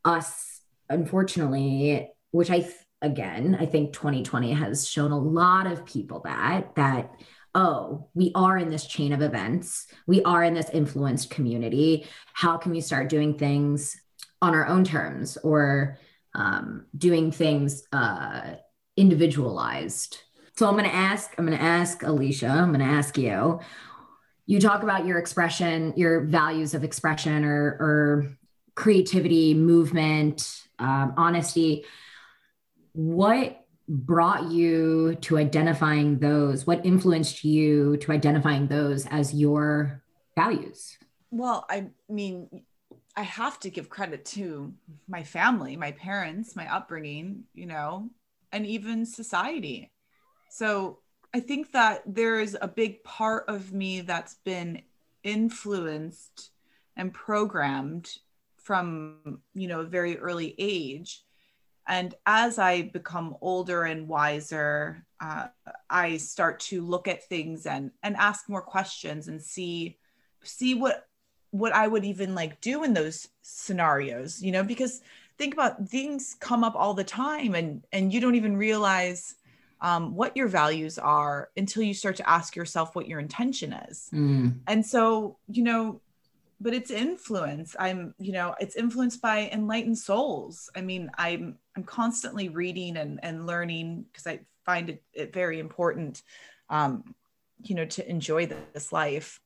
us, 0.03 0.61
unfortunately, 0.89 2.09
which 2.31 2.49
I, 2.49 2.67
again, 3.01 3.57
I 3.59 3.65
think 3.65 3.93
2020 3.93 4.53
has 4.53 4.87
shown 4.87 5.11
a 5.11 5.19
lot 5.19 5.67
of 5.67 5.85
people 5.85 6.21
that, 6.21 6.75
that 6.75 7.11
oh, 7.53 8.07
we 8.13 8.31
are 8.35 8.57
in 8.57 8.69
this 8.69 8.85
chain 8.85 9.13
of 9.13 9.21
events. 9.21 9.87
We 10.05 10.23
are 10.23 10.43
in 10.43 10.53
this 10.53 10.69
influenced 10.69 11.29
community. 11.29 12.07
How 12.33 12.57
can 12.57 12.71
we 12.71 12.81
start 12.81 13.09
doing 13.09 13.37
things 13.37 13.99
on 14.41 14.53
our 14.53 14.67
own 14.67 14.83
terms 14.83 15.37
or 15.37 15.97
um, 16.35 16.85
doing 16.95 17.31
things 17.31 17.83
uh, 17.91 18.55
individualized? 18.95 20.19
So 20.55 20.67
I'm 20.67 20.73
going 20.73 20.89
to 20.89 20.95
ask, 20.95 21.33
I'm 21.37 21.45
going 21.45 21.57
to 21.57 21.63
ask 21.63 22.01
Alisha, 22.01 22.49
I'm 22.49 22.73
going 22.73 22.79
to 22.79 22.85
ask 22.85 23.17
you. 23.17 23.59
You 24.45 24.59
talk 24.59 24.83
about 24.83 25.05
your 25.05 25.17
expression, 25.17 25.93
your 25.97 26.21
values 26.21 26.73
of 26.73 26.83
expression 26.83 27.43
or, 27.43 27.77
or 27.79 28.37
creativity, 28.75 29.53
movement, 29.53 30.63
um, 30.79 31.13
honesty. 31.17 31.85
What 32.97 33.63
brought 33.87 34.49
you 34.49 35.13
to 35.21 35.37
identifying 35.37 36.17
those? 36.17 36.65
What 36.65 36.83
influenced 36.83 37.43
you 37.43 37.95
to 37.97 38.11
identifying 38.11 38.65
those 38.65 39.05
as 39.05 39.35
your 39.35 40.01
values? 40.35 40.97
Well, 41.29 41.67
I 41.69 41.89
mean, 42.09 42.63
I 43.15 43.21
have 43.21 43.59
to 43.59 43.69
give 43.69 43.87
credit 43.87 44.25
to 44.25 44.73
my 45.07 45.21
family, 45.21 45.75
my 45.75 45.91
parents, 45.91 46.55
my 46.55 46.73
upbringing, 46.73 47.43
you 47.53 47.67
know, 47.67 48.09
and 48.51 48.65
even 48.65 49.05
society. 49.05 49.91
So 50.49 50.97
I 51.35 51.39
think 51.39 51.73
that 51.73 52.01
there 52.07 52.39
is 52.39 52.57
a 52.59 52.67
big 52.67 53.03
part 53.03 53.45
of 53.47 53.71
me 53.73 54.01
that's 54.01 54.37
been 54.43 54.81
influenced 55.21 56.49
and 56.95 57.13
programmed 57.13 58.09
from, 58.57 59.39
you 59.53 59.67
know, 59.67 59.81
a 59.81 59.85
very 59.85 60.17
early 60.17 60.55
age 60.57 61.23
and 61.87 62.13
as 62.25 62.59
I 62.59 62.83
become 62.83 63.37
older 63.41 63.83
and 63.83 64.07
wiser, 64.07 65.05
uh, 65.19 65.47
I 65.89 66.17
start 66.17 66.59
to 66.61 66.81
look 66.81 67.07
at 67.07 67.27
things 67.27 67.65
and 67.65 67.91
and 68.03 68.15
ask 68.17 68.49
more 68.49 68.61
questions 68.61 69.27
and 69.27 69.41
see 69.41 69.97
see 70.43 70.75
what 70.75 71.07
what 71.51 71.73
I 71.73 71.87
would 71.87 72.05
even 72.05 72.35
like 72.35 72.59
do 72.61 72.83
in 72.83 72.93
those 72.93 73.27
scenarios, 73.41 74.41
you 74.41 74.51
know, 74.51 74.63
because 74.63 75.01
think 75.37 75.53
about 75.53 75.87
things 75.87 76.35
come 76.39 76.63
up 76.63 76.75
all 76.75 76.93
the 76.93 77.03
time 77.03 77.55
and 77.55 77.83
and 77.91 78.13
you 78.13 78.19
don't 78.19 78.35
even 78.35 78.57
realize 78.57 79.35
um, 79.79 80.15
what 80.15 80.35
your 80.35 80.47
values 80.47 80.97
are 80.97 81.49
until 81.55 81.83
you 81.83 81.93
start 81.93 82.15
to 82.17 82.29
ask 82.29 82.55
yourself 82.55 82.95
what 82.95 83.07
your 83.07 83.19
intention 83.19 83.73
is. 83.73 84.09
Mm. 84.11 84.59
And 84.65 84.85
so, 84.85 85.37
you 85.47 85.63
know, 85.63 86.01
but 86.59 86.73
it's 86.73 86.91
influence 86.91 87.75
i'm 87.79 88.13
you 88.19 88.31
know 88.31 88.55
it's 88.59 88.75
influenced 88.75 89.21
by 89.21 89.49
enlightened 89.51 89.97
souls. 89.97 90.69
I 90.75 90.81
mean 90.81 91.09
i'm 91.17 91.57
i'm 91.75 91.83
constantly 91.83 92.49
reading 92.49 92.97
and 92.97 93.19
and 93.23 93.45
learning 93.45 94.05
because 94.11 94.27
i 94.27 94.39
find 94.65 94.89
it, 94.89 95.03
it 95.13 95.33
very 95.33 95.59
important 95.59 96.23
um 96.69 97.15
you 97.61 97.75
know 97.75 97.85
to 97.85 98.09
enjoy 98.09 98.45
this 98.45 98.91
life. 98.91 99.39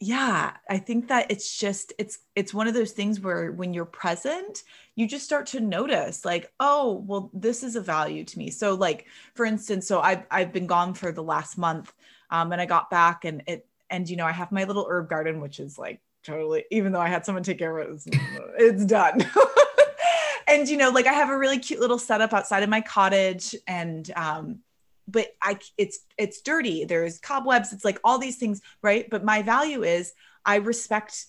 Yeah 0.00 0.52
i 0.68 0.78
think 0.78 1.08
that 1.08 1.30
it's 1.30 1.56
just 1.56 1.92
it's 1.98 2.18
it's 2.34 2.54
one 2.54 2.66
of 2.66 2.74
those 2.74 2.92
things 2.92 3.20
where 3.20 3.52
when 3.52 3.72
you're 3.72 3.84
present 3.84 4.62
you 4.96 5.06
just 5.06 5.24
start 5.24 5.46
to 5.46 5.60
notice 5.60 6.24
like 6.24 6.52
oh 6.58 7.04
well 7.06 7.30
this 7.32 7.62
is 7.62 7.76
a 7.76 7.80
value 7.80 8.24
to 8.24 8.38
me. 8.38 8.50
So 8.50 8.74
like 8.74 9.06
for 9.34 9.46
instance 9.46 9.86
so 9.86 10.00
i've, 10.00 10.24
I've 10.30 10.52
been 10.52 10.66
gone 10.66 10.94
for 10.94 11.12
the 11.12 11.22
last 11.22 11.56
month 11.56 11.92
um, 12.30 12.52
and 12.52 12.60
i 12.60 12.66
got 12.66 12.90
back 12.90 13.24
and 13.24 13.42
it 13.46 13.66
and 13.90 14.08
you 14.08 14.16
know 14.16 14.26
i 14.26 14.32
have 14.32 14.50
my 14.50 14.64
little 14.64 14.86
herb 14.88 15.08
garden 15.08 15.40
which 15.40 15.60
is 15.60 15.78
like 15.78 16.00
totally 16.22 16.64
even 16.70 16.92
though 16.92 17.00
i 17.00 17.08
had 17.08 17.24
someone 17.24 17.42
take 17.42 17.58
care 17.58 17.78
of 17.78 18.02
it 18.06 18.14
it's, 18.58 18.84
done. 18.84 19.24
And 20.48 20.68
you 20.68 20.76
know 20.76 20.90
like 20.90 21.06
i 21.06 21.12
have 21.12 21.30
a 21.30 21.38
really 21.38 21.58
cute 21.58 21.80
little 21.80 21.98
setup 21.98 22.34
outside 22.34 22.62
of 22.62 22.68
my 22.68 22.80
cottage 22.80 23.54
and 23.66 24.10
um 24.16 24.58
but 25.08 25.34
i 25.40 25.58
it's 25.78 26.00
it's 26.18 26.40
dirty. 26.40 26.84
There's 26.84 27.18
cobwebs. 27.18 27.72
It's 27.72 27.84
like 27.84 28.00
all 28.04 28.18
these 28.18 28.36
things 28.36 28.60
right? 28.82 29.08
But 29.08 29.24
my 29.24 29.42
value 29.42 29.82
is 29.82 30.12
i 30.44 30.56
respect 30.56 31.26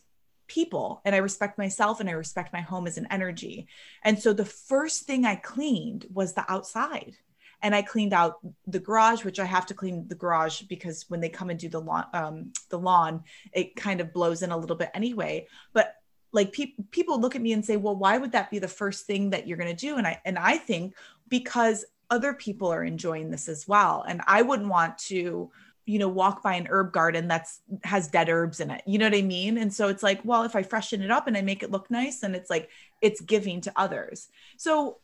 people 0.48 1.02
and 1.06 1.16
i 1.16 1.20
respect 1.20 1.58
myself 1.58 2.00
and 2.00 2.10
i 2.10 2.14
respect 2.14 2.54
my 2.54 2.62
home 2.62 2.86
as 2.88 2.98
an 2.98 3.08
energy. 3.10 3.68
And 4.04 4.20
so 4.20 4.34
the 4.34 4.46
first 4.46 5.04
thing 5.04 5.26
i 5.26 5.36
cleaned 5.36 6.06
was 6.14 6.34
the 6.34 6.52
outside 6.52 7.16
and 7.64 7.74
I 7.74 7.82
cleaned 7.82 8.14
out 8.14 8.40
the 8.68 8.80
garage, 8.80 9.24
which 9.24 9.40
I 9.40 9.46
have 9.46 9.66
to 9.68 9.74
clean 9.74 10.06
the 10.10 10.16
garage 10.16 10.64
because 10.64 11.10
when 11.10 11.22
they 11.22 11.30
come 11.30 11.50
and 11.50 11.58
do 11.58 11.70
the 11.70 11.80
lawn, 11.80 12.06
um, 12.14 12.54
the 12.70 12.78
lawn, 12.78 13.24
it 13.54 13.78
kind 13.78 14.02
of 14.02 14.14
blows 14.14 14.44
in 14.44 14.52
a 14.52 14.58
little 14.58 14.76
bit 14.76 14.92
anyway. 14.94 15.48
But 15.72 15.96
like 16.34 16.52
pe- 16.52 16.76
people 16.92 17.22
look 17.22 17.36
at 17.36 17.42
me 17.42 17.54
and 17.54 17.66
say, 17.66 17.78
"Well, 17.78 17.96
why 17.96 18.18
would 18.18 18.34
that 18.34 18.52
be 18.52 18.60
the 18.60 18.68
first 18.68 19.06
thing 19.06 19.30
that 19.30 19.48
you're 19.48 19.58
going 19.58 19.74
to 19.74 19.88
do?" 19.88 19.96
And 19.96 20.06
I 20.06 20.22
and 20.26 20.38
I 20.38 20.58
think 20.58 20.94
because 21.30 21.86
other 22.10 22.34
people 22.34 22.68
are 22.68 22.84
enjoying 22.84 23.32
this 23.32 23.48
as 23.48 23.66
well, 23.68 24.04
and 24.08 24.22
I 24.28 24.42
wouldn't 24.42 24.70
want 24.70 24.98
to 25.10 25.50
you 25.86 26.00
know 26.00 26.08
walk 26.10 26.44
by 26.44 26.56
an 26.56 26.68
herb 26.70 26.92
garden 26.92 27.28
that's 27.28 27.62
has 27.84 28.08
dead 28.08 28.30
herbs 28.30 28.62
in 28.62 28.72
it 28.72 28.82
you 28.86 28.98
know 28.98 29.06
what 29.06 29.18
i 29.18 29.22
mean 29.22 29.58
and 29.58 29.74
so 29.74 29.90
it's 29.90 30.02
like 30.02 30.22
well 30.24 30.44
if 30.44 30.56
i 30.56 30.64
freshen 30.64 31.02
it 31.02 31.12
up 31.12 31.28
and 31.28 31.36
i 31.36 31.42
make 31.42 31.62
it 31.62 31.72
look 31.72 31.92
nice 31.92 32.24
and 32.24 32.38
it's 32.38 32.50
like 32.50 32.70
it's 33.02 33.20
giving 33.20 33.60
to 33.60 33.70
others 33.76 34.30
so 34.56 35.00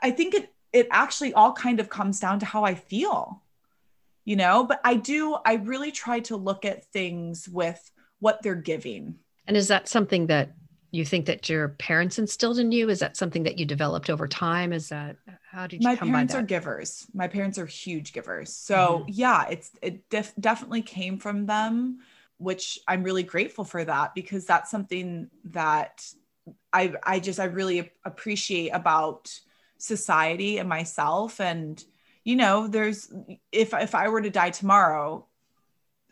i 0.00 0.12
think 0.12 0.34
it 0.34 0.52
it 0.72 0.88
actually 0.90 1.34
all 1.34 1.52
kind 1.52 1.80
of 1.80 1.88
comes 1.88 2.20
down 2.20 2.40
to 2.40 2.46
how 2.46 2.64
I 2.64 2.74
feel, 2.74 3.42
you 4.24 4.36
know? 4.36 4.64
But 4.64 4.80
I 4.84 4.94
do, 4.94 5.36
I 5.44 5.54
really 5.54 5.92
try 5.92 6.20
to 6.20 6.36
look 6.36 6.64
at 6.64 6.84
things 6.86 7.48
with 7.48 7.90
what 8.20 8.42
they're 8.42 8.54
giving. 8.54 9.16
And 9.46 9.56
is 9.56 9.68
that 9.68 9.88
something 9.88 10.26
that 10.26 10.52
you 10.90 11.04
think 11.04 11.26
that 11.26 11.48
your 11.48 11.68
parents 11.68 12.18
instilled 12.18 12.58
in 12.58 12.72
you? 12.72 12.88
Is 12.88 12.98
that 13.00 13.16
something 13.16 13.42
that 13.44 13.58
you 13.58 13.64
developed 13.64 14.10
over 14.10 14.26
time? 14.28 14.72
Is 14.72 14.88
that 14.88 15.16
how 15.50 15.66
did 15.66 15.82
you 15.82 15.88
my 15.88 15.96
come 15.96 16.10
parents 16.10 16.34
by 16.34 16.38
that? 16.38 16.44
are 16.44 16.46
givers 16.46 17.06
my 17.14 17.26
parents 17.26 17.58
are 17.58 17.66
huge 17.66 18.12
givers 18.12 18.54
so 18.54 19.00
mm-hmm. 19.00 19.10
yeah 19.12 19.46
it's 19.48 19.70
it 19.82 20.08
def- 20.10 20.34
definitely 20.38 20.82
came 20.82 21.18
from 21.18 21.46
them 21.46 21.98
which 22.36 22.78
i'm 22.86 23.02
really 23.02 23.22
grateful 23.22 23.64
for 23.64 23.84
that 23.84 24.14
because 24.14 24.44
that's 24.44 24.70
something 24.70 25.28
that 25.44 26.04
i 26.72 26.92
i 27.02 27.18
just 27.18 27.40
i 27.40 27.44
really 27.44 27.90
appreciate 28.04 28.70
about 28.70 29.30
society 29.78 30.58
and 30.58 30.68
myself. 30.68 31.40
And 31.40 31.82
you 32.28 32.36
know 32.36 32.68
there's 32.68 33.10
if 33.52 33.72
if 33.72 33.94
i 33.94 34.06
were 34.08 34.20
to 34.20 34.28
die 34.28 34.50
tomorrow 34.50 35.26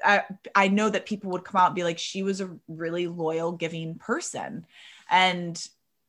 I, 0.04 0.24
I 0.54 0.68
know 0.68 0.88
that 0.88 1.06
people 1.06 1.30
would 1.32 1.44
come 1.44 1.60
out 1.60 1.68
and 1.68 1.74
be 1.74 1.84
like 1.84 1.98
she 1.98 2.22
was 2.22 2.40
a 2.40 2.54
really 2.68 3.06
loyal 3.06 3.52
giving 3.52 3.94
person. 3.94 4.66
And 5.10 5.56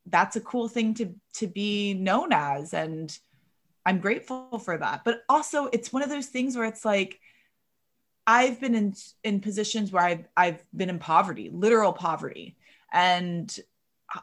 that's 0.06 0.36
a 0.36 0.42
cool 0.42 0.68
thing 0.68 0.94
to 0.96 1.14
to 1.36 1.48
be 1.48 1.94
known 1.94 2.32
as. 2.32 2.74
And 2.74 3.18
i'm 3.86 4.00
grateful 4.00 4.60
for 4.60 4.78
that. 4.78 5.04
But 5.04 5.24
also 5.30 5.68
it's 5.68 5.94
one 5.94 6.04
of 6.04 6.10
those 6.10 6.28
things 6.28 6.56
where 6.56 6.66
it's 6.66 6.86
like 6.86 7.20
i've 8.26 8.60
been 8.60 8.76
in 8.76 8.94
in 9.24 9.40
positions 9.40 9.92
where 9.92 10.04
i've 10.04 10.28
i've 10.36 10.64
been 10.76 10.90
in 10.90 11.00
poverty 11.00 11.50
literal 11.52 11.94
poverty. 11.94 12.56
And 12.92 13.58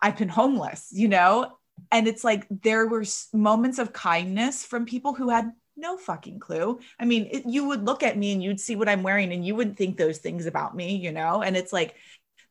i've 0.01 0.17
been 0.17 0.31
homeless 0.31 0.89
you 0.93 1.09
know 1.09 1.59
and 1.91 2.09
it's 2.09 2.25
like 2.25 2.47
there 2.51 2.87
were 2.87 3.05
moments 3.33 3.79
of 3.79 3.93
kindness 3.93 4.65
from 4.65 4.87
people 4.87 5.15
who 5.15 5.31
had 5.31 5.53
no 5.77 5.97
fucking 5.97 6.39
clue. 6.39 6.79
I 6.99 7.05
mean, 7.05 7.29
it, 7.31 7.45
you 7.47 7.67
would 7.69 7.85
look 7.85 8.03
at 8.03 8.17
me 8.17 8.33
and 8.33 8.43
you'd 8.43 8.61
see 8.61 8.77
what 8.77 8.89
I'm 8.89 9.03
wearing 9.03 9.33
and 9.33 9.45
you 9.45 9.55
wouldn't 9.55 9.77
think 9.77 9.97
those 9.97 10.19
things 10.19 10.47
about 10.47 10.77
me, 10.77 10.97
you 10.97 11.13
know? 11.13 11.43
And 11.43 11.57
it's 11.57 11.73
like 11.73 11.97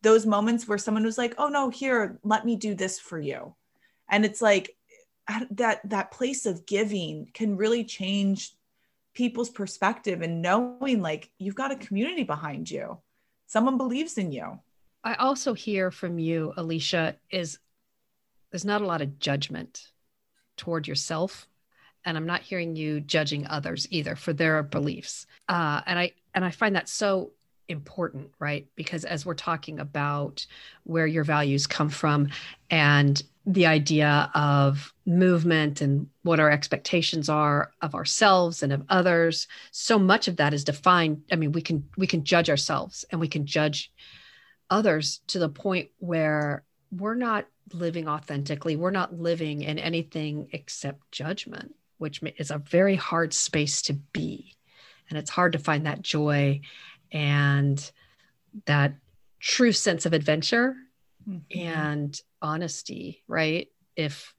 those 0.01 0.25
moments 0.25 0.67
where 0.67 0.77
someone 0.77 1.05
was 1.05 1.17
like, 1.17 1.35
"Oh 1.37 1.47
no, 1.47 1.69
here, 1.69 2.19
let 2.23 2.45
me 2.45 2.55
do 2.55 2.75
this 2.75 2.99
for 2.99 3.19
you." 3.19 3.55
And 4.09 4.25
it's 4.25 4.41
like 4.41 4.75
that 5.51 5.79
that 5.89 6.11
place 6.11 6.45
of 6.45 6.65
giving 6.65 7.29
can 7.33 7.55
really 7.55 7.85
change 7.85 8.51
people's 9.13 9.49
perspective 9.49 10.21
and 10.21 10.41
knowing 10.41 11.01
like 11.01 11.29
you've 11.37 11.55
got 11.55 11.71
a 11.71 11.77
community 11.77 12.23
behind 12.23 12.69
you. 12.69 12.97
Someone 13.47 13.77
believes 13.77 14.17
in 14.17 14.31
you. 14.31 14.59
I 15.03 15.15
also 15.15 15.53
hear 15.53 15.91
from 15.91 16.17
you, 16.17 16.53
Alisha, 16.57 17.15
is 17.29 17.59
there's 18.53 18.63
not 18.63 18.83
a 18.83 18.85
lot 18.85 19.01
of 19.01 19.17
judgment 19.17 19.89
toward 20.57 20.87
yourself. 20.87 21.47
And 22.05 22.15
i'm 22.17 22.27
not 22.27 22.41
hearing 22.41 22.75
you 22.75 22.99
judging 22.99 23.47
others 23.47 23.87
either 23.89 24.15
for 24.15 24.31
their 24.31 24.61
beliefs. 24.61 25.25
Uh, 25.49 25.81
and 25.87 25.97
i 25.97 26.11
and 26.35 26.45
i 26.45 26.51
find 26.51 26.75
that 26.75 26.87
so 26.87 27.31
important 27.69 28.29
right? 28.39 28.67
Because 28.75 29.05
as 29.05 29.25
we're 29.25 29.33
talking 29.33 29.79
about 29.79 30.45
where 30.83 31.07
your 31.07 31.23
values 31.23 31.65
come 31.65 31.89
from 31.89 32.29
and 32.69 33.23
the 33.45 33.65
idea 33.65 34.29
of 34.35 34.93
movement 35.05 35.81
and 35.81 36.07
what 36.23 36.39
our 36.39 36.51
expectations 36.51 37.29
are 37.29 37.71
of 37.81 37.95
ourselves 37.95 38.63
and 38.63 38.71
of 38.71 38.83
others 38.89 39.47
so 39.71 39.97
much 39.97 40.27
of 40.27 40.35
that 40.35 40.53
is 40.53 40.63
defined. 40.63 41.23
I 41.31 41.37
mean 41.37 41.53
we 41.53 41.61
can 41.63 41.89
we 41.97 42.05
can 42.05 42.23
judge 42.23 42.51
ourselves 42.51 43.03
and 43.09 43.19
we 43.19 43.29
can 43.29 43.47
judge 43.47 43.91
others 44.69 45.21
to 45.27 45.39
the 45.39 45.49
point 45.49 45.89
where 45.97 46.63
we're 46.91 47.15
not 47.15 47.47
living 47.71 48.07
authentically. 48.07 48.75
We're 48.75 48.91
not 48.91 49.19
living 49.19 49.61
in 49.61 49.79
anything 49.79 50.49
except 50.51 51.11
judgment, 51.11 51.75
which 51.97 52.21
is 52.37 52.51
a 52.51 52.57
very 52.57 52.95
hard 52.95 53.33
space 53.33 53.81
to 53.83 53.93
be. 53.93 54.55
And 55.09 55.17
it's 55.17 55.29
hard 55.29 55.53
to 55.53 55.59
find 55.59 55.85
that 55.85 56.01
joy 56.01 56.61
and 57.11 57.91
that 58.65 58.95
true 59.39 59.71
sense 59.71 60.05
of 60.05 60.13
adventure 60.13 60.75
mm-hmm. 61.27 61.59
and 61.59 62.19
honesty, 62.41 63.23
right? 63.27 63.69
If 63.95 64.33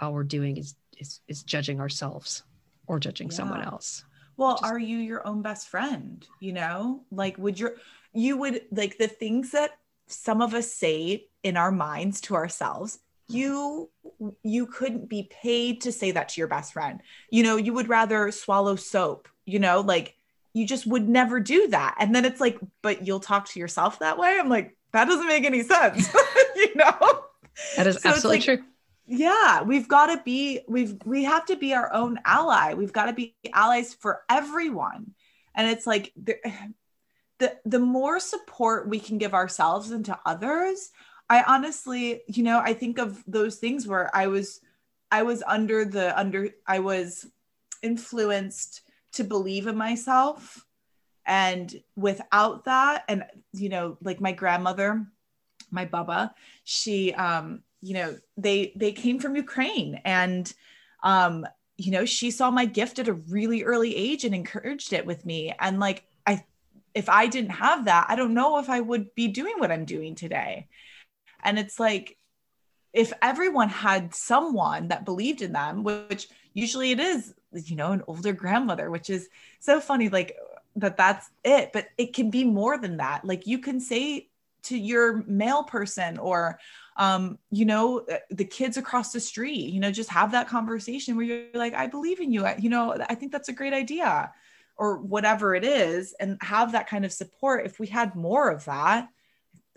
all 0.00 0.12
we're 0.12 0.24
doing 0.24 0.56
is 0.56 0.74
is, 0.98 1.20
is 1.28 1.42
judging 1.42 1.80
ourselves 1.80 2.42
or 2.86 2.98
judging 2.98 3.28
yeah. 3.28 3.34
someone 3.34 3.62
else. 3.62 4.04
Well, 4.36 4.54
Just- 4.54 4.64
are 4.64 4.78
you 4.78 4.98
your 4.98 5.26
own 5.26 5.42
best 5.42 5.68
friend? 5.68 6.26
You 6.40 6.52
know, 6.52 7.04
like, 7.10 7.38
would 7.38 7.58
your, 7.58 7.74
you 8.12 8.36
would 8.38 8.62
like 8.70 8.98
the 8.98 9.08
things 9.08 9.52
that 9.52 9.72
some 10.06 10.40
of 10.40 10.54
us 10.54 10.70
say 10.70 11.26
in 11.46 11.56
our 11.56 11.70
minds 11.70 12.20
to 12.20 12.34
ourselves 12.34 12.98
you 13.28 13.88
you 14.42 14.66
couldn't 14.66 15.08
be 15.08 15.28
paid 15.30 15.80
to 15.82 15.92
say 15.92 16.10
that 16.12 16.30
to 16.30 16.40
your 16.40 16.48
best 16.48 16.72
friend. 16.72 17.00
You 17.30 17.42
know 17.42 17.56
you 17.56 17.72
would 17.72 17.88
rather 17.88 18.30
swallow 18.32 18.76
soap 18.76 19.28
you 19.44 19.58
know 19.58 19.80
like 19.80 20.16
you 20.52 20.66
just 20.66 20.86
would 20.86 21.08
never 21.08 21.38
do 21.38 21.68
that. 21.68 21.96
And 21.98 22.14
then 22.14 22.24
it's 22.24 22.40
like 22.40 22.58
but 22.82 23.06
you'll 23.06 23.20
talk 23.20 23.48
to 23.50 23.60
yourself 23.60 24.00
that 24.00 24.18
way? 24.18 24.36
I'm 24.38 24.48
like 24.48 24.76
that 24.92 25.06
doesn't 25.06 25.26
make 25.26 25.44
any 25.44 25.62
sense 25.62 26.12
you 26.56 26.74
know? 26.74 27.24
That 27.76 27.86
is 27.86 28.00
so 28.00 28.10
absolutely 28.10 28.38
like, 28.38 28.44
true. 28.44 28.66
yeah 29.06 29.62
we've 29.62 29.88
got 29.88 30.06
to 30.14 30.22
be 30.24 30.60
we've 30.68 30.96
we 31.04 31.24
have 31.24 31.46
to 31.46 31.56
be 31.56 31.74
our 31.74 31.92
own 31.92 32.18
ally. 32.24 32.74
We've 32.74 32.92
got 32.92 33.06
to 33.06 33.12
be 33.12 33.36
allies 33.52 33.94
for 33.94 34.22
everyone. 34.28 35.14
And 35.54 35.68
it's 35.70 35.86
like 35.86 36.12
the, 36.16 36.36
the 37.38 37.56
the 37.66 37.80
more 37.80 38.18
support 38.20 38.88
we 38.88 39.00
can 39.00 39.18
give 39.18 39.34
ourselves 39.34 39.90
and 39.90 40.04
to 40.06 40.18
others 40.24 40.90
I 41.28 41.42
honestly, 41.42 42.22
you 42.28 42.42
know, 42.42 42.60
I 42.60 42.72
think 42.74 42.98
of 42.98 43.22
those 43.26 43.56
things 43.56 43.86
where 43.86 44.14
I 44.14 44.26
was 44.28 44.60
I 45.10 45.22
was 45.22 45.42
under 45.46 45.84
the 45.84 46.18
under 46.18 46.50
I 46.66 46.80
was 46.80 47.26
influenced 47.82 48.82
to 49.12 49.24
believe 49.24 49.66
in 49.66 49.76
myself. 49.76 50.64
And 51.28 51.74
without 51.96 52.66
that 52.66 53.04
and 53.08 53.24
you 53.52 53.68
know 53.68 53.98
like 54.00 54.20
my 54.20 54.30
grandmother 54.30 55.04
my 55.72 55.84
baba 55.84 56.32
she 56.62 57.12
um 57.14 57.62
you 57.82 57.94
know 57.94 58.16
they 58.36 58.72
they 58.76 58.92
came 58.92 59.18
from 59.18 59.34
ukraine 59.34 60.00
and 60.04 60.54
um 61.02 61.44
you 61.76 61.90
know 61.90 62.04
she 62.04 62.30
saw 62.30 62.48
my 62.48 62.64
gift 62.64 63.00
at 63.00 63.08
a 63.08 63.12
really 63.12 63.64
early 63.64 63.96
age 63.96 64.24
and 64.24 64.36
encouraged 64.36 64.92
it 64.92 65.04
with 65.04 65.26
me. 65.26 65.52
And 65.58 65.80
like 65.80 66.04
i 66.28 66.44
if 66.94 67.08
i 67.08 67.26
didn't 67.26 67.50
have 67.50 67.86
that 67.86 68.06
i 68.08 68.14
don't 68.14 68.34
know 68.34 68.58
if 68.58 68.70
i 68.70 68.80
would 68.80 69.12
be 69.16 69.26
doing 69.26 69.54
what 69.58 69.72
i'm 69.72 69.84
doing 69.84 70.14
today 70.14 70.68
and 71.46 71.58
it's 71.58 71.80
like, 71.80 72.18
if 72.92 73.12
everyone 73.22 73.68
had 73.68 74.14
someone 74.14 74.88
that 74.88 75.04
believed 75.04 75.42
in 75.42 75.52
them, 75.52 75.84
which 75.84 76.28
usually 76.54 76.90
it 76.90 77.00
is, 77.00 77.34
you 77.52 77.76
know, 77.76 77.92
an 77.92 78.02
older 78.06 78.32
grandmother, 78.32 78.90
which 78.90 79.10
is 79.10 79.28
so 79.60 79.80
funny, 79.80 80.08
like 80.08 80.36
that 80.76 80.96
that's 80.96 81.30
it. 81.44 81.72
But 81.72 81.88
it 81.98 82.14
can 82.14 82.30
be 82.30 82.44
more 82.44 82.78
than 82.78 82.96
that. 82.96 83.24
Like 83.24 83.46
you 83.46 83.58
can 83.58 83.80
say 83.80 84.28
to 84.64 84.76
your 84.76 85.22
male 85.26 85.62
person 85.62 86.18
or, 86.18 86.58
um, 86.96 87.38
you 87.50 87.66
know, 87.66 88.06
the 88.30 88.44
kids 88.44 88.78
across 88.78 89.12
the 89.12 89.20
street, 89.20 89.72
you 89.72 89.78
know, 89.78 89.92
just 89.92 90.10
have 90.10 90.32
that 90.32 90.48
conversation 90.48 91.16
where 91.16 91.26
you're 91.26 91.44
like, 91.54 91.74
I 91.74 91.86
believe 91.86 92.20
in 92.20 92.32
you. 92.32 92.44
I, 92.46 92.56
you 92.58 92.70
know, 92.70 92.96
I 93.08 93.14
think 93.14 93.30
that's 93.30 93.50
a 93.50 93.52
great 93.52 93.74
idea 93.74 94.32
or 94.78 94.98
whatever 94.98 95.54
it 95.54 95.64
is 95.64 96.14
and 96.18 96.38
have 96.40 96.72
that 96.72 96.88
kind 96.88 97.04
of 97.04 97.12
support. 97.12 97.66
If 97.66 97.78
we 97.78 97.86
had 97.86 98.16
more 98.16 98.50
of 98.50 98.64
that, 98.64 99.08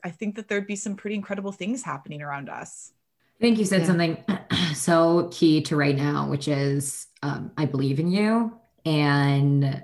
I 0.03 0.09
think 0.09 0.35
that 0.35 0.47
there'd 0.47 0.67
be 0.67 0.75
some 0.75 0.95
pretty 0.95 1.15
incredible 1.15 1.51
things 1.51 1.83
happening 1.83 2.21
around 2.21 2.49
us. 2.49 2.91
I 3.39 3.41
think 3.41 3.57
you 3.57 3.65
said 3.65 3.81
yeah. 3.81 3.87
something 3.87 4.23
so 4.73 5.29
key 5.31 5.61
to 5.63 5.75
right 5.75 5.95
now, 5.95 6.29
which 6.29 6.47
is 6.47 7.07
um, 7.23 7.51
I 7.57 7.65
believe 7.65 7.99
in 7.99 8.11
you. 8.11 8.53
And 8.85 9.83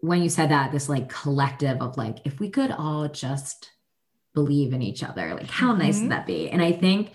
when 0.00 0.22
you 0.22 0.28
said 0.28 0.50
that, 0.50 0.72
this 0.72 0.88
like 0.88 1.08
collective 1.08 1.80
of 1.80 1.96
like, 1.96 2.18
if 2.24 2.40
we 2.40 2.48
could 2.48 2.70
all 2.70 3.08
just 3.08 3.70
believe 4.34 4.72
in 4.72 4.82
each 4.82 5.02
other, 5.02 5.34
like 5.34 5.50
how 5.50 5.72
mm-hmm. 5.72 5.82
nice 5.82 6.00
would 6.00 6.10
that 6.10 6.26
be? 6.26 6.48
And 6.50 6.62
I 6.62 6.72
think, 6.72 7.12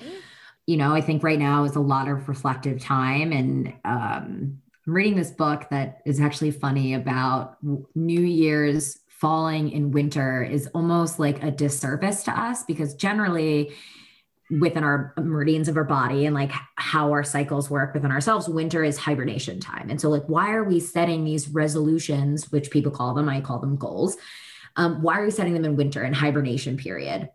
you 0.67 0.77
know, 0.77 0.93
I 0.93 1.01
think 1.01 1.23
right 1.23 1.39
now 1.39 1.63
is 1.63 1.75
a 1.75 1.81
lot 1.81 2.07
of 2.07 2.27
reflective 2.27 2.81
time. 2.81 3.31
And 3.31 3.73
um, 3.85 4.61
I'm 4.85 4.93
reading 4.93 5.15
this 5.15 5.31
book 5.31 5.67
that 5.71 6.01
is 6.05 6.19
actually 6.19 6.51
funny 6.51 6.93
about 6.93 7.57
New 7.95 8.21
Year's 8.21 8.99
falling 9.23 9.71
in 9.71 9.91
winter 9.91 10.43
is 10.43 10.67
almost 10.73 11.17
like 11.17 11.41
a 11.41 11.49
disservice 11.49 12.23
to 12.23 12.31
us 12.37 12.63
because 12.65 12.93
generally 12.93 13.71
within 14.59 14.83
our 14.83 15.13
meridians 15.17 15.69
of 15.69 15.77
our 15.77 15.85
body 15.85 16.25
and 16.25 16.35
like 16.35 16.51
how 16.75 17.09
our 17.11 17.23
cycles 17.23 17.69
work 17.69 17.93
within 17.93 18.11
ourselves 18.11 18.49
winter 18.49 18.83
is 18.83 18.97
hibernation 18.97 19.61
time. 19.61 19.89
And 19.89 20.01
so 20.01 20.09
like 20.09 20.25
why 20.25 20.51
are 20.51 20.65
we 20.65 20.81
setting 20.81 21.23
these 21.23 21.47
resolutions 21.47 22.51
which 22.51 22.69
people 22.69 22.91
call 22.91 23.13
them 23.13 23.29
i 23.29 23.39
call 23.39 23.59
them 23.59 23.77
goals 23.77 24.17
um, 24.75 25.01
why 25.01 25.19
are 25.19 25.23
we 25.23 25.31
setting 25.31 25.53
them 25.53 25.63
in 25.63 25.77
winter 25.77 26.01
and 26.01 26.13
hibernation 26.13 26.75
period? 26.75 27.29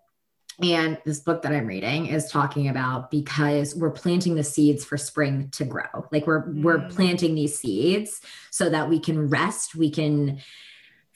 And 0.60 0.98
this 1.06 1.20
book 1.20 1.42
that 1.42 1.52
i'm 1.52 1.68
reading 1.68 2.06
is 2.06 2.30
talking 2.30 2.68
about 2.68 3.10
because 3.10 3.74
we're 3.74 3.92
planting 3.92 4.34
the 4.34 4.44
seeds 4.44 4.84
for 4.84 4.98
spring 4.98 5.48
to 5.52 5.64
grow. 5.64 6.06
Like 6.12 6.26
we're 6.26 6.48
mm. 6.48 6.62
we're 6.62 6.88
planting 6.88 7.34
these 7.34 7.58
seeds 7.58 8.20
so 8.50 8.68
that 8.68 8.90
we 8.90 8.98
can 8.98 9.30
rest 9.30 9.74
we 9.74 9.90
can 9.90 10.40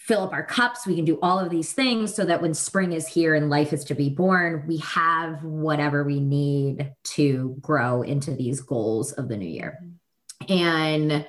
fill 0.06 0.22
up 0.22 0.32
our 0.32 0.42
cups. 0.42 0.84
We 0.84 0.96
can 0.96 1.04
do 1.04 1.18
all 1.22 1.38
of 1.38 1.48
these 1.48 1.72
things 1.72 2.12
so 2.12 2.24
that 2.24 2.42
when 2.42 2.54
spring 2.54 2.92
is 2.92 3.06
here 3.06 3.36
and 3.36 3.48
life 3.48 3.72
is 3.72 3.84
to 3.84 3.94
be 3.94 4.10
born, 4.10 4.64
we 4.66 4.78
have 4.78 5.44
whatever 5.44 6.02
we 6.02 6.18
need 6.18 6.92
to 7.04 7.56
grow 7.60 8.02
into 8.02 8.32
these 8.32 8.60
goals 8.60 9.12
of 9.12 9.28
the 9.28 9.36
new 9.36 9.48
year. 9.48 9.78
And 10.48 11.24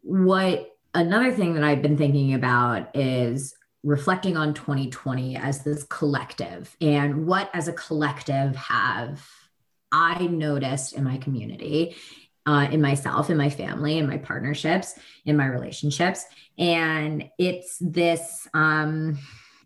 what 0.00 0.70
another 0.94 1.30
thing 1.30 1.54
that 1.54 1.64
I've 1.64 1.82
been 1.82 1.98
thinking 1.98 2.32
about 2.32 2.96
is 2.96 3.54
reflecting 3.82 4.36
on 4.36 4.54
2020 4.54 5.36
as 5.36 5.62
this 5.62 5.84
collective 5.84 6.74
and 6.80 7.26
what 7.26 7.50
as 7.52 7.68
a 7.68 7.72
collective 7.72 8.56
have 8.56 9.28
I 9.92 10.26
noticed 10.26 10.94
in 10.94 11.04
my 11.04 11.18
community 11.18 11.96
uh, 12.46 12.68
in 12.70 12.80
myself, 12.80 13.28
in 13.28 13.36
my 13.36 13.50
family, 13.50 13.98
in 13.98 14.06
my 14.06 14.18
partnerships, 14.18 14.94
in 15.24 15.36
my 15.36 15.46
relationships. 15.46 16.24
And 16.58 17.28
it's 17.38 17.76
this 17.80 18.48
um, 18.54 19.18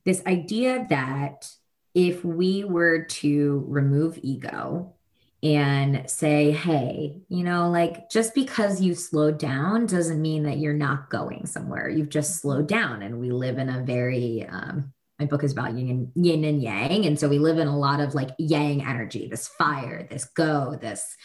this 0.04 0.22
idea 0.26 0.86
that 0.88 1.48
if 1.94 2.24
we 2.24 2.64
were 2.64 3.04
to 3.04 3.64
remove 3.68 4.18
ego 4.22 4.94
and 5.42 6.08
say, 6.08 6.50
hey, 6.52 7.20
you 7.28 7.44
know, 7.44 7.70
like 7.70 8.10
just 8.10 8.34
because 8.34 8.80
you 8.80 8.94
slowed 8.94 9.38
down 9.38 9.86
doesn't 9.86 10.20
mean 10.20 10.42
that 10.44 10.58
you're 10.58 10.74
not 10.74 11.08
going 11.08 11.46
somewhere. 11.46 11.88
You've 11.88 12.10
just 12.10 12.40
slowed 12.40 12.68
down. 12.68 13.02
And 13.02 13.18
we 13.18 13.30
live 13.30 13.58
in 13.58 13.68
a 13.68 13.82
very, 13.82 14.46
um, 14.46 14.92
my 15.18 15.26
book 15.26 15.42
is 15.42 15.52
about 15.52 15.76
yin 15.76 16.12
yin 16.14 16.44
and 16.44 16.62
yang. 16.62 17.06
And 17.06 17.18
so 17.18 17.28
we 17.28 17.38
live 17.38 17.58
in 17.58 17.68
a 17.68 17.78
lot 17.78 18.00
of 18.00 18.14
like 18.14 18.30
yang 18.38 18.84
energy, 18.84 19.28
this 19.28 19.48
fire, 19.48 20.06
this 20.10 20.26
go, 20.26 20.76
this, 20.80 21.16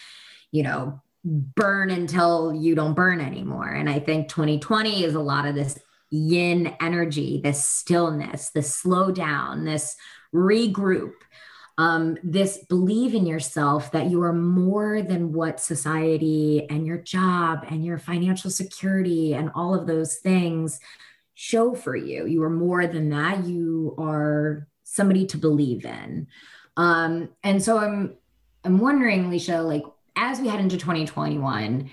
you 0.51 0.63
know, 0.63 1.01
burn 1.25 1.89
until 1.89 2.53
you 2.53 2.75
don't 2.75 2.93
burn 2.93 3.19
anymore. 3.19 3.69
And 3.69 3.89
I 3.89 3.99
think 3.99 4.29
2020 4.29 5.03
is 5.03 5.15
a 5.15 5.19
lot 5.19 5.47
of 5.47 5.55
this 5.55 5.77
yin 6.11 6.75
energy, 6.79 7.41
this 7.43 7.67
stillness, 7.67 8.51
this 8.51 8.73
slow 8.73 9.11
down, 9.11 9.65
this 9.65 9.95
regroup, 10.33 11.13
um, 11.77 12.17
this 12.23 12.63
believe 12.69 13.15
in 13.15 13.25
yourself 13.25 13.91
that 13.91 14.09
you 14.09 14.21
are 14.21 14.33
more 14.33 15.01
than 15.01 15.33
what 15.33 15.59
society 15.59 16.67
and 16.69 16.85
your 16.85 16.99
job 16.99 17.65
and 17.69 17.83
your 17.83 17.97
financial 17.97 18.49
security 18.49 19.33
and 19.33 19.51
all 19.55 19.73
of 19.73 19.87
those 19.87 20.17
things 20.17 20.79
show 21.33 21.73
for 21.75 21.95
you. 21.95 22.27
You 22.27 22.43
are 22.43 22.49
more 22.49 22.87
than 22.87 23.09
that. 23.09 23.45
You 23.45 23.95
are 23.97 24.67
somebody 24.83 25.25
to 25.27 25.37
believe 25.37 25.85
in. 25.85 26.27
Um, 26.77 27.29
and 27.43 27.61
so 27.61 27.77
I'm 27.77 28.15
I'm 28.63 28.79
wondering, 28.79 29.25
Alisha, 29.25 29.63
like 29.65 29.83
as 30.15 30.39
we 30.39 30.47
head 30.47 30.59
into 30.59 30.77
2021, 30.77 31.89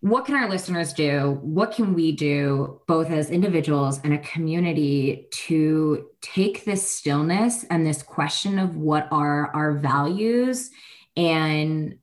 what 0.00 0.26
can 0.26 0.34
our 0.34 0.50
listeners 0.50 0.92
do? 0.92 1.38
What 1.40 1.72
can 1.72 1.94
we 1.94 2.12
do, 2.12 2.82
both 2.86 3.10
as 3.10 3.30
individuals 3.30 4.00
and 4.04 4.12
a 4.12 4.18
community, 4.18 5.28
to 5.46 6.10
take 6.20 6.66
this 6.66 6.90
stillness 6.90 7.64
and 7.64 7.86
this 7.86 8.02
question 8.02 8.58
of 8.58 8.76
what 8.76 9.08
are 9.10 9.50
our 9.54 9.72
values 9.72 10.70
and 11.16 11.96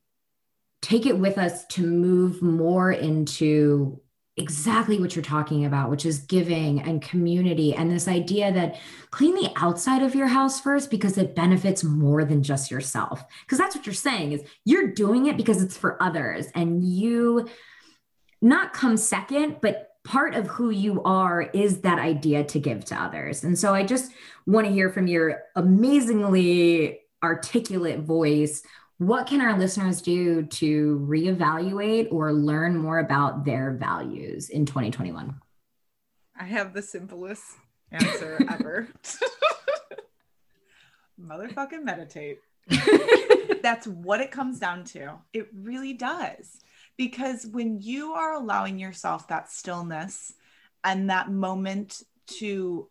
take 0.82 1.06
it 1.06 1.18
with 1.18 1.38
us 1.38 1.66
to 1.68 1.86
move 1.86 2.42
more 2.42 2.92
into 2.92 4.02
exactly 4.42 5.00
what 5.00 5.16
you're 5.16 5.24
talking 5.24 5.66
about, 5.66 5.90
which 5.90 6.06
is 6.06 6.20
giving 6.20 6.82
and 6.82 7.02
community 7.02 7.74
and 7.74 7.92
this 7.92 8.08
idea 8.08 8.52
that 8.52 8.80
clean 9.12 9.36
the 9.36 9.52
outside 9.56 10.02
of 10.02 10.16
your 10.16 10.28
house 10.28 10.60
first 10.60 10.90
because 10.90 11.18
it 11.18 11.36
benefits 11.36 11.84
more 11.84 12.26
than 12.26 12.44
just 12.44 12.72
yourself. 12.72 13.24
Because 13.46 13.58
that's 13.58 13.76
what 13.76 13.86
you're 13.86 13.94
saying 13.94 14.34
is 14.34 14.44
you're 14.66 14.88
doing 14.88 15.28
it 15.28 15.38
because 15.38 15.62
it's 15.62 15.78
for 15.78 16.02
others 16.02 16.48
and 16.56 16.84
you 16.84 17.48
not 18.42 18.74
come 18.74 18.98
second, 18.98 19.58
but 19.62 19.90
part 20.04 20.34
of 20.34 20.48
who 20.48 20.72
you 20.72 21.02
are 21.04 21.44
is 21.54 21.82
that 21.82 22.00
idea 22.00 22.44
to 22.44 22.60
give 22.60 22.84
to 22.86 22.96
others. 22.96 23.44
And 23.44 23.58
so 23.58 23.74
I 23.74 23.84
just 23.84 24.12
want 24.48 24.66
to 24.66 24.74
hear 24.74 24.90
from 24.90 25.08
your 25.08 25.44
amazingly 25.56 27.00
articulate 27.24 28.00
voice 28.00 28.64
what 29.02 29.26
can 29.26 29.42
our 29.42 29.58
listeners 29.58 30.00
do 30.00 30.44
to 30.44 31.04
reevaluate 31.10 32.10
or 32.12 32.32
learn 32.32 32.78
more 32.78 33.00
about 33.00 33.44
their 33.44 33.72
values 33.72 34.50
in 34.50 34.64
2021? 34.64 35.34
I 36.40 36.44
have 36.44 36.72
the 36.72 36.84
simplest 36.84 37.42
answer 37.92 38.40
ever. 38.48 38.90
Motherfucking 41.20 41.84
meditate. 41.84 42.42
That's 43.64 43.88
what 43.88 44.22
it 44.22 44.30
comes 44.30 44.60
down 44.60 44.84
to. 44.86 45.14
It 45.34 45.48
really 45.52 45.94
does. 45.94 46.60
Because 46.96 47.48
when 47.48 47.82
you 47.82 48.14
are 48.14 48.36
allowing 48.36 48.78
yourself 48.78 49.28
that 49.30 49.50
stillness, 49.52 50.32
and 50.84 51.10
that 51.10 51.32
moment 51.32 52.04
to 52.28 52.88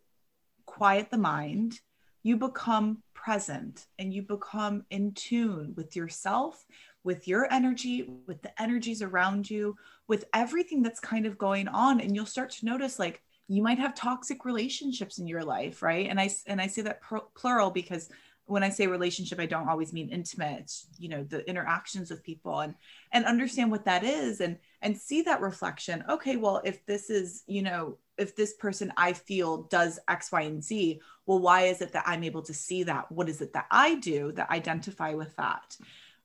quiet 0.67 1.09
the 1.13 1.19
mind, 1.19 1.79
you 2.25 2.37
become 2.37 3.05
present 3.23 3.87
and 3.99 4.13
you 4.13 4.23
become 4.23 4.85
in 4.91 5.13
tune 5.13 5.75
with 5.77 5.95
yourself, 5.97 6.65
with 7.05 7.29
your 7.29 7.53
energy, 7.53 8.11
with 8.27 8.41
the 8.43 8.63
energies 8.63 9.03
around 9.03 9.49
you, 9.51 9.77
with 10.09 10.25
everything 10.35 10.83
that's 10.83 11.01
kind 11.01 11.27
of 11.27 11.39
going 11.39 11.69
on. 11.69 12.01
And 12.01 12.15
you'll 12.15 12.27
start 12.27 12.51
to 12.51 12.67
notice 12.67 12.99
like 12.99 13.23
you 13.49 13.63
might 13.63 13.79
have 13.79 13.95
toxic 13.95 14.45
relationships 14.45 15.19
in 15.19 15.27
your 15.27 15.45
life, 15.45 15.83
right? 15.83 16.09
And 16.09 16.21
I 16.21 16.31
and 16.47 16.61
I 16.61 16.67
say 16.67 16.83
that 16.83 17.01
plural 17.35 17.71
because 17.71 18.09
when 18.47 18.63
I 18.65 18.69
say 18.69 18.87
relationship, 18.87 19.39
I 19.39 19.47
don't 19.47 19.69
always 19.69 19.93
mean 19.93 20.09
intimate. 20.09 20.73
You 20.99 21.09
know, 21.09 21.25
the 21.25 21.49
interactions 21.49 22.11
with 22.11 22.23
people 22.23 22.61
and 22.61 22.75
and 23.13 23.25
understand 23.25 23.71
what 23.71 23.85
that 23.85 24.03
is 24.03 24.41
and 24.41 24.57
and 24.83 24.97
see 24.97 25.23
that 25.23 25.41
reflection. 25.41 26.05
Okay, 26.09 26.37
well, 26.37 26.61
if 26.65 26.85
this 26.87 27.11
is, 27.11 27.45
you 27.47 27.63
know, 27.63 27.99
if 28.21 28.37
this 28.37 28.55
person 28.55 28.93
I 28.97 29.13
feel 29.13 29.63
does 29.65 29.99
X, 30.09 30.31
Y, 30.31 30.43
and 30.43 30.63
Z, 30.63 31.01
well, 31.27 31.39
why 31.39 31.63
is 31.63 31.81
it 31.81 31.93
that 31.93 32.05
I'm 32.07 32.23
able 32.23 32.43
to 32.43 32.55
see 32.55 32.83
that? 32.85 33.11
What 33.11 33.29
is 33.29 33.41
it 33.41 33.53
that 33.55 33.67
I 33.71 33.97
do 33.97 34.33
that 34.33 34.51
identify 34.51 35.15
with 35.15 35.35
that? 35.37 35.77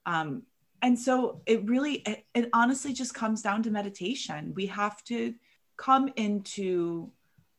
Um, 0.06 0.44
and 0.82 1.00
so 1.00 1.42
it 1.46 1.68
really, 1.68 1.96
it, 1.96 2.26
it 2.34 2.50
honestly 2.54 2.94
just 2.94 3.14
comes 3.14 3.42
down 3.42 3.64
to 3.64 3.72
meditation. 3.72 4.54
We 4.56 4.68
have 4.68 5.04
to 5.06 5.34
come 5.78 6.12
into 6.16 7.12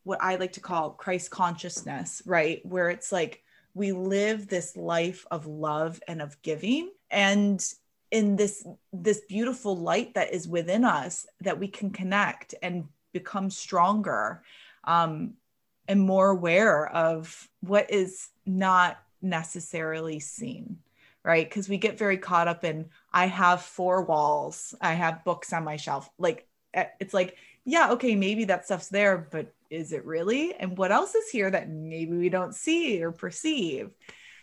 what 0.05 0.23
I 0.23 0.37
like 0.37 0.53
to 0.53 0.61
call 0.61 0.91
Christ 0.91 1.31
consciousness, 1.31 2.23
right? 2.27 2.65
Where 2.65 2.91
it's 2.91 3.11
like, 3.11 3.43
we 3.75 3.93
live 3.93 4.49
this 4.49 4.75
life 4.77 5.27
of 5.31 5.47
love 5.47 6.01
and 6.09 6.23
of 6.23 6.41
giving 6.41 6.91
and 7.11 7.63
in 8.11 8.37
this 8.37 8.67
this 8.93 9.21
beautiful 9.29 9.77
light 9.77 10.15
that 10.15 10.33
is 10.33 10.49
within 10.49 10.85
us 10.85 11.27
that 11.41 11.59
we 11.59 11.69
can 11.69 11.91
connect 11.91 12.55
and 12.63 12.85
become 13.19 13.51
stronger 13.51 14.43
um, 14.85 15.35
and 15.89 16.01
more 16.01 16.31
aware 16.31 16.87
of 16.89 17.49
what 17.61 17.91
is 17.91 18.29
not 18.45 18.99
necessarily 19.23 20.21
seen 20.21 20.79
right 21.25 21.49
because 21.49 21.69
we 21.69 21.79
get 21.79 21.99
very 21.99 22.19
caught 22.19 22.49
up 22.49 22.65
in 22.65 22.89
i 23.13 23.27
have 23.27 23.63
four 23.63 24.05
walls 24.05 24.75
i 24.81 24.93
have 24.93 25.25
books 25.25 25.53
on 25.53 25.65
my 25.65 25.77
shelf 25.77 26.09
like 26.19 26.47
it's 26.75 27.15
like 27.15 27.37
yeah 27.65 27.91
okay 27.91 28.15
maybe 28.15 28.45
that 28.45 28.67
stuff's 28.67 28.89
there 28.89 29.17
but 29.19 29.53
is 29.71 29.93
it 29.93 30.05
really? 30.05 30.55
And 30.55 30.77
what 30.77 30.93
else 30.93 31.15
is 31.15 31.29
here 31.29 31.51
that 31.51 31.69
maybe 31.69 32.17
we 32.17 32.29
don't 32.29 32.55
see 32.55 33.03
or 33.03 33.13
perceive? 33.13 33.91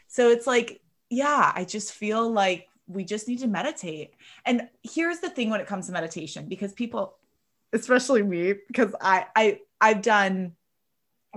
So 0.07 0.29
it's 0.29 0.47
like, 0.47 0.81
yeah, 1.09 1.51
I 1.55 1.65
just 1.65 1.93
feel 1.93 2.29
like 2.29 2.67
we 2.87 3.03
just 3.03 3.27
need 3.27 3.39
to 3.39 3.47
meditate. 3.47 4.13
And 4.45 4.67
here's 4.83 5.19
the 5.19 5.29
thing 5.29 5.49
when 5.49 5.61
it 5.61 5.67
comes 5.67 5.87
to 5.87 5.93
meditation, 5.93 6.47
because 6.47 6.73
people, 6.73 7.15
especially 7.73 8.23
me, 8.23 8.53
because 8.67 8.95
I 9.01 9.25
I 9.35 9.59
I've 9.81 10.01
done 10.01 10.53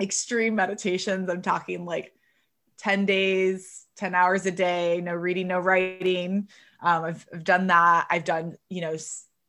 extreme 0.00 0.54
meditations. 0.54 1.28
I'm 1.28 1.42
talking 1.42 1.84
like 1.84 2.12
10 2.78 3.06
days, 3.06 3.86
10 3.96 4.14
hours 4.14 4.44
a 4.46 4.50
day, 4.50 5.00
no 5.02 5.14
reading, 5.14 5.48
no 5.48 5.58
writing. 5.58 6.48
Um, 6.82 7.04
I've, 7.04 7.26
I've 7.32 7.44
done 7.44 7.68
that. 7.68 8.06
I've 8.10 8.24
done, 8.24 8.56
you 8.68 8.82
know, 8.82 8.96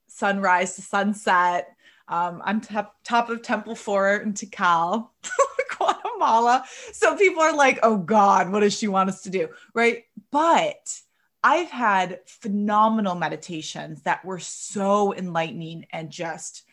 sunrise 0.07 0.75
to 0.77 0.81
sunset 0.81 1.77
um, 2.09 2.41
I'm 2.45 2.61
top, 2.61 2.95
top 3.03 3.29
of 3.29 3.41
Temple 3.41 3.75
4 3.75 4.17
in 4.17 4.33
Tikal, 4.33 5.09
Guatemala. 5.77 6.63
So 6.93 7.17
people 7.17 7.43
are 7.43 7.55
like, 7.55 7.79
oh 7.83 7.97
God, 7.97 8.49
what 8.49 8.61
does 8.61 8.77
she 8.77 8.87
want 8.87 9.09
us 9.09 9.23
to 9.23 9.29
do? 9.29 9.49
Right. 9.73 10.03
But 10.31 11.01
I've 11.43 11.69
had 11.69 12.19
phenomenal 12.25 13.15
meditations 13.15 14.03
that 14.03 14.23
were 14.23 14.39
so 14.39 15.13
enlightening 15.13 15.85
and 15.91 16.09
just 16.09 16.63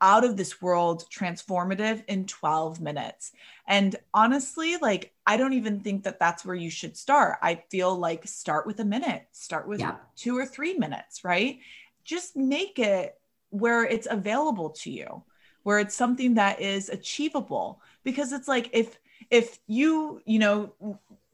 out 0.00 0.24
of 0.24 0.36
this 0.36 0.62
world 0.62 1.04
transformative 1.10 2.04
in 2.06 2.26
12 2.26 2.80
minutes. 2.80 3.32
And 3.66 3.96
honestly, 4.14 4.76
like, 4.76 5.12
I 5.26 5.36
don't 5.36 5.54
even 5.54 5.80
think 5.80 6.04
that 6.04 6.18
that's 6.18 6.44
where 6.44 6.54
you 6.54 6.70
should 6.70 6.96
start. 6.96 7.38
I 7.42 7.62
feel 7.70 7.94
like 7.94 8.26
start 8.26 8.66
with 8.66 8.80
a 8.80 8.84
minute, 8.84 9.26
start 9.32 9.68
with 9.68 9.80
yeah. 9.80 9.96
two 10.16 10.36
or 10.36 10.46
three 10.46 10.74
minutes, 10.74 11.24
right? 11.24 11.58
Just 12.04 12.36
make 12.36 12.78
it 12.78 13.18
where 13.50 13.84
it's 13.84 14.06
available 14.10 14.70
to 14.70 14.90
you 14.90 15.22
where 15.68 15.78
it's 15.78 15.94
something 15.94 16.34
that 16.34 16.62
is 16.62 16.88
achievable 16.88 17.82
because 18.04 18.32
it's 18.32 18.48
like 18.48 18.70
if 18.72 18.98
if 19.30 19.58
you 19.66 20.18
you 20.24 20.38
know 20.38 20.72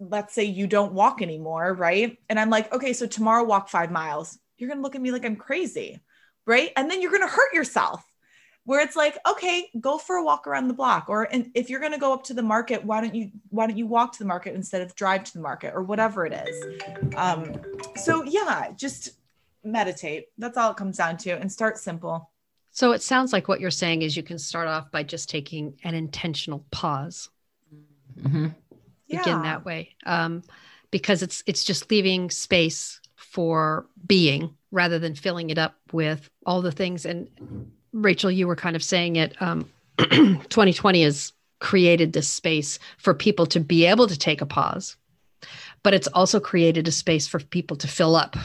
let's 0.01 0.35
say 0.35 0.43
you 0.43 0.67
don't 0.67 0.93
walk 0.93 1.23
anymore 1.23 1.73
right 1.75 2.19
and 2.29 2.41
i'm 2.41 2.51
like 2.51 2.73
okay 2.73 2.93
so 2.93 3.07
tomorrow 3.07 3.45
walk 3.45 3.69
5 3.69 3.91
miles 3.91 4.39
you're 4.59 4.69
going 4.69 4.79
to 4.79 4.83
look 4.83 4.97
at 4.97 5.01
me 5.01 5.13
like 5.13 5.25
i'm 5.25 5.37
crazy 5.37 6.01
right 6.47 6.71
and 6.77 6.91
then 6.91 7.01
you're 7.01 7.13
going 7.13 7.23
to 7.23 7.29
hurt 7.29 7.55
yourself 7.55 8.05
where 8.65 8.81
it's 8.81 8.97
like 8.97 9.19
okay 9.29 9.69
go 9.81 9.99
for 9.99 10.17
a 10.17 10.25
walk 10.25 10.47
around 10.47 10.69
the 10.69 10.75
block 10.75 11.07
or 11.09 11.25
and 11.25 11.51
if 11.55 11.69
you're 11.69 11.81
going 11.81 11.93
to 11.93 11.99
go 11.99 12.13
up 12.13 12.25
to 12.25 12.35
the 12.35 12.43
market 12.43 12.85
why 12.85 13.01
don't 13.01 13.15
you 13.15 13.31
why 13.51 13.67
don't 13.67 13.77
you 13.77 13.87
walk 13.87 14.13
to 14.13 14.19
the 14.19 14.25
market 14.25 14.55
instead 14.55 14.81
of 14.83 14.95
drive 14.95 15.23
to 15.25 15.35
the 15.35 15.41
market 15.41 15.73
or 15.75 15.83
whatever 15.83 16.25
it 16.25 16.33
is 16.33 16.83
um 17.17 17.53
so 17.97 18.23
yeah 18.25 18.71
just 18.77 19.11
meditate. 19.65 20.29
That's 20.39 20.57
all 20.57 20.71
it 20.71 20.77
comes 20.77 20.99
down 20.99 21.17
to 21.19 21.31
and 21.31 21.51
start 21.51 21.79
simple. 21.79 22.31
So 22.71 22.93
it 22.93 23.03
sounds 23.03 23.33
like 23.33 23.49
what 23.49 23.61
you're 23.61 23.71
saying 23.71 24.03
is 24.03 24.17
you 24.17 24.23
can 24.23 24.39
start 24.39 24.69
off 24.69 24.91
by 24.91 25.03
just 25.03 25.31
taking 25.31 25.79
an 25.85 25.95
intentional 25.95 26.65
pause. 26.71 27.31
Mm-hmm. 28.21 28.49
Yeah. 29.07 29.19
Begin 29.19 29.43
that 29.43 29.65
way. 29.65 29.95
Um, 30.07 30.43
because 30.91 31.23
it's 31.23 31.43
it's 31.47 31.65
just 31.65 31.91
leaving 31.91 32.31
space 32.31 33.01
for 33.17 33.87
being 34.07 34.55
rather 34.71 34.99
than 34.99 35.15
filling 35.15 35.51
it 35.51 35.59
up 35.59 35.77
with 35.93 36.29
all 36.47 36.63
the 36.63 36.73
things. 36.73 37.05
And 37.05 37.29
Rachel, 37.95 38.31
you 38.31 38.47
were 38.47 38.57
kind 38.57 38.77
of 38.77 38.83
saying 38.83 39.17
it. 39.17 39.41
Um, 39.41 39.71
2020 39.99 41.03
has 41.05 41.33
created 41.61 42.13
this 42.13 42.29
space 42.29 42.79
for 42.99 43.15
people 43.15 43.47
to 43.47 43.61
be 43.61 43.87
able 43.87 44.09
to 44.09 44.19
take 44.19 44.41
a 44.41 44.47
pause, 44.47 44.97
but 45.83 45.95
it's 45.95 46.09
also 46.09 46.41
created 46.41 46.89
a 46.89 46.93
space 46.93 47.27
for 47.27 47.39
people 47.39 47.77
to 47.79 47.89
fill 47.89 48.17
up 48.17 48.37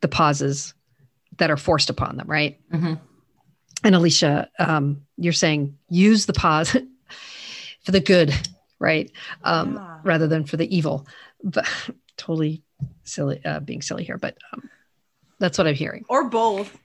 the 0.00 0.08
pauses 0.08 0.74
that 1.36 1.50
are 1.50 1.56
forced 1.56 1.90
upon 1.90 2.16
them, 2.16 2.26
right? 2.26 2.58
Mm-hmm. 2.72 2.94
And 3.84 3.94
Alisha, 3.94 4.48
um, 4.58 5.02
you're 5.16 5.32
saying 5.32 5.76
use 5.88 6.26
the 6.26 6.32
pause 6.32 6.70
for 7.82 7.92
the 7.92 8.00
good, 8.00 8.34
right? 8.78 9.12
Um, 9.44 9.74
yeah. 9.74 9.98
Rather 10.02 10.26
than 10.26 10.44
for 10.44 10.56
the 10.56 10.74
evil. 10.74 11.06
But 11.44 11.68
totally 12.16 12.62
silly, 13.04 13.44
uh, 13.44 13.60
being 13.60 13.82
silly 13.82 14.04
here, 14.04 14.18
but 14.18 14.36
um, 14.52 14.68
that's 15.38 15.58
what 15.58 15.66
I'm 15.66 15.74
hearing. 15.74 16.04
Or 16.08 16.24
both. 16.28 16.76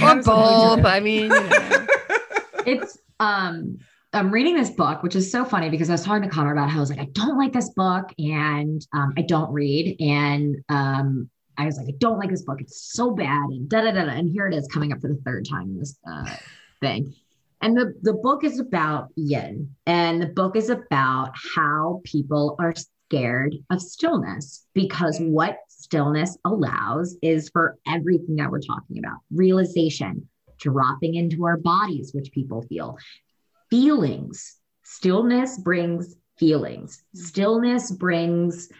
Or 0.00 0.22
both. 0.22 0.84
I 0.84 1.00
mean, 1.00 1.24
you 1.24 1.28
know. 1.28 1.86
it's 2.66 2.98
um 3.20 3.78
I'm 4.14 4.30
reading 4.30 4.56
this 4.56 4.70
book, 4.70 5.02
which 5.02 5.16
is 5.16 5.32
so 5.32 5.44
funny 5.44 5.70
because 5.70 5.88
I 5.88 5.94
was 5.94 6.04
talking 6.04 6.22
to 6.22 6.28
Connor 6.28 6.52
about 6.52 6.68
how 6.68 6.78
I 6.78 6.80
was 6.80 6.90
like, 6.90 7.00
I 7.00 7.08
don't 7.12 7.38
like 7.38 7.52
this 7.52 7.70
book 7.70 8.12
and 8.18 8.86
um, 8.92 9.14
I 9.16 9.22
don't 9.22 9.50
read. 9.50 9.96
And 10.00 10.56
um, 10.68 11.30
I 11.56 11.64
was 11.64 11.78
like, 11.78 11.88
I 11.88 11.94
don't 11.98 12.18
like 12.18 12.28
this 12.28 12.42
book. 12.42 12.60
It's 12.60 12.92
so 12.92 13.12
bad. 13.12 13.48
And 13.48 13.70
da 13.70 13.80
da 13.80 13.92
da. 13.92 14.00
And 14.00 14.30
here 14.30 14.46
it 14.46 14.54
is 14.54 14.68
coming 14.68 14.92
up 14.92 15.00
for 15.00 15.08
the 15.08 15.20
third 15.24 15.46
time 15.48 15.62
in 15.62 15.78
this 15.78 15.98
uh, 16.06 16.36
thing. 16.80 17.14
And 17.62 17.74
the, 17.74 17.94
the 18.02 18.12
book 18.12 18.44
is 18.44 18.58
about 18.58 19.08
yin. 19.16 19.74
And 19.86 20.20
the 20.20 20.26
book 20.26 20.56
is 20.56 20.68
about 20.68 21.32
how 21.54 22.02
people 22.04 22.56
are 22.58 22.74
scared 22.74 23.54
of 23.70 23.80
stillness 23.80 24.66
because 24.74 25.18
what 25.20 25.56
stillness 25.92 26.38
allows 26.46 27.18
is 27.20 27.50
for 27.50 27.76
everything 27.86 28.36
that 28.36 28.50
we're 28.50 28.58
talking 28.60 28.98
about 28.98 29.18
realization, 29.30 30.26
dropping 30.58 31.16
into 31.16 31.44
our 31.44 31.58
bodies, 31.58 32.14
which 32.14 32.32
people 32.32 32.62
feel, 32.62 32.96
feelings. 33.68 34.56
Stillness 34.84 35.58
brings 35.58 36.16
feelings, 36.38 36.96
mm-hmm. 36.96 37.26
stillness 37.26 37.90
brings 37.90 38.70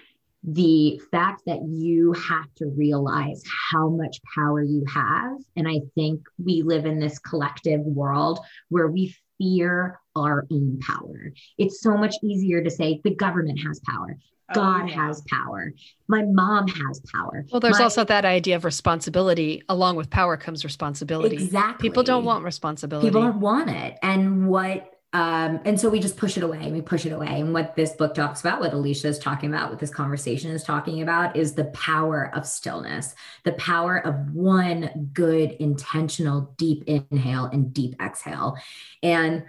the 0.42 0.98
fact 1.10 1.42
that 1.44 1.60
you 1.68 2.14
have 2.14 2.46
to 2.56 2.66
realize 2.68 3.42
how 3.70 3.90
much 3.90 4.18
power 4.34 4.62
you 4.62 4.82
have. 4.88 5.36
And 5.54 5.68
I 5.68 5.82
think 5.94 6.22
we 6.42 6.62
live 6.62 6.86
in 6.86 6.98
this 6.98 7.18
collective 7.18 7.82
world 7.82 8.40
where 8.70 8.88
we 8.88 9.14
fear 9.36 10.00
our 10.16 10.46
own 10.50 10.78
power. 10.80 11.34
It's 11.58 11.82
so 11.82 11.94
much 11.94 12.14
easier 12.24 12.64
to 12.64 12.70
say 12.70 13.02
the 13.04 13.14
government 13.14 13.60
has 13.66 13.80
power. 13.86 14.16
Oh, 14.52 14.60
God 14.60 14.82
oh, 14.82 14.86
yeah. 14.86 15.06
has 15.06 15.22
power. 15.28 15.72
My 16.08 16.22
mom 16.24 16.68
has 16.68 17.00
power. 17.12 17.44
Well, 17.50 17.60
there's 17.60 17.78
My, 17.78 17.84
also 17.84 18.04
that 18.04 18.24
idea 18.24 18.56
of 18.56 18.64
responsibility. 18.64 19.62
Along 19.68 19.96
with 19.96 20.10
power 20.10 20.36
comes 20.36 20.64
responsibility. 20.64 21.36
Exactly. 21.36 21.88
People 21.88 22.02
don't 22.02 22.24
want 22.24 22.44
responsibility. 22.44 23.08
People 23.08 23.22
don't 23.22 23.40
want 23.40 23.70
it. 23.70 23.98
And 24.02 24.48
what 24.48 24.92
um, 25.14 25.60
and 25.66 25.78
so 25.78 25.90
we 25.90 26.00
just 26.00 26.16
push 26.16 26.38
it 26.38 26.42
away 26.42 26.60
and 26.62 26.72
we 26.72 26.80
push 26.80 27.04
it 27.04 27.12
away. 27.12 27.26
And 27.28 27.52
what 27.52 27.76
this 27.76 27.92
book 27.92 28.14
talks 28.14 28.40
about, 28.40 28.60
what 28.60 28.72
Alisha 28.72 29.04
is 29.04 29.18
talking 29.18 29.50
about, 29.50 29.68
what 29.68 29.78
this 29.78 29.90
conversation 29.90 30.50
is 30.50 30.64
talking 30.64 31.02
about, 31.02 31.36
is 31.36 31.52
the 31.52 31.66
power 31.66 32.30
of 32.34 32.46
stillness, 32.46 33.14
the 33.44 33.52
power 33.52 33.98
of 33.98 34.32
one 34.32 35.10
good, 35.12 35.52
intentional, 35.52 36.54
deep 36.56 36.84
inhale 36.86 37.44
and 37.44 37.74
deep 37.74 37.94
exhale. 38.00 38.56
And 39.02 39.44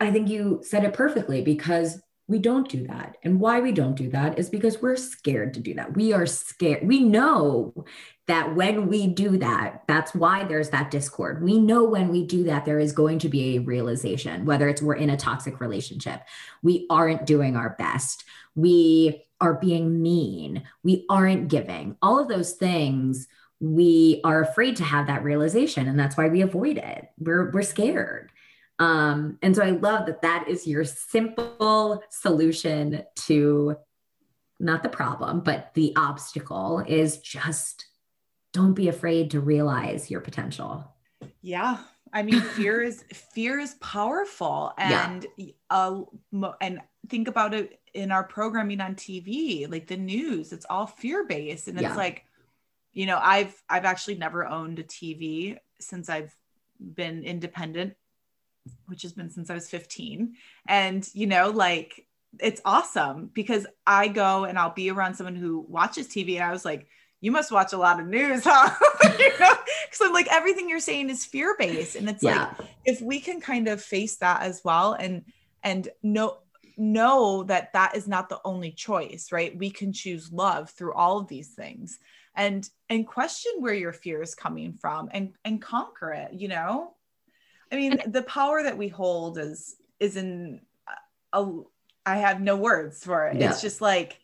I 0.00 0.10
think 0.10 0.28
you 0.28 0.62
said 0.64 0.82
it 0.82 0.94
perfectly 0.94 1.42
because 1.42 2.02
we 2.30 2.38
don't 2.38 2.68
do 2.68 2.86
that. 2.86 3.16
And 3.24 3.40
why 3.40 3.60
we 3.60 3.72
don't 3.72 3.96
do 3.96 4.08
that 4.10 4.38
is 4.38 4.48
because 4.48 4.80
we're 4.80 4.94
scared 4.94 5.52
to 5.54 5.60
do 5.60 5.74
that. 5.74 5.96
We 5.96 6.12
are 6.12 6.26
scared. 6.26 6.86
We 6.86 7.00
know 7.00 7.84
that 8.28 8.54
when 8.54 8.86
we 8.86 9.08
do 9.08 9.36
that, 9.38 9.82
that's 9.88 10.14
why 10.14 10.44
there's 10.44 10.70
that 10.70 10.92
discord. 10.92 11.42
We 11.42 11.58
know 11.58 11.82
when 11.82 12.08
we 12.08 12.24
do 12.24 12.44
that, 12.44 12.64
there 12.64 12.78
is 12.78 12.92
going 12.92 13.18
to 13.18 13.28
be 13.28 13.56
a 13.56 13.62
realization, 13.62 14.44
whether 14.44 14.68
it's 14.68 14.80
we're 14.80 14.94
in 14.94 15.10
a 15.10 15.16
toxic 15.16 15.60
relationship, 15.60 16.22
we 16.62 16.86
aren't 16.88 17.26
doing 17.26 17.56
our 17.56 17.70
best, 17.70 18.22
we 18.54 19.24
are 19.40 19.54
being 19.54 20.00
mean, 20.00 20.62
we 20.84 21.06
aren't 21.10 21.48
giving, 21.48 21.96
all 22.00 22.20
of 22.20 22.28
those 22.28 22.52
things. 22.52 23.26
We 23.58 24.20
are 24.24 24.40
afraid 24.40 24.76
to 24.76 24.84
have 24.84 25.08
that 25.08 25.22
realization, 25.24 25.86
and 25.86 25.98
that's 25.98 26.16
why 26.16 26.28
we 26.28 26.40
avoid 26.40 26.78
it. 26.78 27.08
We're, 27.18 27.50
we're 27.50 27.60
scared. 27.60 28.30
Um, 28.80 29.38
and 29.42 29.54
so 29.54 29.62
I 29.62 29.70
love 29.70 30.06
that 30.06 30.22
that 30.22 30.48
is 30.48 30.66
your 30.66 30.84
simple 30.84 32.02
solution 32.08 33.04
to 33.26 33.76
not 34.58 34.82
the 34.82 34.88
problem, 34.88 35.40
but 35.40 35.70
the 35.74 35.92
obstacle 35.96 36.82
is 36.86 37.18
just 37.18 37.86
don't 38.52 38.74
be 38.74 38.88
afraid 38.88 39.30
to 39.30 39.40
realize 39.40 40.10
your 40.10 40.20
potential. 40.20 40.84
Yeah. 41.42 41.78
I 42.12 42.22
mean, 42.22 42.40
fear 42.40 42.82
is 42.82 43.04
fear 43.12 43.58
is 43.60 43.74
powerful, 43.80 44.72
and 44.78 45.26
yeah. 45.36 45.52
uh, 45.70 46.02
and 46.60 46.80
think 47.08 47.28
about 47.28 47.54
it 47.54 47.78
in 47.94 48.10
our 48.10 48.24
programming 48.24 48.80
on 48.80 48.94
TV, 48.94 49.70
like 49.70 49.86
the 49.86 49.96
news. 49.96 50.52
It's 50.52 50.66
all 50.68 50.86
fear 50.86 51.24
based, 51.24 51.68
and 51.68 51.76
it's 51.76 51.82
yeah. 51.82 51.96
like, 51.96 52.24
you 52.92 53.06
know, 53.06 53.18
I've 53.22 53.54
I've 53.68 53.84
actually 53.84 54.16
never 54.16 54.46
owned 54.46 54.78
a 54.78 54.84
TV 54.84 55.58
since 55.78 56.08
I've 56.08 56.34
been 56.80 57.22
independent, 57.22 57.94
which 58.86 59.02
has 59.02 59.12
been 59.12 59.30
since 59.30 59.50
I 59.50 59.54
was 59.54 59.68
15, 59.70 60.34
and 60.66 61.08
you 61.14 61.26
know, 61.26 61.50
like 61.50 62.06
it's 62.38 62.60
awesome 62.64 63.30
because 63.32 63.66
I 63.86 64.06
go 64.08 64.44
and 64.44 64.56
I'll 64.58 64.72
be 64.72 64.90
around 64.90 65.14
someone 65.14 65.36
who 65.36 65.64
watches 65.68 66.08
TV, 66.08 66.36
and 66.36 66.44
I 66.44 66.52
was 66.52 66.64
like 66.64 66.86
you 67.20 67.30
must 67.30 67.52
watch 67.52 67.72
a 67.72 67.78
lot 67.78 68.00
of 68.00 68.06
news, 68.06 68.42
huh? 68.46 68.74
you 69.18 69.38
know, 69.38 69.52
so 69.90 70.10
like 70.10 70.26
everything 70.30 70.68
you're 70.68 70.80
saying 70.80 71.10
is 71.10 71.24
fear 71.24 71.54
based, 71.58 71.96
and 71.96 72.08
it's 72.08 72.22
yeah. 72.22 72.54
like 72.58 72.68
if 72.84 73.00
we 73.00 73.20
can 73.20 73.40
kind 73.40 73.68
of 73.68 73.82
face 73.82 74.16
that 74.16 74.42
as 74.42 74.62
well, 74.64 74.94
and 74.94 75.24
and 75.62 75.88
know 76.02 76.38
know 76.76 77.42
that 77.44 77.72
that 77.74 77.94
is 77.94 78.08
not 78.08 78.28
the 78.28 78.40
only 78.44 78.72
choice, 78.72 79.32
right? 79.32 79.56
We 79.56 79.70
can 79.70 79.92
choose 79.92 80.32
love 80.32 80.70
through 80.70 80.94
all 80.94 81.18
of 81.18 81.28
these 81.28 81.48
things, 81.48 81.98
and 82.34 82.68
and 82.88 83.06
question 83.06 83.52
where 83.58 83.74
your 83.74 83.92
fear 83.92 84.22
is 84.22 84.34
coming 84.34 84.72
from, 84.72 85.10
and 85.12 85.34
and 85.44 85.60
conquer 85.60 86.12
it. 86.12 86.32
You 86.32 86.48
know, 86.48 86.94
I 87.72 87.76
mean, 87.76 88.00
the 88.06 88.22
power 88.22 88.62
that 88.62 88.76
we 88.76 88.88
hold 88.88 89.38
is 89.38 89.76
is 89.98 90.16
in 90.16 90.60
uh, 91.32 91.40
a. 91.42 91.62
I 92.06 92.16
have 92.16 92.40
no 92.40 92.56
words 92.56 93.04
for 93.04 93.26
it. 93.26 93.36
Yeah. 93.36 93.50
It's 93.50 93.60
just 93.60 93.80
like 93.80 94.20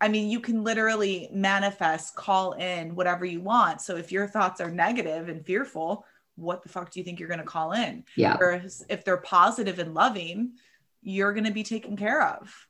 I 0.00 0.08
mean, 0.08 0.28
you 0.28 0.40
can 0.40 0.62
literally 0.62 1.28
manifest, 1.32 2.16
call 2.16 2.52
in 2.52 2.94
whatever 2.94 3.24
you 3.24 3.40
want. 3.40 3.80
So 3.80 3.96
if 3.96 4.12
your 4.12 4.26
thoughts 4.26 4.60
are 4.60 4.70
negative 4.70 5.28
and 5.28 5.44
fearful, 5.44 6.04
what 6.36 6.62
the 6.62 6.68
fuck 6.68 6.90
do 6.90 7.00
you 7.00 7.04
think 7.04 7.18
you're 7.18 7.28
going 7.28 7.40
to 7.40 7.46
call 7.46 7.72
in? 7.72 8.04
Yeah. 8.14 8.36
Whereas 8.36 8.84
if 8.90 9.04
they're 9.04 9.16
positive 9.16 9.78
and 9.78 9.94
loving, 9.94 10.52
you're 11.02 11.32
going 11.32 11.46
to 11.46 11.52
be 11.52 11.62
taken 11.62 11.96
care 11.96 12.22
of. 12.22 12.66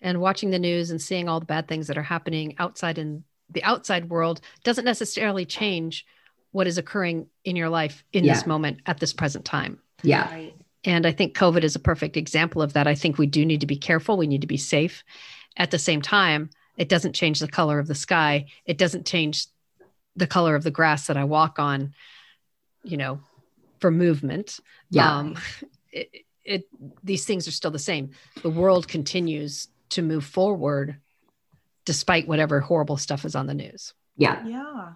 And 0.00 0.20
watching 0.20 0.50
the 0.50 0.58
news 0.58 0.90
and 0.90 1.02
seeing 1.02 1.28
all 1.28 1.40
the 1.40 1.46
bad 1.46 1.66
things 1.66 1.88
that 1.88 1.98
are 1.98 2.02
happening 2.02 2.54
outside 2.58 2.98
in 2.98 3.24
the 3.50 3.62
outside 3.64 4.08
world 4.08 4.40
doesn't 4.62 4.84
necessarily 4.84 5.44
change 5.44 6.06
what 6.52 6.66
is 6.66 6.78
occurring 6.78 7.26
in 7.44 7.56
your 7.56 7.68
life 7.68 8.04
in 8.12 8.24
yeah. 8.24 8.34
this 8.34 8.46
moment 8.46 8.80
at 8.86 9.00
this 9.00 9.12
present 9.12 9.44
time. 9.44 9.78
Yeah. 10.02 10.30
Right. 10.30 10.54
And 10.84 11.06
I 11.06 11.12
think 11.12 11.36
COVID 11.36 11.64
is 11.64 11.76
a 11.76 11.80
perfect 11.80 12.16
example 12.16 12.62
of 12.62 12.74
that. 12.74 12.86
I 12.86 12.94
think 12.94 13.18
we 13.18 13.26
do 13.26 13.44
need 13.44 13.60
to 13.60 13.66
be 13.66 13.76
careful. 13.76 14.16
We 14.16 14.26
need 14.26 14.40
to 14.42 14.46
be 14.46 14.56
safe. 14.56 15.04
At 15.56 15.70
the 15.70 15.78
same 15.78 16.02
time, 16.02 16.50
it 16.76 16.88
doesn't 16.88 17.14
change 17.14 17.40
the 17.40 17.48
color 17.48 17.78
of 17.78 17.86
the 17.86 17.94
sky. 17.94 18.46
It 18.64 18.78
doesn't 18.78 19.06
change 19.06 19.46
the 20.16 20.26
color 20.26 20.54
of 20.54 20.64
the 20.64 20.70
grass 20.70 21.06
that 21.06 21.16
I 21.16 21.24
walk 21.24 21.58
on, 21.58 21.94
you 22.82 22.96
know, 22.96 23.20
for 23.80 23.90
movement. 23.90 24.58
Yeah. 24.90 25.18
Um, 25.18 25.36
it, 25.92 26.10
it, 26.44 26.64
these 27.02 27.24
things 27.24 27.46
are 27.46 27.52
still 27.52 27.70
the 27.70 27.78
same. 27.78 28.10
The 28.42 28.50
world 28.50 28.88
continues 28.88 29.68
to 29.90 30.02
move 30.02 30.24
forward 30.24 30.96
despite 31.84 32.28
whatever 32.28 32.60
horrible 32.60 32.96
stuff 32.96 33.24
is 33.24 33.34
on 33.34 33.46
the 33.46 33.54
news. 33.54 33.94
Yeah. 34.16 34.44
Yeah. 34.46 34.92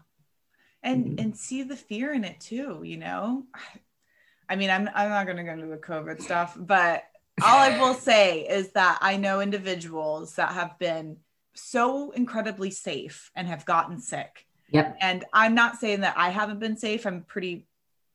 And 0.87 1.05
mm-hmm. 1.05 1.19
and 1.19 1.37
see 1.37 1.65
the 1.65 1.77
fear 1.77 2.15
in 2.15 2.25
it 2.25 2.41
too, 2.41 2.81
you 2.83 2.97
know. 2.97 3.45
I 4.49 4.55
mean, 4.55 4.71
I'm 4.71 4.89
I'm 4.95 5.11
not 5.11 5.27
going 5.27 5.39
to 5.39 5.43
go 5.43 5.53
into 5.53 5.67
the 5.67 5.77
COVID 5.77 6.23
stuff, 6.23 6.57
but 6.59 7.03
all 7.43 7.59
I 7.59 7.79
will 7.79 7.95
say 8.11 8.47
is 8.47 8.71
that 8.73 8.99
I 9.01 9.17
know 9.17 9.41
individuals 9.41 10.37
that 10.37 10.53
have 10.53 10.79
been 10.79 11.17
so 11.55 12.13
incredibly 12.13 12.71
safe 12.71 13.31
and 13.35 13.49
have 13.49 13.65
gotten 13.65 14.01
sick. 14.01 14.47
Yep. 14.71 14.99
And 15.01 15.25
I'm 15.33 15.55
not 15.55 15.81
saying 15.81 16.03
that 16.03 16.15
I 16.17 16.29
haven't 16.29 16.61
been 16.61 16.77
safe. 16.77 17.07
I'm 17.07 17.23
pretty 17.23 17.67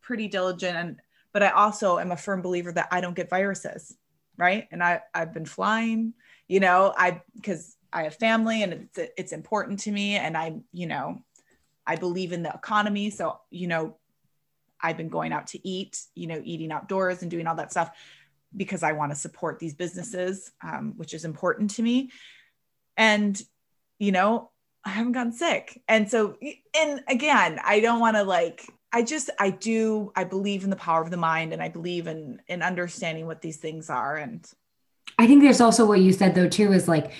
pretty 0.01 0.27
diligent 0.27 0.77
and 0.77 1.01
but 1.33 1.43
I 1.43 1.49
also 1.49 1.97
am 1.97 2.11
a 2.11 2.17
firm 2.17 2.41
believer 2.41 2.71
that 2.73 2.89
I 2.91 2.99
don't 2.99 3.15
get 3.15 3.29
viruses, 3.29 3.95
right? 4.37 4.67
And 4.71 4.83
I 4.83 5.01
I've 5.13 5.33
been 5.33 5.45
flying, 5.45 6.13
you 6.47 6.59
know, 6.59 6.93
I 6.97 7.21
because 7.35 7.75
I 7.93 8.03
have 8.03 8.15
family 8.15 8.63
and 8.63 8.73
it's 8.73 8.99
it's 9.17 9.31
important 9.31 9.79
to 9.81 9.91
me 9.91 10.15
and 10.15 10.37
I, 10.37 10.55
you 10.71 10.87
know, 10.87 11.23
I 11.91 11.97
believe 11.97 12.31
in 12.31 12.41
the 12.41 12.53
economy, 12.53 13.09
so 13.09 13.41
you 13.49 13.67
know, 13.67 13.97
I've 14.79 14.97
been 14.97 15.09
going 15.09 15.33
out 15.33 15.47
to 15.47 15.67
eat, 15.67 15.99
you 16.15 16.27
know, 16.27 16.41
eating 16.43 16.71
outdoors 16.71 17.21
and 17.21 17.29
doing 17.29 17.47
all 17.47 17.55
that 17.55 17.71
stuff 17.71 17.91
because 18.55 18.81
I 18.81 18.93
want 18.93 19.11
to 19.11 19.15
support 19.15 19.59
these 19.59 19.73
businesses, 19.73 20.51
um, 20.63 20.93
which 20.95 21.13
is 21.13 21.25
important 21.25 21.71
to 21.71 21.81
me. 21.83 22.11
And, 22.95 23.41
you 23.99 24.11
know, 24.11 24.51
I 24.85 24.89
haven't 24.89 25.11
gotten 25.11 25.33
sick. 25.33 25.81
And 25.87 26.09
so, 26.09 26.37
and 26.75 27.03
again, 27.07 27.59
I 27.63 27.81
don't 27.81 27.99
want 27.99 28.15
to 28.15 28.23
like, 28.23 28.65
I 28.91 29.03
just, 29.03 29.29
I 29.37 29.49
do, 29.49 30.11
I 30.15 30.23
believe 30.23 30.63
in 30.63 30.69
the 30.69 30.75
power 30.75 31.01
of 31.01 31.11
the 31.11 31.17
mind 31.17 31.53
and 31.53 31.61
I 31.61 31.69
believe 31.69 32.07
in, 32.07 32.41
in 32.47 32.61
understanding 32.61 33.27
what 33.27 33.41
these 33.41 33.57
things 33.57 33.89
are. 33.89 34.15
And 34.15 34.49
I 35.17 35.27
think 35.27 35.43
there's 35.43 35.61
also 35.61 35.85
what 35.85 35.99
you 35.99 36.13
said 36.13 36.35
though, 36.35 36.49
too, 36.49 36.71
is 36.73 36.87
like, 36.87 37.11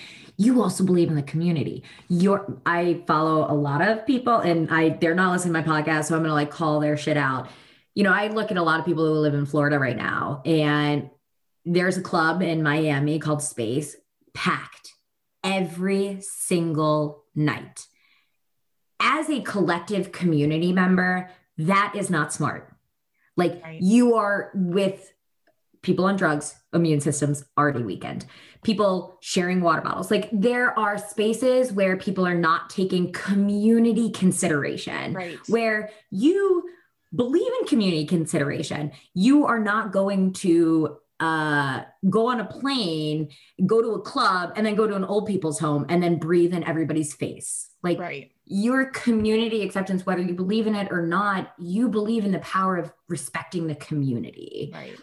you 0.42 0.60
also 0.60 0.84
believe 0.84 1.08
in 1.08 1.14
the 1.14 1.22
community. 1.22 1.84
Your 2.08 2.60
I 2.66 3.02
follow 3.06 3.50
a 3.50 3.54
lot 3.54 3.80
of 3.80 4.06
people 4.06 4.38
and 4.38 4.68
I 4.70 4.90
they're 4.90 5.14
not 5.14 5.32
listening 5.32 5.54
to 5.54 5.60
my 5.60 5.82
podcast, 5.82 6.06
so 6.06 6.16
I'm 6.16 6.22
gonna 6.22 6.34
like 6.34 6.50
call 6.50 6.80
their 6.80 6.96
shit 6.96 7.16
out. 7.16 7.48
You 7.94 8.04
know, 8.04 8.12
I 8.12 8.28
look 8.28 8.50
at 8.50 8.56
a 8.56 8.62
lot 8.62 8.80
of 8.80 8.86
people 8.86 9.06
who 9.06 9.12
live 9.20 9.34
in 9.34 9.46
Florida 9.46 9.78
right 9.78 9.96
now, 9.96 10.42
and 10.44 11.10
there's 11.64 11.96
a 11.96 12.02
club 12.02 12.42
in 12.42 12.62
Miami 12.62 13.18
called 13.18 13.42
Space, 13.42 13.96
packed 14.34 14.92
every 15.44 16.18
single 16.20 17.24
night. 17.34 17.86
As 18.98 19.28
a 19.28 19.42
collective 19.42 20.10
community 20.10 20.72
member, 20.72 21.30
that 21.58 21.94
is 21.96 22.10
not 22.10 22.32
smart. 22.32 22.74
Like 23.36 23.62
right. 23.62 23.80
you 23.80 24.14
are 24.14 24.50
with 24.54 25.11
people 25.82 26.04
on 26.04 26.16
drugs, 26.16 26.54
immune 26.72 27.00
systems 27.00 27.44
already 27.58 27.82
weakened, 27.82 28.24
people 28.62 29.18
sharing 29.20 29.60
water 29.60 29.82
bottles. 29.82 30.10
Like 30.10 30.28
there 30.32 30.78
are 30.78 30.96
spaces 30.96 31.72
where 31.72 31.96
people 31.96 32.26
are 32.26 32.34
not 32.34 32.70
taking 32.70 33.12
community 33.12 34.10
consideration, 34.10 35.12
right. 35.12 35.38
where 35.48 35.90
you 36.10 36.64
believe 37.14 37.52
in 37.60 37.66
community 37.66 38.06
consideration. 38.06 38.92
You 39.14 39.46
are 39.46 39.58
not 39.58 39.92
going 39.92 40.32
to 40.34 40.96
uh, 41.20 41.82
go 42.10 42.26
on 42.28 42.40
a 42.40 42.44
plane, 42.44 43.28
go 43.66 43.80
to 43.80 43.90
a 43.90 44.00
club, 44.00 44.52
and 44.56 44.66
then 44.66 44.74
go 44.74 44.86
to 44.86 44.96
an 44.96 45.04
old 45.04 45.26
people's 45.26 45.58
home 45.58 45.86
and 45.88 46.02
then 46.02 46.18
breathe 46.18 46.54
in 46.54 46.64
everybody's 46.64 47.14
face. 47.14 47.68
Like 47.82 47.98
right. 47.98 48.32
your 48.44 48.86
community 48.86 49.62
acceptance, 49.62 50.04
whether 50.06 50.22
you 50.22 50.34
believe 50.34 50.66
in 50.66 50.74
it 50.74 50.90
or 50.90 51.06
not, 51.06 51.52
you 51.58 51.88
believe 51.88 52.24
in 52.24 52.32
the 52.32 52.40
power 52.40 52.76
of 52.76 52.92
respecting 53.08 53.66
the 53.66 53.74
community. 53.74 54.70
Right. 54.72 54.96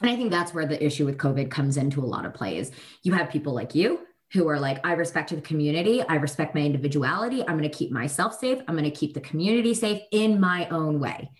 And 0.00 0.10
I 0.10 0.16
think 0.16 0.30
that's 0.30 0.54
where 0.54 0.66
the 0.66 0.82
issue 0.82 1.04
with 1.04 1.18
COVID 1.18 1.50
comes 1.50 1.76
into 1.76 2.02
a 2.02 2.06
lot 2.06 2.24
of 2.24 2.34
plays. 2.34 2.70
You 3.02 3.12
have 3.12 3.30
people 3.30 3.52
like 3.52 3.74
you 3.74 4.00
who 4.32 4.48
are 4.48 4.60
like, 4.60 4.84
I 4.86 4.92
respect 4.92 5.30
the 5.30 5.40
community. 5.40 6.02
I 6.02 6.14
respect 6.14 6.54
my 6.54 6.62
individuality. 6.62 7.40
I'm 7.40 7.58
going 7.58 7.68
to 7.68 7.76
keep 7.76 7.90
myself 7.90 8.38
safe. 8.38 8.60
I'm 8.66 8.76
going 8.76 8.90
to 8.90 8.96
keep 8.96 9.14
the 9.14 9.20
community 9.20 9.74
safe 9.74 10.02
in 10.10 10.40
my 10.40 10.68
own 10.68 11.00
way. 11.00 11.30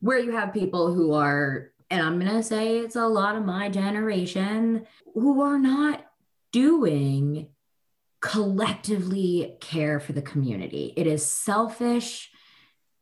Where 0.00 0.18
you 0.18 0.32
have 0.32 0.52
people 0.52 0.94
who 0.94 1.12
are, 1.12 1.70
and 1.90 2.00
I'm 2.00 2.18
going 2.18 2.32
to 2.32 2.42
say 2.42 2.78
it's 2.78 2.96
a 2.96 3.06
lot 3.06 3.36
of 3.36 3.44
my 3.44 3.68
generation 3.68 4.86
who 5.14 5.42
are 5.42 5.58
not 5.58 6.04
doing 6.52 7.48
collectively 8.20 9.56
care 9.60 9.98
for 9.98 10.12
the 10.12 10.22
community. 10.22 10.94
It 10.96 11.06
is 11.06 11.26
selfish 11.26 12.30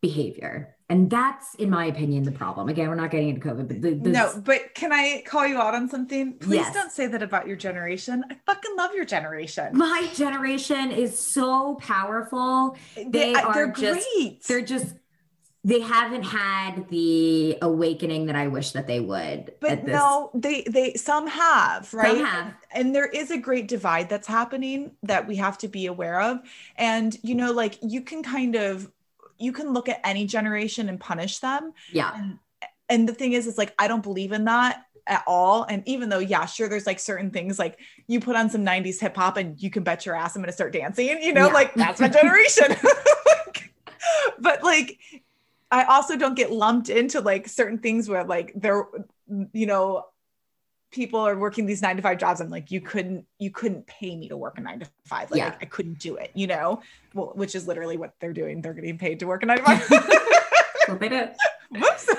behavior. 0.01 0.75
And 0.91 1.09
that's, 1.09 1.55
in 1.55 1.69
my 1.69 1.85
opinion, 1.85 2.23
the 2.23 2.33
problem. 2.33 2.67
Again, 2.67 2.89
we're 2.89 2.95
not 2.95 3.11
getting 3.11 3.29
into 3.29 3.47
COVID, 3.47 3.67
but 3.69 3.81
the, 3.81 4.09
no. 4.09 4.41
But 4.43 4.75
can 4.75 4.91
I 4.91 5.23
call 5.25 5.47
you 5.47 5.57
out 5.57 5.73
on 5.73 5.87
something? 5.87 6.33
Please 6.33 6.57
yes. 6.57 6.73
don't 6.73 6.91
say 6.91 7.07
that 7.07 7.23
about 7.23 7.47
your 7.47 7.55
generation. 7.55 8.25
I 8.29 8.35
fucking 8.45 8.75
love 8.75 8.93
your 8.93 9.05
generation. 9.05 9.69
My 9.71 10.09
generation 10.13 10.91
is 10.91 11.17
so 11.17 11.75
powerful. 11.75 12.75
They, 12.95 13.05
they 13.05 13.33
uh, 13.35 13.47
are 13.47 13.67
just, 13.71 14.05
great. 14.17 14.43
They're 14.43 14.59
just 14.59 14.95
they 15.63 15.79
haven't 15.79 16.23
had 16.23 16.89
the 16.89 17.57
awakening 17.61 18.25
that 18.25 18.35
I 18.35 18.47
wish 18.47 18.71
that 18.71 18.87
they 18.87 18.99
would. 18.99 19.53
But 19.61 19.85
no, 19.85 20.29
they 20.33 20.63
they 20.63 20.95
some 20.95 21.25
have, 21.27 21.93
right? 21.93 22.17
Some 22.17 22.25
have. 22.25 22.53
And 22.71 22.93
there 22.93 23.05
is 23.05 23.31
a 23.31 23.37
great 23.37 23.69
divide 23.69 24.09
that's 24.09 24.27
happening 24.27 24.91
that 25.03 25.25
we 25.25 25.37
have 25.37 25.57
to 25.59 25.69
be 25.69 25.85
aware 25.85 26.19
of. 26.19 26.39
And 26.75 27.15
you 27.23 27.35
know, 27.35 27.53
like 27.53 27.77
you 27.81 28.01
can 28.01 28.23
kind 28.23 28.55
of 28.55 28.91
you 29.41 29.51
can 29.51 29.73
look 29.73 29.89
at 29.89 29.99
any 30.03 30.25
generation 30.25 30.89
and 30.89 30.99
punish 30.99 31.39
them. 31.39 31.73
Yeah. 31.91 32.11
And, 32.15 32.39
and 32.89 33.09
the 33.09 33.13
thing 33.13 33.33
is, 33.33 33.47
it's 33.47 33.57
like 33.57 33.73
I 33.79 33.87
don't 33.87 34.03
believe 34.03 34.31
in 34.31 34.45
that 34.45 34.85
at 35.07 35.23
all. 35.27 35.63
And 35.63 35.83
even 35.87 36.09
though, 36.09 36.19
yeah, 36.19 36.45
sure, 36.45 36.69
there's 36.69 36.85
like 36.85 36.99
certain 36.99 37.31
things 37.31 37.57
like 37.57 37.79
you 38.07 38.19
put 38.19 38.35
on 38.35 38.49
some 38.49 38.65
90s 38.65 38.99
hip 38.99 39.15
hop 39.15 39.37
and 39.37 39.61
you 39.61 39.69
can 39.69 39.83
bet 39.83 40.05
your 40.05 40.15
ass 40.15 40.35
I'm 40.35 40.41
gonna 40.41 40.51
start 40.51 40.73
dancing, 40.73 41.21
you 41.21 41.33
know, 41.33 41.47
yeah. 41.47 41.53
like 41.53 41.73
that's 41.73 41.99
my 41.99 42.09
generation. 42.09 42.75
but 44.39 44.63
like 44.63 44.99
I 45.71 45.85
also 45.85 46.17
don't 46.17 46.35
get 46.35 46.51
lumped 46.51 46.89
into 46.89 47.21
like 47.21 47.47
certain 47.47 47.77
things 47.77 48.09
where 48.09 48.23
like 48.23 48.51
there, 48.55 48.85
you 49.53 49.65
know, 49.65 50.05
people 50.91 51.19
are 51.19 51.37
working 51.37 51.65
these 51.65 51.81
nine 51.81 51.95
to 51.95 52.01
five 52.01 52.17
jobs. 52.17 52.41
I'm 52.41 52.49
like, 52.49 52.69
you 52.69 52.81
couldn't, 52.81 53.25
you 53.39 53.49
couldn't 53.49 53.87
pay 53.87 54.15
me 54.15 54.27
to 54.29 54.37
work 54.37 54.57
a 54.57 54.61
nine 54.61 54.79
to 54.81 54.87
five. 55.05 55.31
Like 55.31 55.39
yeah. 55.39 55.55
I, 55.59 55.63
I, 55.63 55.65
couldn't 55.65 55.99
do 55.99 56.17
it, 56.17 56.31
you 56.33 56.47
know, 56.47 56.81
well, 57.13 57.31
which 57.35 57.55
is 57.55 57.67
literally 57.67 57.97
what 57.97 58.13
they're 58.19 58.33
doing. 58.33 58.61
They're 58.61 58.73
getting 58.73 58.97
paid 58.97 59.19
to 59.19 59.25
work 59.25 59.43
a 59.43 59.45
nine 59.45 59.57
to 59.57 59.63
five. 59.63 59.89
well, 60.87 60.97
they 60.97 61.09
did. 61.09 61.31
Whoops. 61.71 62.09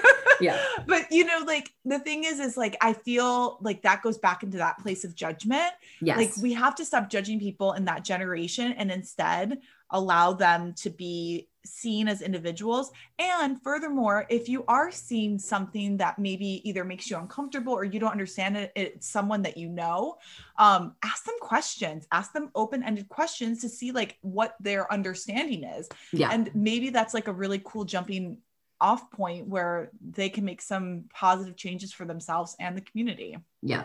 Yeah. 0.41 0.61
but 0.87 1.11
you 1.13 1.25
know, 1.25 1.45
like 1.47 1.71
the 1.85 1.99
thing 1.99 2.25
is, 2.25 2.41
is 2.41 2.57
like, 2.57 2.77
I 2.81 2.93
feel 2.93 3.59
like 3.61 3.83
that 3.83 4.03
goes 4.03 4.19
back 4.19 4.43
into 4.43 4.59
that 4.59 4.79
place 4.79 5.05
of 5.05 5.15
judgment. 5.15 5.73
Yes. 6.01 6.19
Like 6.19 6.31
we 6.43 6.53
have 6.55 6.75
to 6.77 6.85
stop 6.85 7.09
judging 7.09 7.39
people 7.39 7.73
in 7.73 7.85
that 7.85 8.05
generation 8.05 8.73
and 8.73 8.91
instead 8.91 9.59
allow 9.93 10.33
them 10.33 10.75
to 10.75 10.91
be 10.91 11.49
seen 11.65 12.09
as 12.09 12.23
individuals. 12.23 12.91
And 13.19 13.63
furthermore, 13.63 14.27
if 14.29 14.49
you 14.49 14.65
are 14.67 14.91
seeing 14.91 15.39
something 15.39 15.97
that 15.99 16.19
maybe 16.19 16.67
either 16.69 16.85
makes 16.85 17.09
you 17.09 17.17
uncomfortable 17.17 17.73
or 17.73 17.85
you 17.85 18.01
don't 18.01 18.11
understand 18.11 18.57
it, 18.57 18.73
it's 18.75 19.07
someone 19.07 19.43
that 19.43 19.57
you 19.57 19.69
know, 19.69 20.19
um, 20.59 20.97
ask 21.03 21.25
them 21.25 21.37
questions, 21.41 22.07
ask 22.11 22.33
them 22.33 22.51
open 22.55 22.83
ended 22.83 23.09
questions 23.09 23.61
to 23.61 23.69
see 23.69 23.93
like 23.93 24.19
what 24.23 24.57
their 24.61 24.93
understanding 24.93 25.65
is. 25.65 25.89
Yeah. 26.13 26.31
And 26.33 26.51
maybe 26.55 26.91
that's 26.91 27.15
like 27.15 27.29
a 27.29 27.33
really 27.33 27.61
cool 27.65 27.85
jumping 27.85 28.39
off 28.81 29.11
point 29.13 29.47
where 29.47 29.91
they 30.11 30.29
can 30.29 30.45
make 30.45 30.61
some 30.61 31.05
positive 31.15 31.57
changes 31.57 31.93
for 31.93 32.05
themselves 32.05 32.57
and 32.59 32.77
the 32.77 32.81
community. 32.81 33.39
Yeah. 33.63 33.85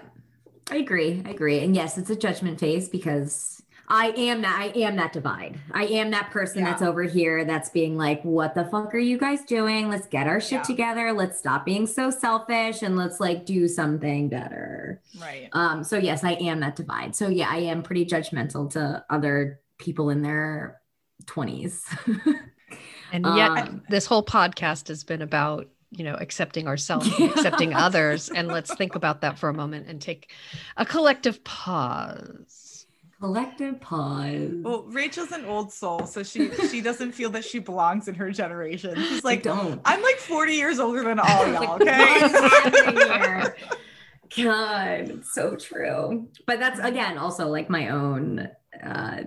I 0.70 0.78
agree. 0.78 1.24
I 1.26 1.30
agree. 1.30 1.64
And 1.64 1.76
yes, 1.76 1.98
it's 1.98 2.10
a 2.10 2.16
judgment 2.16 2.60
phase 2.60 2.90
because 2.90 3.64
I 3.90 4.08
am 4.18 4.42
that 4.42 4.60
I 4.60 4.80
am 4.80 4.98
that 4.98 5.14
divide. 5.14 5.60
I 5.72 5.86
am 5.86 6.12
that 6.12 6.32
person 6.32 6.60
yeah. 6.60 6.72
that's 6.72 6.82
over 6.82 7.04
here 7.04 7.46
that's 7.46 7.70
being 7.70 7.98
like, 7.98 8.22
what 8.24 8.54
the 8.54 8.66
fuck 8.66 8.94
are 8.94 9.00
you 9.00 9.18
guys 9.18 9.44
doing? 9.44 9.90
Let's 9.90 10.08
get 10.08 10.28
our 10.28 10.42
shit 10.42 10.52
yeah. 10.52 10.64
together. 10.64 11.14
Let's 11.14 11.40
stop 11.40 11.66
being 11.66 11.88
so 11.88 12.10
selfish 12.10 12.82
and 12.82 12.98
let's 12.98 13.20
like 13.20 13.46
do 13.46 13.68
something 13.68 14.28
better. 14.28 15.02
Right. 15.22 15.48
Um, 15.54 15.84
so 15.84 15.98
yes, 15.98 16.24
I 16.24 16.34
am 16.34 16.60
that 16.60 16.76
divide. 16.76 17.16
So 17.16 17.30
yeah, 17.30 17.48
I 17.50 17.58
am 17.58 17.82
pretty 17.82 18.06
judgmental 18.06 18.70
to 18.72 19.06
other 19.10 19.62
people 19.78 20.10
in 20.10 20.22
their 20.22 20.82
20s. 21.26 21.84
and 23.14 23.26
yet 23.26 23.52
um, 23.52 23.84
this 23.90 24.06
whole 24.06 24.24
podcast 24.24 24.90
has 24.90 25.04
been 25.06 25.22
about 25.22 25.70
you 25.92 26.04
know 26.04 26.16
accepting 26.16 26.68
ourselves 26.68 27.08
accepting 27.20 27.74
others 27.74 28.28
and 28.28 28.50
let's 28.50 28.76
think 28.76 28.96
about 28.96 29.22
that 29.22 29.40
for 29.40 29.48
a 29.48 29.54
moment 29.54 29.88
and 29.88 30.02
take 30.02 30.30
a 30.76 30.86
collective 30.86 31.42
pause 31.46 32.67
collective 33.20 33.80
pause. 33.82 34.52
Well, 34.62 34.84
Rachel's 34.84 35.32
an 35.32 35.46
old 35.46 35.72
soul, 35.72 36.06
so 36.06 36.24
she 36.24 36.52
she 36.70 36.82
doesn't 36.82 37.14
feel 37.14 37.30
that 37.32 37.46
she 37.46 37.60
belongs 37.60 38.08
in 38.08 38.16
her 38.16 38.32
generation. 38.32 38.96
She's 38.96 39.24
like, 39.24 39.44
don't. 39.44 39.82
I'm 39.86 40.02
like 40.02 40.18
40 40.18 40.54
years 40.54 40.80
older 40.80 41.04
than 41.04 41.20
all 41.20 41.48
y'all. 41.52 41.82
Okay. 41.82 42.20
God, 44.36 45.10
it's 45.10 45.34
so 45.34 45.56
true. 45.56 46.28
But 46.46 46.60
that's 46.60 46.80
again 46.80 47.18
also 47.18 47.48
like 47.48 47.70
my 47.70 47.90
own 47.90 48.50
uh 48.84 49.24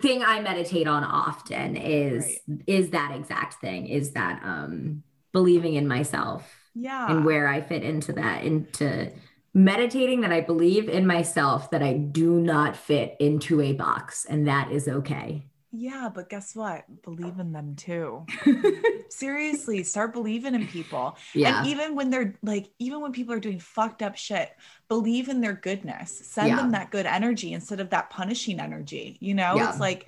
thing 0.00 0.22
I 0.22 0.40
meditate 0.40 0.86
on 0.88 1.04
often 1.04 1.76
is 1.76 2.24
right. 2.48 2.60
is 2.66 2.90
that 2.90 3.14
exact 3.14 3.60
thing, 3.60 3.86
is 3.86 4.12
that 4.12 4.40
um 4.44 5.02
believing 5.32 5.74
in 5.74 5.86
myself. 5.86 6.48
Yeah. 6.74 7.10
And 7.10 7.24
where 7.24 7.48
I 7.48 7.60
fit 7.60 7.82
into 7.82 8.12
that, 8.14 8.44
into 8.44 9.12
meditating 9.52 10.20
that 10.20 10.32
I 10.32 10.40
believe 10.40 10.88
in 10.88 11.06
myself 11.06 11.70
that 11.70 11.82
I 11.82 11.94
do 11.94 12.40
not 12.40 12.76
fit 12.76 13.16
into 13.18 13.60
a 13.60 13.72
box, 13.72 14.24
and 14.24 14.46
that 14.46 14.70
is 14.70 14.88
okay. 14.88 15.44
Yeah, 15.72 16.10
but 16.12 16.28
guess 16.28 16.56
what? 16.56 16.84
Believe 17.02 17.38
in 17.38 17.52
them 17.52 17.76
too. 17.76 18.26
Seriously, 19.08 19.84
start 19.84 20.12
believing 20.12 20.54
in 20.54 20.66
people. 20.66 21.16
Yeah. 21.32 21.58
And 21.58 21.68
even 21.68 21.94
when 21.94 22.10
they're 22.10 22.34
like, 22.42 22.70
even 22.80 23.00
when 23.00 23.12
people 23.12 23.34
are 23.34 23.40
doing 23.40 23.60
fucked 23.60 24.02
up 24.02 24.16
shit, 24.16 24.50
believe 24.88 25.28
in 25.28 25.40
their 25.40 25.52
goodness. 25.52 26.22
Send 26.24 26.48
yeah. 26.48 26.56
them 26.56 26.72
that 26.72 26.90
good 26.90 27.06
energy 27.06 27.52
instead 27.52 27.78
of 27.78 27.90
that 27.90 28.10
punishing 28.10 28.58
energy. 28.58 29.16
You 29.20 29.34
know, 29.34 29.54
yeah. 29.56 29.70
it's 29.70 29.78
like, 29.78 30.06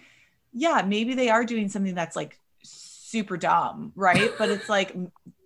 yeah, 0.52 0.82
maybe 0.84 1.14
they 1.14 1.28
are 1.28 1.44
doing 1.44 1.68
something 1.68 1.94
that's 1.94 2.16
like 2.16 2.40
super 2.64 3.36
dumb, 3.36 3.92
right? 3.94 4.32
but 4.38 4.50
it's 4.50 4.68
like 4.68 4.96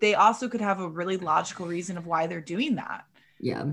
they 0.01 0.15
also 0.15 0.49
could 0.49 0.63
have 0.63 0.81
a 0.81 0.89
really 0.89 1.19
logical 1.19 1.67
reason 1.67 1.99
of 1.99 2.07
why 2.07 2.27
they're 2.27 2.41
doing 2.41 2.77
that 2.77 3.05
yeah 3.41 3.65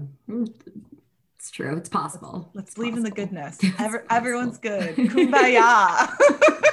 it's 1.37 1.51
true 1.51 1.75
it's 1.77 1.89
possible 1.89 2.49
let's, 2.53 2.55
let's 2.55 2.75
believe 2.75 2.93
possible. 2.93 3.07
in 3.07 3.11
the 3.11 3.15
goodness 3.15 3.59
Ever, 3.79 4.05
everyone's 4.09 4.57
good 4.57 4.95
kumbaya 4.95 6.09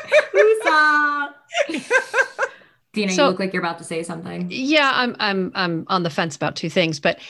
Dina, 2.93 3.13
so, 3.13 3.23
you 3.23 3.31
look 3.31 3.39
like 3.39 3.53
you're 3.53 3.63
about 3.63 3.79
to 3.79 3.85
say 3.85 4.03
something. 4.03 4.49
Yeah, 4.51 4.91
I'm 4.93 5.15
I'm 5.21 5.53
I'm 5.55 5.85
on 5.87 6.03
the 6.03 6.11
fence 6.11 6.35
about 6.35 6.57
two 6.57 6.69
things, 6.69 6.99
but 6.99 7.21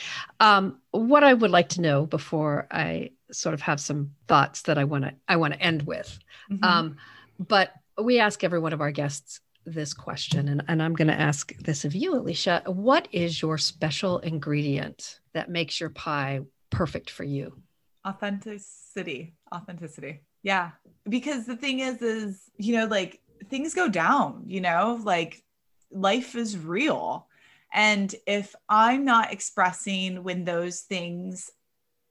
um, 0.41 0.79
what 0.91 1.23
I 1.23 1.35
would 1.35 1.51
like 1.51 1.69
to 1.71 1.83
know 1.83 2.07
before 2.07 2.67
I 2.71 3.11
sort 3.31 3.53
of 3.53 3.61
have 3.61 3.79
some 3.79 4.13
thoughts 4.27 4.63
that 4.63 4.79
I 4.79 4.85
want 4.85 5.05
to 5.05 5.13
I 5.29 5.37
want 5.37 5.53
to 5.53 5.61
end 5.61 5.83
with. 5.83 6.19
Mm-hmm. 6.51 6.65
Um, 6.65 6.97
but 7.39 7.73
we 8.03 8.19
ask 8.21 8.43
every 8.43 8.59
one 8.59 8.73
of 8.73 8.81
our 8.81 8.91
guests 8.91 9.41
this 9.67 9.93
question, 9.95 10.49
and, 10.49 10.63
and 10.69 10.83
I'm 10.83 10.95
going 10.95 11.09
to 11.09 11.21
ask 11.21 11.55
this 11.59 11.85
of 11.85 11.95
you, 11.95 12.15
Alisha. 12.15 12.67
What 12.67 13.09
is 13.13 13.41
your 13.43 13.59
special 13.59 14.19
ingredient 14.21 15.21
that 15.33 15.51
makes 15.51 15.81
your 15.81 15.91
pie 15.91 16.41
perfect 16.71 17.11
for 17.11 17.25
you? 17.25 17.61
Authenticity. 18.07 19.35
Authenticity. 19.55 20.23
Yeah. 20.43 20.71
Because 21.09 21.47
the 21.47 21.57
thing 21.57 21.81
is, 21.81 22.01
is, 22.01 22.43
you 22.57 22.77
know, 22.77 22.87
like 22.87 23.21
things 23.49 23.75
go 23.75 23.89
down, 23.89 24.45
you 24.47 24.61
know, 24.61 25.01
like 25.03 25.43
life 25.91 26.35
is 26.35 26.57
real. 26.57 27.27
And 27.73 28.15
if 28.27 28.55
I'm 28.69 29.05
not 29.05 29.33
expressing 29.33 30.25
when 30.25 30.45
those 30.45 30.81
things 30.81 31.51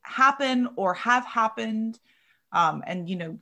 happen 0.03 0.69
or 0.75 0.93
have 0.93 1.25
happened, 1.25 1.99
um, 2.51 2.83
and, 2.85 3.09
you 3.09 3.15
know, 3.15 3.39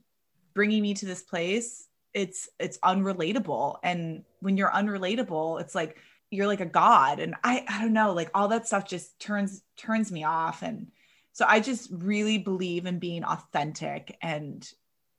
bringing 0.53 0.82
me 0.82 0.93
to 0.95 1.05
this 1.05 1.22
place, 1.22 1.86
it's 2.18 2.49
it's 2.59 2.80
unrelatable. 2.80 3.78
And 3.84 4.24
when 4.39 4.57
you're 4.57 4.72
unrelatable 4.72 5.61
it's 5.61 5.76
like 5.76 5.97
you're 6.32 6.47
like 6.47 6.61
a 6.61 6.65
god. 6.65 7.20
And 7.20 7.36
i 7.43 7.63
i 7.70 7.82
don't 7.82 7.93
know 7.93 8.13
like 8.13 8.32
all 8.34 8.47
that 8.49 8.68
stuff 8.68 8.86
just 8.88 9.20
turns 9.20 9.61
turns 9.78 10.11
me 10.11 10.24
off. 10.24 10.63
And 10.63 10.91
so 11.32 11.45
i 11.47 11.59
just 11.59 11.89
really 11.91 12.39
believe 12.39 12.86
in 12.86 12.99
being 12.99 13.24
authentic 13.24 14.18
and 14.22 14.68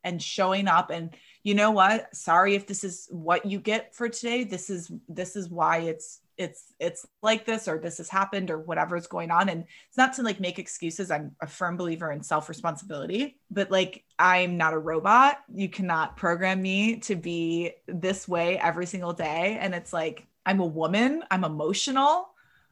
and 0.05 0.23
showing 0.23 0.69
up. 0.69 0.91
And 0.91 1.15
you 1.43 1.55
know 1.55 1.71
what? 1.71 2.15
Sorry 2.15 2.55
if 2.55 2.67
this 2.67 2.83
is 2.83 3.09
what 3.11 3.47
you 3.47 3.61
get 3.61 3.95
for 3.95 4.09
today. 4.09 4.45
This 4.45 4.71
is 4.71 4.91
this 5.09 5.37
is 5.37 5.49
why 5.49 5.79
it's 5.79 6.21
it's 6.39 6.73
it's 6.79 7.05
like 7.23 7.45
this 7.45 7.67
or 7.67 7.79
this 7.79 7.99
has 7.99 8.09
happened 8.09 8.51
or 8.51 8.59
whatever 8.59 8.97
is 8.97 9.07
going 9.07 9.31
on. 9.31 9.49
And 9.49 9.65
it's 9.89 9.97
not 9.97 10.15
to 10.15 10.23
like 10.23 10.41
make 10.41 10.59
excuses. 10.59 11.11
I'm 11.11 11.35
a 11.43 11.47
firm 11.47 11.77
believer 11.77 12.13
in 12.13 12.23
self 12.23 12.49
responsibility 12.49 13.39
but 13.51 13.71
like 13.71 14.05
i'm 14.19 14.57
not 14.57 14.75
a 14.75 14.79
robot. 14.79 15.39
You 15.53 15.69
cannot 15.69 16.17
program 16.17 16.63
me 16.63 16.97
to 17.01 17.17
be 17.17 17.73
this 17.87 18.29
way 18.29 18.59
every 18.59 18.87
single 18.87 19.13
day. 19.13 19.59
And 19.61 19.75
it's 19.75 19.93
like 19.93 20.27
i'm 20.47 20.61
a 20.61 20.67
woman. 20.67 21.23
I'm 21.31 21.45
emotional. 21.45 22.29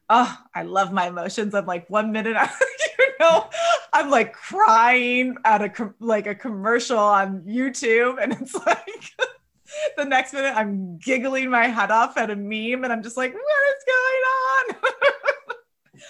Oh 0.09 0.39
i 0.55 0.63
love 0.63 0.93
my 0.93 1.09
emotions. 1.09 1.55
I'm 1.55 1.67
like 1.67 1.91
one 1.91 2.13
minute 2.13 2.37
you 2.99 3.07
know. 3.19 3.49
I'm 3.93 4.11
like 4.11 4.35
crying 4.35 5.37
at 5.45 5.63
a 5.63 5.95
like 5.99 6.27
a 6.27 6.35
commercial 6.35 6.99
on 6.99 7.43
youtube. 7.43 8.23
And 8.23 8.33
it's 8.33 8.55
like 8.55 9.13
the 9.97 10.05
next 10.05 10.33
minute 10.33 10.55
I'm 10.57 10.99
giggling 10.99 11.51
my 11.51 11.67
head 11.67 11.91
off 11.91 12.17
at 12.17 12.31
a 12.31 12.37
meme 12.37 12.85
and 12.85 12.93
I'm 12.93 13.03
just 13.03 13.17
like, 13.17 13.33
what 13.33 13.43
is 13.43 13.85
going 13.87 14.83
on? 14.83 14.93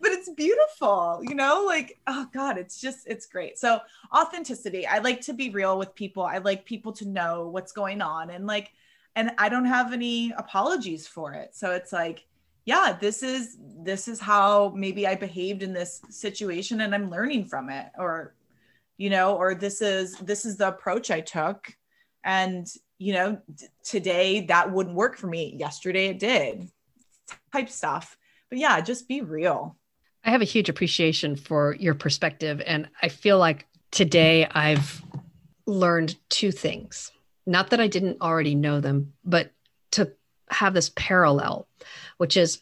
but 0.00 0.12
it's 0.12 0.30
beautiful, 0.30 1.20
you 1.22 1.34
know, 1.34 1.64
like, 1.66 1.98
oh 2.06 2.26
God, 2.32 2.58
it's 2.58 2.80
just, 2.80 3.06
it's 3.06 3.26
great. 3.26 3.58
So, 3.58 3.80
authenticity. 4.14 4.86
I 4.86 4.98
like 4.98 5.20
to 5.22 5.32
be 5.32 5.50
real 5.50 5.78
with 5.78 5.94
people. 5.94 6.22
I 6.22 6.38
like 6.38 6.64
people 6.64 6.92
to 6.94 7.08
know 7.08 7.48
what's 7.48 7.72
going 7.72 8.02
on 8.02 8.30
and 8.30 8.46
like, 8.46 8.72
and 9.16 9.32
I 9.38 9.48
don't 9.48 9.64
have 9.64 9.92
any 9.92 10.32
apologies 10.36 11.06
for 11.06 11.32
it. 11.34 11.54
So 11.54 11.70
it's 11.70 11.92
like, 11.92 12.26
yeah, 12.64 12.96
this 12.98 13.22
is 13.22 13.58
this 13.60 14.08
is 14.08 14.18
how 14.18 14.72
maybe 14.74 15.06
I 15.06 15.14
behaved 15.14 15.62
in 15.62 15.72
this 15.72 16.00
situation 16.08 16.80
and 16.80 16.94
I'm 16.94 17.10
learning 17.10 17.44
from 17.44 17.68
it 17.70 17.86
or 17.98 18.34
you 18.96 19.10
know, 19.10 19.36
or 19.36 19.54
this 19.54 19.82
is 19.82 20.16
this 20.18 20.46
is 20.46 20.56
the 20.56 20.68
approach 20.68 21.10
I 21.10 21.20
took 21.20 21.76
and 22.24 22.66
you 22.98 23.12
know, 23.12 23.38
today 23.84 24.42
that 24.46 24.72
wouldn't 24.72 24.96
work 24.96 25.16
for 25.16 25.26
me. 25.26 25.56
Yesterday 25.58 26.08
it 26.08 26.18
did 26.18 26.68
type 27.52 27.68
stuff. 27.68 28.16
But 28.50 28.58
yeah, 28.58 28.80
just 28.80 29.08
be 29.08 29.20
real. 29.20 29.76
I 30.24 30.30
have 30.30 30.42
a 30.42 30.46
huge 30.46 30.68
appreciation 30.68 31.36
for 31.36 31.74
your 31.74 31.94
perspective. 31.94 32.62
And 32.66 32.88
I 33.02 33.08
feel 33.08 33.38
like 33.38 33.66
today 33.90 34.46
I've 34.50 35.02
learned 35.66 36.16
two 36.28 36.50
things. 36.50 37.12
Not 37.46 37.70
that 37.70 37.80
I 37.80 37.88
didn't 37.88 38.22
already 38.22 38.54
know 38.54 38.80
them, 38.80 39.12
but 39.24 39.50
to 39.92 40.12
have 40.50 40.72
this 40.72 40.90
parallel, 40.96 41.68
which 42.16 42.36
is 42.36 42.60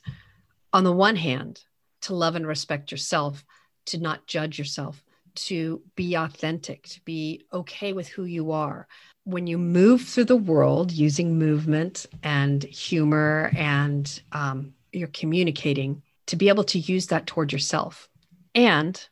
on 0.73 0.85
the 0.85 0.93
one 0.93 1.17
hand, 1.17 1.63
to 2.03 2.15
love 2.15 2.35
and 2.35 2.47
respect 2.47 2.91
yourself, 2.91 3.45
to 3.87 3.99
not 3.99 4.27
judge 4.27 4.59
yourself, 4.59 5.05
to 5.35 5.83
be 5.95 6.15
authentic, 6.15 6.83
to 6.89 7.01
be 7.05 7.45
okay 7.53 7.93
with 7.93 8.09
who 8.09 8.25
you 8.25 8.53
are. 8.53 8.89
When 9.25 9.47
you 9.47 9.59
move 9.59 10.03
through 10.03 10.25
the 10.25 10.37
world 10.37 10.91
using 10.91 11.39
movement 11.39 12.07
and 12.23 12.63
humor 12.63 13.53
and 13.57 14.23
um, 14.33 14.75
you're 14.93 15.09
communicating, 15.09 16.03
to 16.27 16.37
be 16.37 16.49
able 16.49 16.65
to 16.65 16.79
use 16.79 17.09
that 17.09 17.27
toward 17.27 17.53
yourself 17.53 18.09
and 18.55 19.09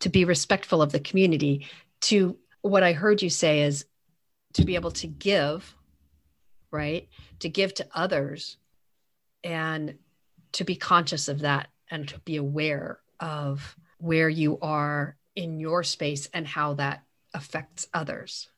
to 0.00 0.08
be 0.08 0.24
respectful 0.24 0.82
of 0.82 0.92
the 0.92 1.00
community. 1.00 1.66
To 2.02 2.36
what 2.62 2.82
I 2.82 2.92
heard 2.92 3.22
you 3.22 3.30
say 3.30 3.62
is 3.62 3.86
to 4.54 4.64
be 4.64 4.74
able 4.74 4.92
to 4.92 5.06
give, 5.06 5.74
right? 6.70 7.08
To 7.40 7.48
give 7.48 7.74
to 7.74 7.86
others 7.94 8.56
and 9.42 9.98
to 10.52 10.64
be 10.64 10.76
conscious 10.76 11.28
of 11.28 11.40
that 11.40 11.68
and 11.90 12.08
to 12.08 12.18
be 12.20 12.36
aware 12.36 13.00
of 13.20 13.76
where 13.98 14.28
you 14.28 14.58
are 14.60 15.16
in 15.34 15.58
your 15.58 15.82
space 15.82 16.28
and 16.32 16.46
how 16.46 16.74
that 16.74 17.02
affects 17.32 17.88
others. 17.92 18.48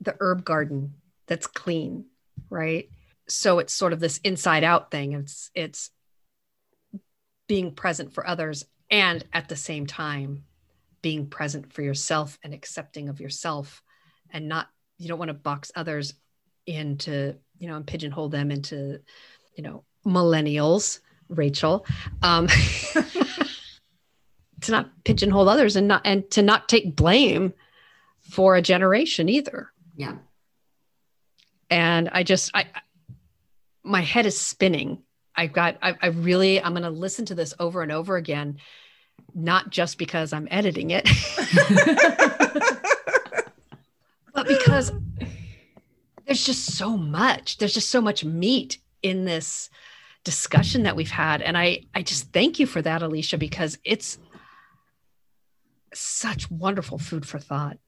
The 0.00 0.16
herb 0.20 0.44
garden 0.44 0.94
that's 1.26 1.46
clean, 1.46 2.06
right? 2.50 2.88
So 3.28 3.58
it's 3.58 3.72
sort 3.72 3.92
of 3.92 4.00
this 4.00 4.18
inside 4.18 4.64
out 4.64 4.90
thing. 4.90 5.12
It's 5.12 5.50
it's 5.54 5.90
being 7.46 7.74
present 7.74 8.12
for 8.12 8.26
others 8.26 8.64
and 8.90 9.24
at 9.32 9.48
the 9.48 9.56
same 9.56 9.86
time 9.86 10.44
being 11.02 11.26
present 11.26 11.72
for 11.72 11.82
yourself 11.82 12.38
and 12.44 12.54
accepting 12.54 13.08
of 13.08 13.20
yourself 13.20 13.82
and 14.30 14.48
not 14.48 14.68
you 14.98 15.08
don't 15.08 15.18
want 15.18 15.30
to 15.30 15.34
box 15.34 15.72
others 15.74 16.14
into 16.66 17.34
you 17.58 17.68
know 17.68 17.76
and 17.76 17.86
pigeonhole 17.86 18.28
them 18.28 18.50
into 18.50 19.00
you 19.56 19.62
know 19.62 19.84
millennials 20.06 21.00
rachel 21.28 21.86
um 22.22 22.46
to 24.60 24.70
not 24.70 24.90
pigeonhole 25.04 25.48
others 25.48 25.76
and 25.76 25.88
not 25.88 26.02
and 26.04 26.30
to 26.30 26.42
not 26.42 26.68
take 26.68 26.94
blame 26.94 27.52
for 28.22 28.56
a 28.56 28.62
generation 28.62 29.28
either. 29.28 29.70
Yeah. 29.96 30.16
And 31.70 32.08
i 32.12 32.22
just 32.22 32.50
i 32.54 32.66
my 33.82 34.00
head 34.00 34.26
is 34.26 34.38
spinning. 34.40 35.02
I've 35.34 35.52
got 35.52 35.78
i, 35.82 35.96
I 36.00 36.08
really 36.08 36.60
i'm 36.62 36.72
going 36.72 36.82
to 36.82 36.90
listen 36.90 37.24
to 37.26 37.34
this 37.34 37.54
over 37.58 37.82
and 37.82 37.90
over 37.90 38.16
again 38.16 38.58
not 39.34 39.70
just 39.70 39.96
because 39.98 40.32
i'm 40.32 40.46
editing 40.50 40.90
it 40.90 41.04
but 44.34 44.46
because 44.46 44.92
there's 46.26 46.44
just 46.44 46.76
so 46.76 46.96
much 46.98 47.56
there's 47.58 47.74
just 47.74 47.90
so 47.90 48.00
much 48.00 48.24
meat 48.24 48.78
in 49.02 49.24
this 49.24 49.70
discussion 50.24 50.84
that 50.84 50.96
we've 50.96 51.10
had. 51.10 51.42
And 51.42 51.56
i 51.56 51.84
i 51.94 52.02
just 52.02 52.32
thank 52.32 52.58
you 52.58 52.66
for 52.66 52.82
that 52.82 53.02
alisha 53.02 53.38
because 53.38 53.78
it's 53.84 54.18
such 55.94 56.50
wonderful 56.50 56.98
food 56.98 57.26
for 57.26 57.38
thought 57.38 57.78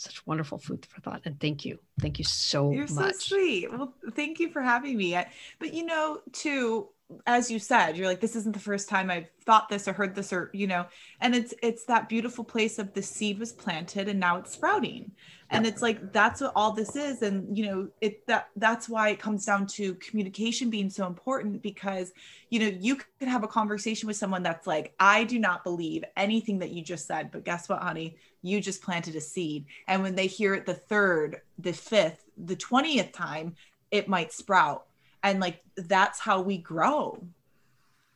such 0.00 0.26
wonderful 0.26 0.58
food 0.58 0.86
for 0.86 1.00
thought 1.00 1.22
and 1.24 1.38
thank 1.40 1.64
you. 1.64 1.78
Thank 2.00 2.18
you 2.18 2.24
so 2.24 2.72
You're 2.72 2.88
much. 2.88 3.14
so 3.14 3.18
sweet. 3.36 3.70
Well 3.70 3.94
thank 4.14 4.40
you 4.40 4.50
for 4.50 4.62
having 4.62 4.96
me. 4.96 5.16
But 5.58 5.74
you 5.74 5.84
know 5.86 6.20
too 6.32 6.88
as 7.26 7.50
you 7.50 7.58
said 7.58 7.96
you're 7.96 8.06
like 8.06 8.20
this 8.20 8.36
isn't 8.36 8.52
the 8.52 8.58
first 8.58 8.88
time 8.88 9.10
i've 9.10 9.28
thought 9.44 9.68
this 9.68 9.88
or 9.88 9.92
heard 9.92 10.14
this 10.14 10.32
or 10.32 10.50
you 10.52 10.66
know 10.66 10.86
and 11.20 11.34
it's 11.34 11.54
it's 11.62 11.84
that 11.84 12.08
beautiful 12.08 12.44
place 12.44 12.78
of 12.78 12.92
the 12.94 13.02
seed 13.02 13.38
was 13.38 13.52
planted 13.52 14.08
and 14.08 14.20
now 14.20 14.36
it's 14.38 14.52
sprouting. 14.52 15.12
And 15.52 15.66
it's 15.66 15.82
like 15.82 16.12
that's 16.12 16.40
what 16.40 16.52
all 16.54 16.72
this 16.72 16.94
is. 16.94 17.22
And 17.22 17.56
you 17.56 17.66
know 17.66 17.88
it 18.00 18.24
that 18.28 18.48
that's 18.56 18.88
why 18.88 19.08
it 19.08 19.18
comes 19.18 19.44
down 19.44 19.66
to 19.68 19.94
communication 19.94 20.70
being 20.70 20.88
so 20.88 21.06
important 21.06 21.60
because 21.60 22.12
you 22.50 22.60
know 22.60 22.78
you 22.78 22.96
could 22.96 23.28
have 23.28 23.42
a 23.42 23.48
conversation 23.48 24.06
with 24.06 24.16
someone 24.16 24.44
that's 24.44 24.66
like 24.66 24.94
i 25.00 25.24
do 25.24 25.38
not 25.38 25.64
believe 25.64 26.04
anything 26.16 26.60
that 26.60 26.70
you 26.70 26.82
just 26.82 27.06
said 27.06 27.30
but 27.32 27.44
guess 27.44 27.68
what 27.68 27.82
honey? 27.82 28.16
You 28.42 28.60
just 28.60 28.82
planted 28.82 29.16
a 29.16 29.20
seed. 29.20 29.66
And 29.88 30.02
when 30.02 30.14
they 30.14 30.26
hear 30.26 30.54
it 30.54 30.66
the 30.66 30.74
third 30.74 31.40
the 31.58 31.72
fifth 31.72 32.24
the 32.36 32.56
20th 32.56 33.12
time 33.12 33.56
it 33.90 34.08
might 34.08 34.32
sprout 34.32 34.86
and 35.22 35.40
like 35.40 35.62
that's 35.76 36.20
how 36.20 36.40
we 36.40 36.58
grow 36.58 37.22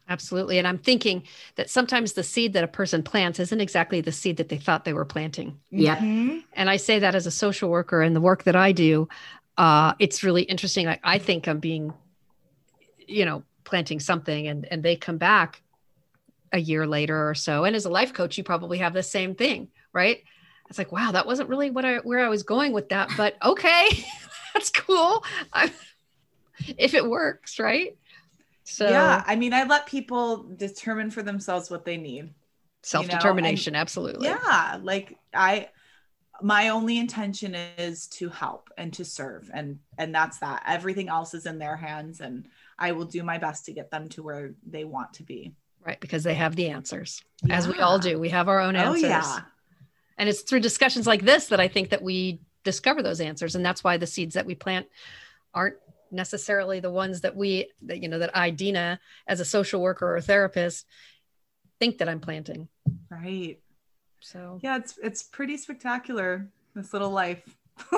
Absolutely. 0.09 0.59
And 0.59 0.69
I'm 0.69 0.79
thinking 0.79 1.23
that 1.57 1.71
sometimes 1.71 2.13
the 2.13 2.23
seed 2.23 2.53
that 2.53 2.65
a 2.65 2.69
person 2.69 3.03
plants 3.03 3.41
isn't 3.41 3.61
exactly 3.61 4.01
the 4.03 4.13
seed 4.13 4.37
that 4.37 4.51
they 4.51 4.59
thought 4.59 4.85
they 4.85 4.93
were 4.93 5.07
planting. 5.07 5.59
Yeah. 5.71 5.97
Mm-hmm. 5.97 6.41
And 6.53 6.69
I 6.69 6.77
say 6.77 6.99
that 6.99 7.15
as 7.15 7.27
a 7.27 7.31
social 7.31 7.71
worker 7.71 8.03
and 8.03 8.15
the 8.15 8.21
work 8.21 8.45
that 8.45 8.57
I 8.57 8.73
do, 8.73 9.09
uh, 9.57 9.95
it's 9.99 10.23
really 10.23 10.43
interesting. 10.43 10.87
Like 10.87 11.01
I 11.03 11.19
think 11.19 11.49
I'm 11.49 11.59
being, 11.59 11.95
you 12.99 13.25
know, 13.25 13.45
planting 13.65 13.99
something 13.99 14.47
and, 14.47 14.67
and 14.71 14.83
they 14.83 14.97
come 14.97 15.17
back 15.17 15.63
a 16.53 16.59
year 16.59 16.87
later 16.87 17.29
or 17.29 17.35
so. 17.35 17.65
And 17.65 17.75
as 17.75 17.87
a 17.87 17.91
life 17.91 18.13
coach, 18.13 18.37
you 18.37 18.45
probably 18.45 18.79
have 18.79 18.93
the 18.93 19.03
same 19.03 19.35
thing, 19.35 19.69
right? 19.95 20.23
It's 20.69 20.79
like, 20.79 20.93
wow, 20.93 21.13
that 21.13 21.27
wasn't 21.27 21.49
really 21.49 21.71
what 21.71 21.85
I, 21.87 21.97
where 21.99 22.21
I 22.21 22.29
was 22.29 22.43
going 22.43 22.73
with 22.73 22.91
that, 22.91 23.11
but 23.17 23.37
okay, 23.43 23.89
that's 24.55 24.71
cool. 24.71 25.25
I, 25.53 25.73
if 26.79 26.95
it 26.95 27.09
works, 27.09 27.59
right? 27.59 27.97
So 28.65 28.89
yeah, 28.89 29.23
I 29.27 29.37
mean, 29.37 29.53
I 29.53 29.65
let 29.65 29.87
people 29.87 30.45
determine 30.57 31.11
for 31.11 31.23
themselves 31.23 31.71
what 31.71 31.85
they 31.85 31.97
need. 31.97 32.33
Self 32.83 33.09
determination, 33.09 33.73
you 33.73 33.77
know? 33.77 33.81
absolutely. 33.81 34.27
Yeah, 34.29 34.79
like 34.83 35.17
I, 35.33 35.69
my 36.43 36.71
only 36.71 36.99
intention 36.99 37.55
is 37.55 38.07
to 38.09 38.29
help 38.29 38.71
and 38.77 38.93
to 38.95 39.05
serve, 39.05 39.51
and 39.53 39.79
and 39.99 40.15
that's 40.15 40.39
that. 40.39 40.63
Everything 40.67 41.09
else 41.09 41.35
is 41.35 41.47
in 41.47 41.59
their 41.59 41.77
hands, 41.77 42.21
and 42.21 42.49
I 42.79 42.93
will 42.93 43.05
do 43.05 43.23
my 43.23 43.39
best 43.39 43.67
to 43.67 43.73
get 43.73 43.91
them 43.91 44.09
to 44.11 44.23
where 44.23 44.55
they 44.67 44.85
want 44.85 45.15
to 45.15 45.23
be. 45.23 45.55
Right, 45.85 46.01
because 46.01 46.25
they 46.25 46.35
have 46.35 46.57
the 46.57 46.71
answers, 46.71 47.23
yeah. 47.45 47.57
as 47.57 47.69
we 47.69 47.79
all 47.81 47.99
do. 47.99 48.19
We 48.19 48.31
have 48.31 48.49
our 48.49 48.61
own 48.61 48.77
oh, 48.77 48.95
answers. 48.95 49.05
Oh, 49.05 49.09
yeah. 49.09 49.41
And 50.17 50.29
it's 50.29 50.41
through 50.41 50.61
discussions 50.61 51.07
like 51.07 51.23
this 51.23 51.49
that 51.49 51.61
I 51.61 51.69
think 51.69 51.91
that 51.91 52.03
we 52.03 52.41
discover 52.65 53.03
those 53.03 53.21
answers, 53.21 53.55
and 53.55 53.65
that's 53.65 53.85
why 53.85 53.99
the 53.99 54.07
seeds 54.07 54.35
that 54.35 54.47
we 54.47 54.55
plant 54.55 54.87
aren't 55.53 55.77
necessarily 56.15 56.81
the 56.81 56.91
ones 56.91 57.21
that 57.23 57.37
we 57.37 57.71
that 57.83 58.03
you 58.03 58.09
know 58.09 58.19
that 58.19 58.37
I 58.37 58.51
Dina 58.51 59.01
as 59.27 59.41
a 59.41 59.45
social 59.45 59.83
worker 59.83 60.17
or 60.17 60.21
therapist 60.21 60.87
think 61.79 61.99
that 61.99 62.09
I'm 62.09 62.21
planting. 62.21 62.69
Right. 63.11 63.59
So 64.21 64.59
yeah, 64.63 64.77
it's 64.77 64.99
it's 65.03 65.23
pretty 65.23 65.57
spectacular 65.57 66.49
this 66.75 66.93
little 66.93 67.11
life. 67.11 67.43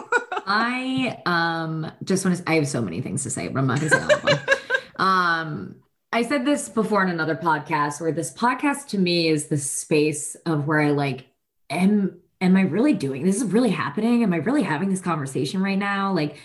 I 0.47 1.23
um 1.27 1.91
just 2.03 2.25
want 2.25 2.39
to 2.39 2.51
I 2.51 2.55
have 2.55 2.69
so 2.69 2.83
many 2.83 3.01
things 3.01 3.23
to 3.25 3.31
say, 3.31 3.49
but 3.49 3.61
I'm 3.61 3.67
not 3.67 3.79
gonna 3.79 3.91
say 3.91 4.03
all 4.03 4.13
of 4.13 4.23
them. 4.23 4.39
um 4.97 5.77
I 6.13 6.23
said 6.23 6.45
this 6.45 6.69
before 6.69 7.03
in 7.03 7.11
another 7.11 7.37
podcast 7.37 8.01
where 8.01 8.13
this 8.13 8.33
podcast 8.33 8.89
to 8.89 8.99
me 8.99 9.29
is 9.29 9.49
the 9.49 9.59
space 9.59 10.35
of 10.47 10.67
where 10.67 10.81
I 10.81 10.91
like 10.91 11.27
am 11.69 12.19
am 12.41 12.57
I 12.57 12.63
really 12.63 12.93
doing 12.93 13.25
this 13.25 13.37
is 13.37 13.45
really 13.45 13.71
happening? 13.71 14.23
Am 14.23 14.33
I 14.33 14.39
really 14.39 14.63
having 14.63 14.89
this 14.89 15.01
conversation 15.01 15.63
right 15.63 15.79
now? 15.79 16.13
Like 16.13 16.39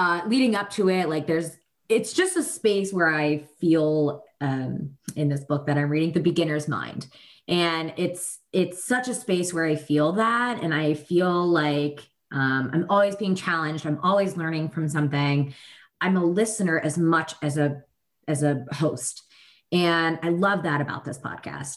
uh, 0.00 0.22
leading 0.26 0.54
up 0.54 0.70
to 0.70 0.88
it, 0.88 1.10
like 1.10 1.26
there's, 1.26 1.54
it's 1.90 2.14
just 2.14 2.34
a 2.34 2.42
space 2.42 2.90
where 2.90 3.12
I 3.12 3.44
feel 3.60 4.24
um, 4.40 4.96
in 5.14 5.28
this 5.28 5.44
book 5.44 5.66
that 5.66 5.76
I'm 5.76 5.90
reading, 5.90 6.12
The 6.12 6.20
Beginner's 6.20 6.68
Mind. 6.68 7.06
And 7.46 7.92
it's, 7.98 8.38
it's 8.50 8.82
such 8.82 9.08
a 9.08 9.14
space 9.14 9.52
where 9.52 9.66
I 9.66 9.76
feel 9.76 10.12
that. 10.12 10.62
And 10.62 10.72
I 10.72 10.94
feel 10.94 11.46
like 11.46 12.00
um, 12.32 12.70
I'm 12.72 12.86
always 12.88 13.14
being 13.14 13.34
challenged. 13.34 13.84
I'm 13.84 13.98
always 14.02 14.38
learning 14.38 14.70
from 14.70 14.88
something. 14.88 15.54
I'm 16.00 16.16
a 16.16 16.24
listener 16.24 16.80
as 16.80 16.96
much 16.96 17.34
as 17.42 17.58
a, 17.58 17.82
as 18.26 18.42
a 18.42 18.64
host. 18.72 19.24
And 19.70 20.18
I 20.22 20.30
love 20.30 20.62
that 20.62 20.80
about 20.80 21.04
this 21.04 21.18
podcast. 21.18 21.76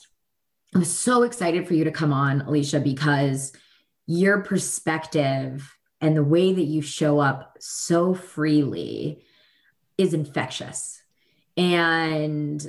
I'm 0.74 0.86
so 0.86 1.24
excited 1.24 1.68
for 1.68 1.74
you 1.74 1.84
to 1.84 1.92
come 1.92 2.14
on, 2.14 2.44
Alisha, 2.44 2.82
because 2.82 3.52
your 4.08 4.44
perspective 4.44 5.70
and 6.04 6.18
the 6.18 6.24
way 6.24 6.52
that 6.52 6.66
you 6.66 6.82
show 6.82 7.20
up 7.20 7.56
so 7.62 8.14
freely 8.14 9.24
is 9.98 10.14
infectious. 10.14 11.02
And 11.56 12.64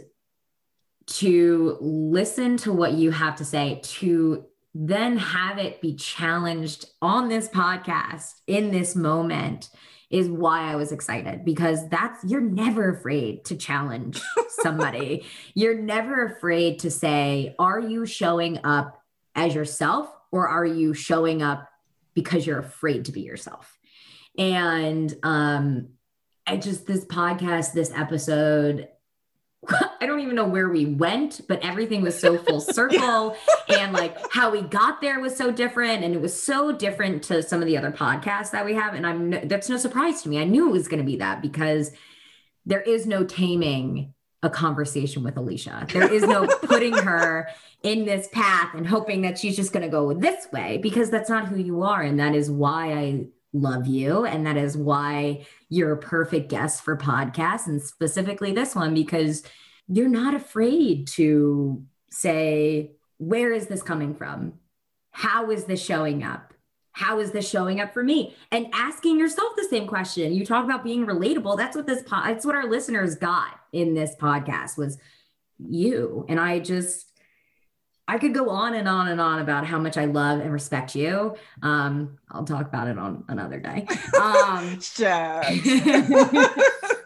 to 1.06 1.77
listen 1.81 2.56
to 2.59 2.73
what 2.73 2.93
you 2.93 3.11
have 3.11 3.35
to 3.36 3.44
say, 3.44 3.81
to 3.82 4.44
then 4.73 5.16
have 5.16 5.59
it 5.59 5.81
be 5.81 5.97
challenged 5.97 6.86
on 7.02 7.28
this 7.28 7.48
podcast 7.48 8.35
in 8.47 8.70
this 8.70 8.94
moment 8.94 9.69
is 10.11 10.28
why 10.28 10.70
I 10.70 10.77
was 10.77 10.93
excited 10.93 11.44
because 11.44 11.89
that's 11.89 12.23
you're 12.24 12.40
never 12.40 12.90
afraid 12.90 13.44
to 13.47 13.56
challenge 13.56 14.20
somebody. 14.62 15.24
you're 15.55 15.81
never 15.81 16.27
afraid 16.27 16.78
to 16.81 16.90
say, 16.90 17.56
Are 17.59 17.81
you 17.81 18.06
showing 18.06 18.61
up 18.62 19.02
as 19.35 19.56
yourself 19.56 20.09
or 20.31 20.47
are 20.47 20.65
you 20.65 20.94
showing 20.94 21.43
up 21.43 21.69
because 22.14 22.46
you're 22.46 22.58
afraid 22.58 23.06
to 23.06 23.12
be 23.12 23.22
yourself. 23.22 23.78
And 24.38 25.12
um, 25.22 25.88
I 26.46 26.56
just, 26.56 26.86
this 26.86 27.04
podcast, 27.04 27.72
this 27.72 27.92
episode, 27.94 28.88
I 29.68 30.06
don't 30.06 30.20
even 30.20 30.34
know 30.34 30.46
where 30.46 30.68
we 30.68 30.86
went, 30.86 31.40
but 31.48 31.64
everything 31.64 32.02
was 32.02 32.18
so 32.18 32.38
full 32.38 32.60
circle. 32.60 33.36
and 33.68 33.92
like 33.92 34.16
how 34.32 34.50
we 34.50 34.62
got 34.62 35.00
there 35.00 35.20
was 35.20 35.36
so 35.36 35.50
different. 35.50 36.04
And 36.04 36.14
it 36.14 36.20
was 36.20 36.40
so 36.40 36.72
different 36.72 37.22
to 37.24 37.42
some 37.42 37.60
of 37.60 37.66
the 37.66 37.76
other 37.76 37.92
podcasts 37.92 38.50
that 38.50 38.64
we 38.64 38.74
have. 38.74 38.94
And 38.94 39.06
I'm, 39.06 39.48
that's 39.48 39.68
no 39.68 39.76
surprise 39.76 40.22
to 40.22 40.28
me. 40.28 40.40
I 40.40 40.44
knew 40.44 40.68
it 40.68 40.72
was 40.72 40.88
going 40.88 41.02
to 41.02 41.06
be 41.06 41.16
that 41.16 41.42
because 41.42 41.92
there 42.66 42.80
is 42.80 43.06
no 43.06 43.24
taming 43.24 44.13
a 44.44 44.50
conversation 44.50 45.24
with 45.24 45.34
Alisha. 45.36 45.90
There 45.90 46.12
is 46.12 46.22
no 46.22 46.46
putting 46.62 46.92
her 46.92 47.48
in 47.82 48.04
this 48.04 48.28
path 48.28 48.74
and 48.74 48.86
hoping 48.86 49.22
that 49.22 49.38
she's 49.38 49.56
just 49.56 49.72
going 49.72 49.82
to 49.82 49.88
go 49.88 50.12
this 50.12 50.46
way 50.52 50.78
because 50.78 51.10
that's 51.10 51.30
not 51.30 51.48
who 51.48 51.56
you 51.56 51.82
are. 51.82 52.02
And 52.02 52.20
that 52.20 52.34
is 52.34 52.50
why 52.50 52.92
I 52.92 53.26
love 53.54 53.86
you. 53.86 54.26
And 54.26 54.46
that 54.46 54.58
is 54.58 54.76
why 54.76 55.46
you're 55.70 55.92
a 55.92 55.98
perfect 55.98 56.50
guest 56.50 56.84
for 56.84 56.94
podcasts 56.96 57.66
and 57.66 57.82
specifically 57.82 58.52
this 58.52 58.74
one 58.74 58.92
because 58.92 59.42
you're 59.88 60.08
not 60.08 60.34
afraid 60.34 61.08
to 61.08 61.82
say, 62.10 62.92
where 63.16 63.50
is 63.50 63.66
this 63.66 63.82
coming 63.82 64.14
from? 64.14 64.54
How 65.10 65.50
is 65.50 65.64
this 65.64 65.82
showing 65.82 66.22
up? 66.22 66.52
How 66.92 67.18
is 67.18 67.32
this 67.32 67.48
showing 67.48 67.80
up 67.80 67.94
for 67.94 68.04
me? 68.04 68.36
And 68.52 68.68
asking 68.72 69.18
yourself 69.18 69.56
the 69.56 69.66
same 69.68 69.86
question. 69.86 70.32
You 70.32 70.44
talk 70.44 70.64
about 70.64 70.84
being 70.84 71.06
relatable. 71.06 71.56
That's 71.56 71.76
what 71.76 71.86
this 71.86 72.02
po- 72.02 72.22
that's 72.24 72.44
what 72.44 72.54
our 72.54 72.68
listeners 72.68 73.16
got 73.16 73.58
in 73.74 73.94
this 73.94 74.14
podcast 74.20 74.78
was 74.78 74.98
you. 75.59 76.24
And 76.28 76.38
I 76.40 76.59
just 76.60 77.06
I 78.06 78.18
could 78.18 78.34
go 78.34 78.51
on 78.51 78.74
and 78.74 78.86
on 78.86 79.09
and 79.09 79.20
on 79.20 79.40
about 79.40 79.66
how 79.66 79.78
much 79.78 79.96
I 79.96 80.05
love 80.05 80.40
and 80.40 80.52
respect 80.52 80.94
you. 80.94 81.36
Um, 81.62 82.18
I'll 82.30 82.44
talk 82.44 82.66
about 82.66 82.88
it 82.88 82.98
on 82.98 83.24
another 83.28 83.59
day. 83.59 83.86
Um, 84.20 84.78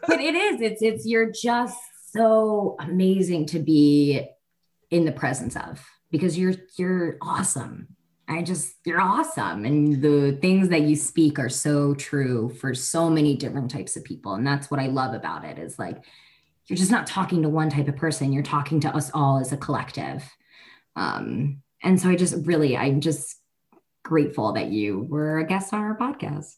but 0.07 0.19
it 0.19 0.35
is, 0.35 0.61
it's, 0.61 0.81
it's, 0.81 1.05
you're 1.05 1.31
just 1.31 1.77
so 2.11 2.75
amazing 2.79 3.45
to 3.47 3.59
be 3.59 4.27
in 4.91 5.05
the 5.05 5.11
presence 5.13 5.55
of 5.55 5.81
because 6.11 6.37
you're, 6.37 6.55
you're 6.77 7.17
awesome. 7.21 7.95
I 8.27 8.41
just, 8.41 8.73
you're 8.85 8.99
awesome. 8.99 9.63
And 9.63 10.01
the 10.01 10.37
things 10.41 10.67
that 10.69 10.81
you 10.81 10.97
speak 10.97 11.39
are 11.39 11.49
so 11.49 11.93
true 11.93 12.49
for 12.49 12.75
so 12.75 13.09
many 13.09 13.37
different 13.37 13.71
types 13.71 13.95
of 13.95 14.03
people. 14.03 14.33
And 14.33 14.45
that's 14.45 14.69
what 14.69 14.81
I 14.81 14.87
love 14.87 15.13
about 15.13 15.45
it 15.45 15.57
is 15.57 15.79
like, 15.79 16.03
you're 16.69 16.77
just 16.77 16.91
not 16.91 17.07
talking 17.07 17.41
to 17.41 17.49
one 17.49 17.69
type 17.69 17.87
of 17.87 17.95
person, 17.95 18.31
you're 18.31 18.43
talking 18.43 18.79
to 18.81 18.95
us 18.95 19.09
all 19.13 19.39
as 19.39 19.51
a 19.51 19.57
collective. 19.57 20.23
Um, 20.95 21.63
and 21.81 21.99
so 21.99 22.09
I 22.09 22.15
just 22.15 22.35
really, 22.45 22.77
I'm 22.77 23.01
just 23.01 23.37
grateful 24.03 24.53
that 24.53 24.67
you 24.67 24.99
were 25.09 25.39
a 25.39 25.45
guest 25.45 25.73
on 25.73 25.81
our 25.81 25.97
podcast. 25.97 26.55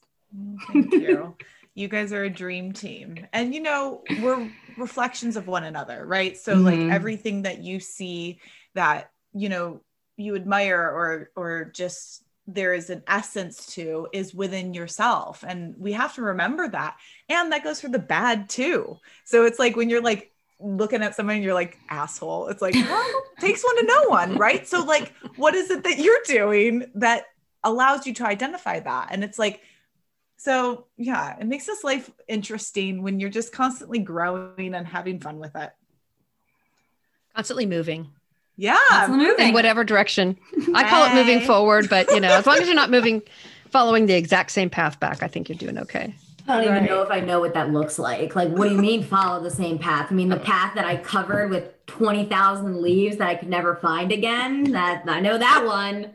Thank 0.71 0.93
you. 0.93 1.35
you 1.75 1.87
guys 1.87 2.11
are 2.11 2.23
a 2.23 2.29
dream 2.29 2.73
team. 2.73 3.25
And 3.31 3.53
you 3.53 3.61
know, 3.61 4.03
we're 4.21 4.51
reflections 4.77 5.37
of 5.37 5.47
one 5.47 5.63
another, 5.63 6.05
right? 6.05 6.37
So 6.37 6.55
mm-hmm. 6.55 6.65
like 6.65 6.93
everything 6.93 7.43
that 7.43 7.59
you 7.59 7.79
see 7.79 8.39
that, 8.75 9.11
you 9.33 9.49
know, 9.49 9.81
you 10.17 10.35
admire 10.35 10.81
or 10.81 11.31
or 11.35 11.71
just 11.73 12.23
there 12.53 12.73
is 12.73 12.89
an 12.89 13.03
essence 13.07 13.65
to 13.73 14.07
is 14.13 14.33
within 14.33 14.73
yourself 14.73 15.43
and 15.47 15.75
we 15.77 15.93
have 15.93 16.15
to 16.15 16.21
remember 16.21 16.67
that 16.67 16.97
and 17.29 17.51
that 17.51 17.63
goes 17.63 17.81
for 17.81 17.89
the 17.89 17.99
bad 17.99 18.49
too. 18.49 18.97
So 19.23 19.45
it's 19.45 19.59
like 19.59 19.75
when 19.75 19.89
you're 19.89 20.01
like 20.01 20.31
looking 20.59 21.01
at 21.01 21.15
someone 21.15 21.41
you're 21.41 21.53
like 21.53 21.79
asshole. 21.89 22.47
It's 22.47 22.61
like 22.61 22.75
well, 22.75 23.21
takes 23.39 23.63
one 23.63 23.77
to 23.77 23.85
know 23.85 24.09
one 24.09 24.37
right? 24.37 24.67
So 24.67 24.83
like 24.83 25.13
what 25.35 25.55
is 25.55 25.71
it 25.71 25.83
that 25.83 25.99
you're 25.99 26.21
doing 26.25 26.85
that 26.95 27.25
allows 27.63 28.05
you 28.05 28.13
to 28.15 28.25
identify 28.25 28.79
that? 28.79 29.09
And 29.11 29.23
it's 29.23 29.39
like 29.39 29.61
so 30.37 30.87
yeah 30.97 31.37
it 31.39 31.45
makes 31.45 31.67
this 31.67 31.83
life 31.83 32.09
interesting 32.27 33.03
when 33.03 33.19
you're 33.19 33.29
just 33.29 33.51
constantly 33.53 33.99
growing 33.99 34.73
and 34.73 34.87
having 34.87 35.19
fun 35.19 35.39
with 35.39 35.55
it. 35.55 35.71
Constantly 37.35 37.65
moving 37.65 38.09
yeah 38.57 39.07
moving. 39.09 39.47
in 39.47 39.53
whatever 39.53 39.83
direction 39.83 40.37
i 40.73 40.87
call 40.87 41.05
it 41.05 41.13
moving 41.15 41.41
forward 41.41 41.89
but 41.89 42.09
you 42.11 42.19
know 42.19 42.29
as 42.29 42.45
long 42.45 42.57
as 42.57 42.65
you're 42.65 42.75
not 42.75 42.89
moving 42.97 43.21
following 43.69 44.05
the 44.05 44.13
exact 44.13 44.51
same 44.51 44.69
path 44.69 44.99
back 44.99 45.23
i 45.23 45.27
think 45.27 45.49
you're 45.49 45.57
doing 45.57 45.77
okay 45.77 46.13
I 46.47 46.57
don't 46.57 46.71
right. 46.71 46.77
even 46.77 46.89
know 46.89 47.01
if 47.01 47.11
I 47.11 47.19
know 47.19 47.39
what 47.39 47.53
that 47.53 47.71
looks 47.71 47.99
like. 47.99 48.35
Like, 48.35 48.49
what 48.49 48.67
do 48.67 48.75
you 48.75 48.81
mean 48.81 49.03
follow 49.03 49.41
the 49.41 49.51
same 49.51 49.77
path? 49.77 50.07
I 50.09 50.15
mean, 50.15 50.29
the 50.29 50.39
path 50.39 50.73
that 50.75 50.85
I 50.85 50.97
covered 50.97 51.49
with 51.51 51.85
20,000 51.85 52.81
leaves 52.81 53.17
that 53.17 53.27
I 53.27 53.35
could 53.35 53.47
never 53.47 53.75
find 53.75 54.11
again. 54.11 54.71
That 54.71 55.03
I 55.07 55.19
know 55.19 55.37
that 55.37 55.63
one. 55.65 56.11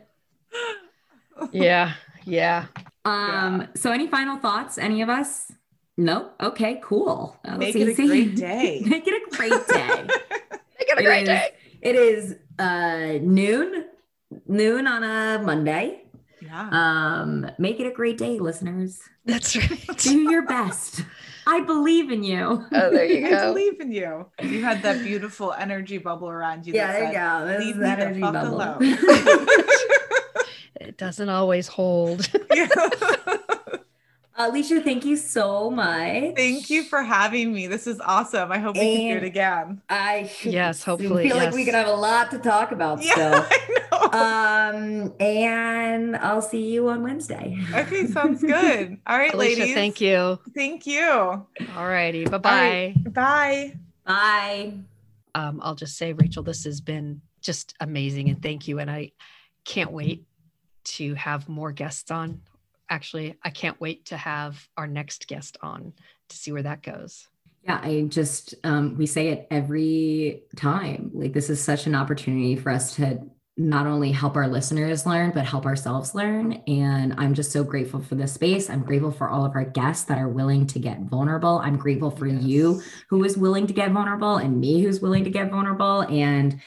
Yeah. 1.51 1.93
Yeah. 2.25 2.65
Um, 3.05 3.61
yeah. 3.61 3.67
so 3.75 3.91
any 3.91 4.07
final 4.07 4.37
thoughts, 4.37 4.77
any 4.77 5.01
of 5.01 5.09
us? 5.09 5.51
No. 5.97 6.29
Okay, 6.41 6.79
cool. 6.83 7.39
That 7.43 7.57
Make 7.57 7.75
it 7.75 7.89
easy. 7.89 8.03
a 8.03 8.07
great 8.07 8.35
day. 8.35 8.83
Make 8.85 9.07
it 9.07 9.13
a 9.13 9.35
great 9.35 9.67
day. 9.67 10.03
Make 10.79 10.89
it 10.89 10.99
a 10.99 11.03
great 11.03 11.23
it 11.23 11.25
day. 11.25 11.51
Is, 11.95 12.31
it 12.31 12.35
is 12.35 12.35
uh 12.59 13.19
noon, 13.21 13.85
noon 14.47 14.87
on 14.87 15.03
a 15.03 15.43
Monday. 15.43 16.03
Yeah. 16.41 16.69
Um, 16.71 17.49
make 17.57 17.79
it 17.79 17.87
a 17.87 17.91
great 17.91 18.17
day, 18.17 18.39
listeners. 18.39 18.99
That's 19.25 19.55
right. 19.55 19.97
Do 19.97 20.29
your 20.29 20.45
best. 20.45 21.03
I 21.47 21.61
believe 21.61 22.11
in 22.11 22.23
you. 22.23 22.65
Oh, 22.71 22.91
there 22.91 23.05
you 23.05 23.29
go. 23.29 23.37
I 23.37 23.45
believe 23.45 23.79
in 23.79 23.91
you. 23.91 24.27
You 24.41 24.63
had 24.63 24.81
that 24.83 25.03
beautiful 25.03 25.53
energy 25.53 25.97
bubble 25.97 26.29
around 26.29 26.67
you. 26.67 26.73
Yeah, 26.73 26.91
there 26.91 27.07
you 27.07 27.13
go. 27.13 27.47
This 27.47 27.59
Leave 27.65 27.75
is 27.75 27.81
the 27.81 27.89
energy 27.89 28.19
bubble. 28.21 28.61
it 30.81 30.97
doesn't 30.97 31.29
always 31.29 31.67
hold. 31.67 32.29
Yeah. 32.53 32.67
Alisha, 34.37 34.83
thank 34.83 35.03
you 35.03 35.17
so 35.17 35.71
much. 35.71 36.35
Thank 36.35 36.69
you 36.69 36.83
for 36.83 37.01
having 37.01 37.51
me. 37.51 37.65
This 37.65 37.87
is 37.87 37.99
awesome. 37.99 38.51
I 38.51 38.59
hope 38.59 38.75
we 38.75 38.81
can 38.81 39.11
do 39.11 39.17
it 39.17 39.23
again. 39.23 39.81
I 39.89 40.31
yes, 40.43 40.83
hopefully. 40.83 41.27
feel 41.27 41.37
yes. 41.37 41.45
like 41.45 41.55
we 41.55 41.65
could 41.65 41.73
have 41.73 41.87
a 41.87 41.95
lot 41.95 42.29
to 42.31 42.37
talk 42.37 42.71
about 42.71 43.01
yeah, 43.01 43.13
still. 43.49 44.13
Um, 44.13 45.13
and 45.19 46.15
I'll 46.17 46.43
see 46.43 46.71
you 46.71 46.87
on 46.89 47.01
Wednesday. 47.01 47.57
Okay, 47.73 48.05
sounds 48.05 48.43
good. 48.43 48.99
All 49.07 49.17
right, 49.17 49.31
Alisha, 49.31 49.37
ladies. 49.37 49.73
Thank 49.73 50.01
you. 50.01 50.39
Thank 50.53 50.85
you. 50.85 51.09
All 51.09 51.47
righty. 51.75 52.25
Bye-bye. 52.25 52.93
Right, 52.95 53.13
bye. 53.13 53.73
Bye. 54.05 54.73
Um, 55.33 55.59
I'll 55.63 55.75
just 55.75 55.97
say, 55.97 56.13
Rachel, 56.13 56.43
this 56.43 56.63
has 56.65 56.79
been 56.79 57.21
just 57.41 57.73
amazing 57.79 58.29
and 58.29 58.41
thank 58.41 58.67
you. 58.67 58.77
And 58.77 58.91
I 58.91 59.13
can't 59.65 59.91
wait 59.91 60.25
to 60.83 61.15
have 61.15 61.49
more 61.49 61.71
guests 61.71 62.11
on 62.11 62.41
actually, 62.89 63.35
I 63.43 63.49
can't 63.49 63.79
wait 63.79 64.05
to 64.05 64.17
have 64.17 64.67
our 64.77 64.87
next 64.87 65.27
guest 65.27 65.57
on 65.61 65.93
to 66.29 66.37
see 66.37 66.51
where 66.51 66.63
that 66.63 66.83
goes. 66.83 67.27
Yeah, 67.63 67.79
I 67.83 68.03
just, 68.07 68.55
um, 68.63 68.95
we 68.97 69.05
say 69.05 69.29
it 69.29 69.47
every 69.51 70.43
time. 70.55 71.11
Like, 71.13 71.33
this 71.33 71.49
is 71.49 71.61
such 71.61 71.85
an 71.85 71.95
opportunity 71.95 72.55
for 72.55 72.71
us 72.71 72.95
to 72.95 73.19
not 73.57 73.87
only 73.87 74.11
help 74.11 74.35
our 74.35 74.47
listeners 74.47 75.07
learn, 75.07 75.31
but 75.31 75.43
help 75.43 75.65
ourselves 75.65 76.13
learn. 76.13 76.61
And 76.67 77.15
I'm 77.17 77.33
just 77.33 77.51
so 77.51 77.63
grateful 77.63 77.99
for 78.01 78.13
this 78.13 78.33
space. 78.33 78.69
I'm 78.69 78.83
grateful 78.83 79.11
for 79.11 79.29
all 79.29 79.45
of 79.45 79.55
our 79.55 79.65
guests 79.65 80.05
that 80.05 80.19
are 80.19 80.29
willing 80.29 80.67
to 80.67 80.79
get 80.79 81.01
vulnerable. 81.01 81.57
I'm 81.57 81.75
grateful 81.75 82.11
for 82.11 82.27
yes. 82.27 82.43
you 82.43 82.81
who 83.09 83.23
is 83.23 83.35
willing 83.35 83.65
to 83.65 83.73
get 83.73 83.91
vulnerable 83.91 84.37
and 84.37 84.61
me 84.61 84.83
who's 84.83 85.01
willing 85.01 85.23
to 85.23 85.31
get 85.31 85.49
vulnerable. 85.49 86.01
And 86.01 86.61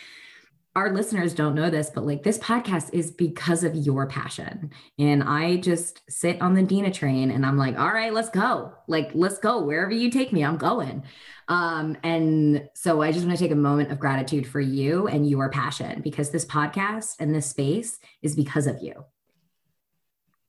our 0.77 0.93
listeners 0.93 1.35
don't 1.35 1.57
know 1.57 1.69
this, 1.69 1.91
but 1.91 2.07
like 2.07 2.23
this 2.23 2.39
podcast 2.39 2.91
is 2.93 3.11
because 3.11 3.65
of 3.65 3.75
your 3.75 4.07
passion. 4.07 4.71
And 4.99 5.23
I 5.23 5.57
just 5.57 6.03
sit 6.09 6.41
on 6.41 6.55
the 6.55 6.63
Dina 6.63 6.93
train 6.93 7.33
and 7.33 7.45
I'm 7.45 7.59
like, 7.59 7.77
all 7.77 7.93
right, 7.93 8.13
let's 8.13 8.31
go. 8.31 8.73
Like, 8.87 9.11
let's 9.15 9.39
go. 9.39 9.63
Wherever 9.63 9.91
you 9.91 10.11
take 10.11 10.33
me, 10.33 10.45
I'm 10.45 10.59
going. 10.59 11.03
Um, 11.49 11.97
and 12.05 12.69
so 12.75 13.03
I 13.03 13.11
just 13.11 13.27
want 13.27 13.37
to 13.37 13.45
take 13.45 13.51
a 13.51 13.57
moment 13.57 13.91
of 13.91 13.99
gratitude 13.99 14.47
for 14.47 14.61
you 14.61 15.09
and 15.09 15.29
your 15.29 15.51
passion 15.51 16.03
because 16.03 16.31
this 16.31 16.45
podcast 16.45 17.17
and 17.19 17.35
this 17.35 17.47
space 17.47 17.99
is 18.23 18.37
because 18.37 18.69
of 18.69 18.81
you. 18.81 19.05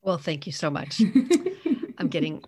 Well, 0.02 0.18
thank 0.18 0.46
you 0.46 0.52
so 0.52 0.70
much. 0.70 1.02
I'm 1.98 2.08
getting 2.08 2.44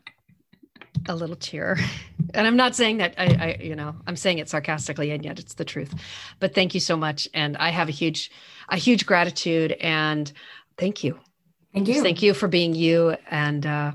a 1.09 1.15
little 1.15 1.37
tear. 1.37 1.79
And 2.37 2.49
I'm 2.49 2.57
not 2.57 2.75
saying 2.75 2.97
that 2.97 3.15
I, 3.17 3.25
I, 3.25 3.63
you 3.63 3.77
know, 3.77 3.95
I'm 4.09 4.17
saying 4.17 4.39
it 4.39 4.49
sarcastically 4.49 5.13
and 5.13 5.25
yet 5.25 5.39
it's 5.39 5.55
the 5.55 5.65
truth. 5.65 5.95
But 6.41 6.53
thank 6.53 6.75
you 6.75 6.81
so 6.81 6.97
much. 6.97 7.29
And 7.33 7.57
I 7.57 7.69
have 7.69 7.89
a 7.89 7.93
huge, 7.93 8.33
a 8.69 8.77
huge 8.77 9.07
gratitude 9.07 9.71
and 9.71 10.33
thank 10.77 11.05
you. 11.05 11.21
Thank 11.73 11.87
you. 11.87 12.03
thank 12.03 12.23
you 12.23 12.35
for 12.35 12.49
being 12.49 12.75
you. 12.75 13.17
And 13.31 13.65
uh, 13.65 13.93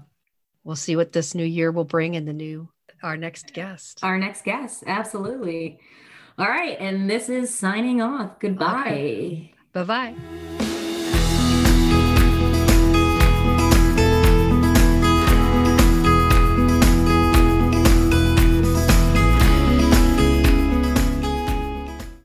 we'll 0.63 0.77
see 0.77 0.95
what 0.95 1.11
this 1.11 1.35
new 1.35 1.43
year 1.43 1.69
will 1.69 1.83
bring 1.83 2.13
in 2.13 2.23
the 2.23 2.31
new, 2.31 2.69
our 3.03 3.17
next 3.17 3.53
guest. 3.53 3.99
Our 4.03 4.17
next 4.17 4.45
guest. 4.45 4.85
Absolutely. 4.87 5.81
All 6.37 6.47
right. 6.47 6.77
And 6.79 7.09
this 7.09 7.27
is 7.27 7.53
signing 7.53 8.01
off. 8.01 8.39
Goodbye. 8.39 8.83
Okay. 8.85 9.53
Bye 9.73 9.83
bye. 9.83 10.75